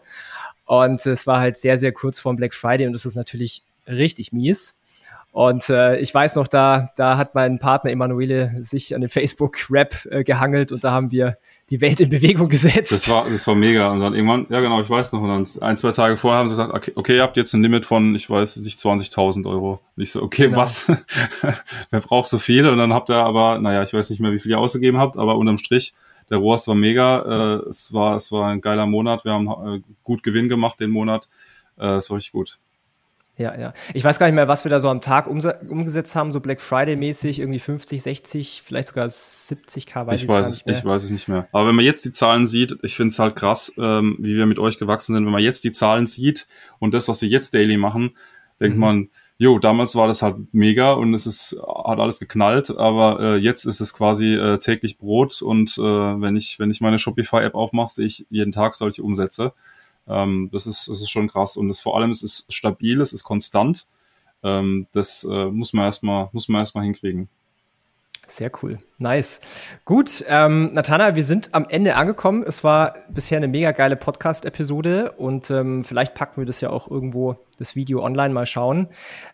Und 0.66 1.05
es 1.05 1.26
war 1.26 1.39
halt 1.39 1.57
sehr, 1.57 1.80
sehr 1.80 1.91
kurz 1.91 2.20
vorm 2.20 2.36
Black 2.36 2.53
Friday 2.53 2.86
und 2.86 2.93
das 2.93 3.05
ist 3.05 3.16
natürlich 3.16 3.64
richtig 3.88 4.32
mies. 4.32 4.76
Und 5.32 5.69
äh, 5.69 5.99
ich 5.99 6.11
weiß 6.11 6.36
noch, 6.36 6.47
da, 6.47 6.89
da 6.95 7.17
hat 7.17 7.36
mein 7.36 7.59
Partner 7.59 7.91
Emanuele 7.91 8.55
sich 8.61 8.95
an 8.95 9.01
den 9.01 9.09
Facebook-Rap 9.09 10.07
äh, 10.09 10.23
gehangelt 10.23 10.71
und 10.71 10.84
da 10.84 10.91
haben 10.91 11.11
wir 11.11 11.38
die 11.69 11.82
Welt 11.82 11.99
in 11.99 12.09
Bewegung 12.09 12.49
gesetzt. 12.49 12.91
Das 12.91 13.09
war, 13.09 13.30
das 13.30 13.45
war 13.45 13.53
mega. 13.53 13.91
Und 13.91 13.99
dann 13.99 14.15
irgendwann, 14.15 14.47
ja 14.49 14.59
genau, 14.59 14.82
ich 14.82 14.89
weiß 14.89 15.11
noch, 15.11 15.21
und 15.21 15.30
dann 15.30 15.61
ein, 15.61 15.77
zwei 15.77 15.91
Tage 15.91 16.17
vorher 16.17 16.39
haben 16.39 16.49
sie 16.49 16.53
gesagt, 16.53 16.73
okay, 16.73 16.93
okay 16.95 17.17
ihr 17.17 17.23
habt 17.23 17.38
jetzt 17.38 17.53
ein 17.53 17.61
Limit 17.61 17.86
von, 17.86 18.15
ich 18.15 18.27
weiß 18.27 18.57
nicht, 18.57 18.80
20.000 18.80 19.47
Euro. 19.47 19.80
Und 19.95 20.03
ich 20.03 20.11
so, 20.11 20.23
okay, 20.23 20.47
genau. 20.47 20.57
was? 20.57 20.88
Wer 21.91 21.99
braucht 21.99 22.27
so 22.27 22.39
viel? 22.39 22.67
Und 22.67 22.80
dann 22.80 22.91
habt 22.91 23.11
ihr 23.11 23.17
aber, 23.17 23.59
naja, 23.59 23.84
ich 23.84 23.93
weiß 23.93 24.09
nicht 24.09 24.19
mehr, 24.19 24.32
wie 24.32 24.39
viel 24.39 24.51
ihr 24.51 24.59
ausgegeben 24.59 24.97
habt, 24.97 25.15
aber 25.17 25.38
unterm 25.38 25.59
Strich, 25.59 25.93
der 26.32 26.39
Rohrs 26.39 26.67
war 26.67 26.75
mega. 26.75 27.59
Äh, 27.65 27.69
es, 27.69 27.93
war, 27.93 28.15
es 28.15 28.32
war 28.32 28.47
ein 28.47 28.61
geiler 28.61 28.88
Monat. 28.88 29.25
Wir 29.25 29.34
haben 29.34 29.47
äh, 29.47 29.82
gut 30.03 30.23
Gewinn 30.23 30.49
gemacht 30.49 30.80
den 30.80 30.89
Monat. 30.89 31.30
Äh, 31.77 31.97
es 31.97 32.09
war 32.09 32.17
richtig 32.17 32.34
gut. 32.34 32.59
Ja, 33.39 33.57
ja. 33.57 33.73
Ich 33.93 34.03
weiß 34.03 34.19
gar 34.19 34.25
nicht 34.25 34.35
mehr, 34.35 34.49
was 34.49 34.65
wir 34.65 34.69
da 34.69 34.81
so 34.81 34.89
am 34.89 34.99
Tag 34.99 35.25
umgesetzt 35.27 36.13
haben, 36.13 36.29
so 36.29 36.41
Black 36.41 36.59
Friday-mäßig, 36.59 37.39
irgendwie 37.39 37.59
50, 37.59 38.03
60, 38.03 38.63
vielleicht 38.65 38.89
sogar 38.89 39.07
70k, 39.07 40.07
weiß 40.07 40.15
ich, 40.17 40.23
ich 40.23 40.29
weiß 40.29 40.41
gar 40.41 40.49
nicht 40.49 40.65
mehr. 40.65 40.75
Ich 40.75 40.83
weiß 40.83 41.03
es 41.05 41.09
nicht 41.09 41.27
mehr. 41.29 41.47
Aber 41.53 41.69
wenn 41.69 41.75
man 41.75 41.85
jetzt 41.85 42.03
die 42.03 42.11
Zahlen 42.11 42.45
sieht, 42.45 42.77
ich 42.83 42.97
finde 42.97 43.13
es 43.13 43.19
halt 43.19 43.37
krass, 43.37 43.71
ähm, 43.77 44.17
wie 44.19 44.35
wir 44.35 44.45
mit 44.45 44.59
euch 44.59 44.77
gewachsen 44.77 45.15
sind. 45.15 45.23
Wenn 45.23 45.31
man 45.31 45.41
jetzt 45.41 45.63
die 45.63 45.71
Zahlen 45.71 46.05
sieht 46.05 46.47
und 46.79 46.93
das, 46.93 47.07
was 47.07 47.21
wir 47.21 47.29
jetzt 47.29 47.53
daily 47.53 47.77
machen, 47.77 48.11
denkt 48.59 48.75
mhm. 48.75 48.81
man, 48.81 49.09
jo, 49.37 49.57
damals 49.57 49.95
war 49.95 50.07
das 50.07 50.21
halt 50.21 50.35
mega 50.51 50.91
und 50.91 51.13
es 51.13 51.25
ist, 51.25 51.57
hat 51.65 51.99
alles 51.99 52.19
geknallt, 52.19 52.71
aber 52.77 53.21
äh, 53.21 53.35
jetzt 53.37 53.63
ist 53.63 53.79
es 53.79 53.93
quasi 53.93 54.33
äh, 54.33 54.57
täglich 54.57 54.97
Brot 54.97 55.41
und 55.41 55.77
äh, 55.77 55.81
wenn 55.81 56.35
ich, 56.35 56.59
wenn 56.59 56.71
ich 56.71 56.81
meine 56.81 56.99
Shopify-App 56.99 57.55
aufmache, 57.55 57.93
sehe 57.93 58.05
ich 58.05 58.27
jeden 58.29 58.51
Tag 58.51 58.75
solche 58.75 59.01
Umsätze. 59.01 59.53
Ähm, 60.10 60.49
das, 60.51 60.68
ist, 60.68 60.88
das 60.88 61.01
ist 61.01 61.10
schon 61.10 61.28
krass. 61.30 61.55
Und 61.55 61.68
das, 61.68 61.80
vor 61.80 61.95
allem 61.95 62.12
es 62.12 62.24
ist 62.24 62.51
stabil, 62.51 62.99
es 63.01 63.14
ist 63.14 63.24
konstant. 63.24 63.88
Ähm, 64.43 64.88
das 64.91 65.24
äh, 65.24 65.45
muss 65.45 65.74
man 65.74 65.86
erstmal, 65.86 66.30
muss 66.32 66.49
man 66.49 66.62
erstmal 66.62 66.84
hinkriegen. 66.84 67.30
Sehr 68.28 68.51
cool. 68.62 68.80
Nice. 69.01 69.39
Gut, 69.85 70.25
ähm, 70.27 70.73
Nathana, 70.73 71.15
wir 71.15 71.23
sind 71.23 71.53
am 71.53 71.65
Ende 71.69 71.95
angekommen. 71.95 72.43
Es 72.45 72.65
war 72.65 72.95
bisher 73.09 73.37
eine 73.37 73.47
mega 73.47 73.71
geile 73.71 73.95
Podcast-Episode 73.95 75.13
und 75.13 75.49
ähm, 75.51 75.85
vielleicht 75.85 76.15
packen 76.15 76.41
wir 76.41 76.45
das 76.45 76.59
ja 76.59 76.69
auch 76.69 76.91
irgendwo 76.91 77.37
das 77.57 77.77
Video 77.77 78.03
online 78.03 78.33
mal 78.33 78.45
schauen. 78.45 78.87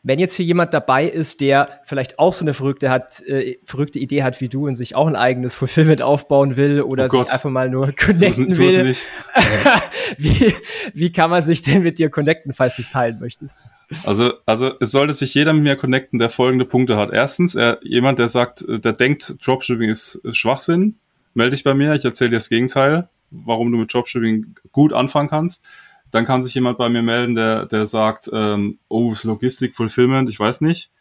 Wenn 0.03 0.19
jetzt 0.19 0.35
hier 0.35 0.45
jemand 0.45 0.73
dabei 0.73 1.05
ist, 1.05 1.41
der 1.41 1.79
vielleicht 1.83 2.19
auch 2.19 2.33
so 2.33 2.43
eine 2.43 2.53
verrückte, 2.53 2.91
hat, 2.91 3.21
äh, 3.21 3.57
verrückte 3.63 3.97
Idee 3.97 4.21
hat 4.21 4.39
wie 4.39 4.49
du 4.49 4.67
und 4.67 4.75
sich 4.75 4.95
auch 4.95 5.07
ein 5.07 5.15
eigenes 5.15 5.55
Fulfillment 5.55 6.03
aufbauen 6.03 6.57
will 6.57 6.81
oder 6.81 7.05
oh 7.05 7.07
sich 7.07 7.31
einfach 7.31 7.49
mal 7.49 7.67
nur 7.67 7.91
connecten 7.91 8.53
tu's, 8.53 8.59
will, 8.59 8.93
tu's 8.93 9.03
wie, 10.19 10.53
wie 10.93 11.11
kann 11.11 11.31
man 11.31 11.41
sich 11.41 11.63
denn 11.63 11.81
mit 11.81 11.97
dir 11.97 12.11
connecten, 12.11 12.53
falls 12.53 12.75
du 12.75 12.83
es 12.83 12.91
teilen 12.91 13.19
möchtest? 13.19 13.57
Also, 14.03 14.33
also 14.45 14.71
es 14.79 14.91
sollte 14.91 15.13
sich 15.13 15.33
jeder 15.33 15.53
mit 15.53 15.63
mir 15.63 15.75
connecten, 15.75 16.17
der 16.17 16.29
folgende 16.29 16.65
Punkte 16.65 16.97
hat. 16.97 17.11
Erstens, 17.11 17.55
er, 17.55 17.79
jemand, 17.83 18.17
der 18.17 18.27
sagt, 18.27 18.65
der 18.67 18.93
denkt, 18.93 19.35
Dropshipping 19.55 19.89
ist 19.89 20.21
Schwachsinn, 20.31 20.95
melde 21.33 21.51
dich 21.51 21.63
bei 21.63 21.73
mir, 21.73 21.93
ich 21.93 22.03
erzähle 22.03 22.31
dir 22.31 22.37
das 22.37 22.49
Gegenteil, 22.49 23.07
warum 23.31 23.71
du 23.71 23.77
mit 23.77 23.93
Dropshipping 23.93 24.55
gut 24.73 24.91
anfangen 24.91 25.29
kannst. 25.29 25.63
Dann 26.11 26.25
kann 26.25 26.43
sich 26.43 26.53
jemand 26.53 26.77
bei 26.77 26.89
mir 26.89 27.01
melden, 27.01 27.35
der, 27.35 27.65
der 27.65 27.85
sagt, 27.85 28.29
ähm, 28.33 28.79
oh, 28.89 29.15
Logistik, 29.23 29.73
Fulfillment, 29.73 30.29
ich 30.29 30.39
weiß 30.39 30.59
nicht. 30.59 30.91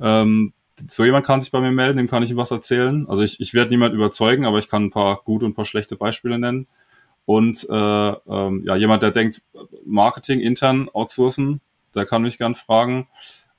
Ähm, 0.00 0.52
so 0.86 1.04
jemand 1.04 1.26
kann 1.26 1.40
sich 1.40 1.50
bei 1.50 1.60
mir 1.60 1.72
melden, 1.72 1.96
dem 1.96 2.06
kann 2.06 2.22
ich 2.22 2.36
was 2.36 2.52
erzählen. 2.52 3.08
Also 3.08 3.22
ich, 3.22 3.40
ich 3.40 3.54
werde 3.54 3.70
niemand 3.70 3.92
überzeugen, 3.92 4.44
aber 4.44 4.58
ich 4.60 4.68
kann 4.68 4.84
ein 4.84 4.90
paar 4.90 5.22
gute 5.24 5.44
und 5.44 5.52
ein 5.52 5.54
paar 5.54 5.64
schlechte 5.64 5.96
Beispiele 5.96 6.38
nennen. 6.38 6.68
Und 7.24 7.66
äh, 7.68 7.74
ähm, 7.74 8.62
ja, 8.64 8.76
jemand, 8.76 9.02
der 9.02 9.10
denkt, 9.10 9.42
Marketing 9.84 10.38
intern 10.38 10.88
outsourcen, 10.92 11.60
der 11.94 12.06
kann 12.06 12.22
mich 12.22 12.38
gern 12.38 12.54
fragen. 12.54 13.08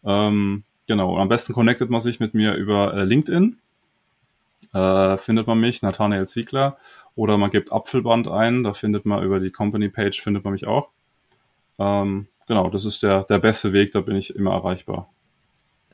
Ähm, 0.06 0.64
genau, 0.88 1.16
und 1.16 1.22
am 1.22 1.28
besten 1.28 1.54
connectet 1.54 1.90
man 1.90 2.02
sich 2.02 2.22
mit 2.22 2.34
mir 2.34 2.54
über 2.54 2.94
äh, 2.94 3.04
LinkedIn. 3.04 3.58
Äh, 4.78 5.18
findet 5.18 5.48
man 5.48 5.60
mich, 5.60 5.82
Nathanael 5.82 6.28
Ziegler. 6.28 6.78
Oder 7.16 7.38
man 7.38 7.50
gibt 7.50 7.74
Apfelband 7.74 8.28
ein, 8.28 8.64
da 8.64 8.74
findet 8.74 9.06
man 9.06 9.24
über 9.24 9.40
die 9.40 9.50
Company-Page, 9.50 10.22
findet 10.22 10.44
man 10.44 10.54
mich 10.54 10.68
auch. 10.68 10.90
Ähm, 11.80 12.28
genau, 12.48 12.70
das 12.70 12.86
ist 12.86 13.02
der, 13.02 13.24
der 13.24 13.40
beste 13.40 13.74
Weg, 13.74 13.92
da 13.94 14.02
bin 14.02 14.16
ich 14.16 14.36
immer 14.36 14.52
erreichbar. 14.52 15.10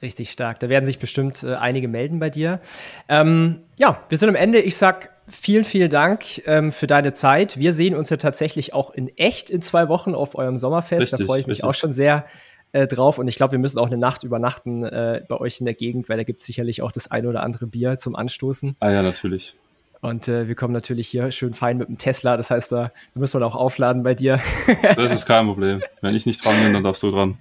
Richtig 0.01 0.31
stark. 0.31 0.59
Da 0.59 0.67
werden 0.67 0.83
sich 0.83 0.99
bestimmt 0.99 1.43
äh, 1.43 1.55
einige 1.55 1.87
melden 1.87 2.19
bei 2.19 2.29
dir. 2.29 2.59
Ähm, 3.07 3.61
ja, 3.77 4.03
wir 4.09 4.17
sind 4.17 4.27
am 4.27 4.35
Ende. 4.35 4.59
Ich 4.59 4.75
sag 4.75 5.11
vielen, 5.29 5.63
vielen 5.63 5.89
Dank 5.89 6.45
ähm, 6.45 6.73
für 6.73 6.87
deine 6.87 7.13
Zeit. 7.13 7.57
Wir 7.57 7.71
sehen 7.71 7.95
uns 7.95 8.09
ja 8.09 8.17
tatsächlich 8.17 8.73
auch 8.73 8.91
in 8.91 9.07
echt 9.17 9.49
in 9.49 9.61
zwei 9.61 9.87
Wochen 9.87 10.13
auf 10.13 10.35
eurem 10.35 10.57
Sommerfest. 10.57 11.03
Richtig, 11.03 11.19
da 11.19 11.25
freue 11.25 11.39
ich 11.39 11.47
mich 11.47 11.59
richtig. 11.59 11.69
auch 11.69 11.73
schon 11.73 11.93
sehr 11.93 12.25
äh, 12.73 12.87
drauf. 12.87 13.17
Und 13.17 13.27
ich 13.27 13.35
glaube, 13.35 13.53
wir 13.53 13.59
müssen 13.59 13.79
auch 13.79 13.87
eine 13.87 13.97
Nacht 13.97 14.23
übernachten 14.23 14.83
äh, 14.83 15.21
bei 15.27 15.39
euch 15.39 15.59
in 15.59 15.65
der 15.65 15.75
Gegend, 15.75 16.09
weil 16.09 16.17
da 16.17 16.23
gibt 16.23 16.39
es 16.41 16.45
sicherlich 16.45 16.81
auch 16.81 16.91
das 16.91 17.09
ein 17.09 17.25
oder 17.25 17.43
andere 17.43 17.67
Bier 17.67 17.97
zum 17.97 18.15
Anstoßen. 18.15 18.75
Ah 18.79 18.91
ja, 18.91 19.01
natürlich. 19.01 19.55
Und 20.01 20.27
äh, 20.27 20.49
wir 20.49 20.55
kommen 20.55 20.73
natürlich 20.73 21.07
hier 21.07 21.31
schön 21.31 21.53
fein 21.53 21.77
mit 21.77 21.87
dem 21.87 21.97
Tesla. 21.97 22.35
Das 22.35 22.51
heißt, 22.51 22.73
da, 22.73 22.91
da 23.13 23.19
müssen 23.19 23.39
wir 23.39 23.47
auch 23.47 23.55
aufladen 23.55 24.03
bei 24.03 24.15
dir. 24.15 24.41
das 24.95 25.13
ist 25.13 25.25
kein 25.25 25.45
Problem. 25.45 25.81
Wenn 26.01 26.13
ich 26.13 26.25
nicht 26.25 26.43
dran 26.43 26.61
bin, 26.61 26.73
dann 26.73 26.83
darfst 26.83 27.03
du 27.03 27.11
dran. 27.11 27.37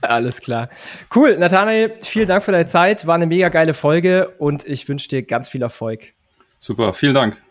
Alles 0.00 0.40
klar. 0.40 0.68
Cool, 1.14 1.36
Nathanael, 1.38 1.94
vielen 2.00 2.28
Dank 2.28 2.44
für 2.44 2.52
deine 2.52 2.66
Zeit. 2.66 3.06
War 3.06 3.14
eine 3.14 3.26
mega 3.26 3.48
geile 3.48 3.74
Folge 3.74 4.32
und 4.38 4.66
ich 4.66 4.88
wünsche 4.88 5.08
dir 5.08 5.22
ganz 5.22 5.48
viel 5.48 5.62
Erfolg. 5.62 6.12
Super, 6.58 6.92
vielen 6.92 7.14
Dank. 7.14 7.43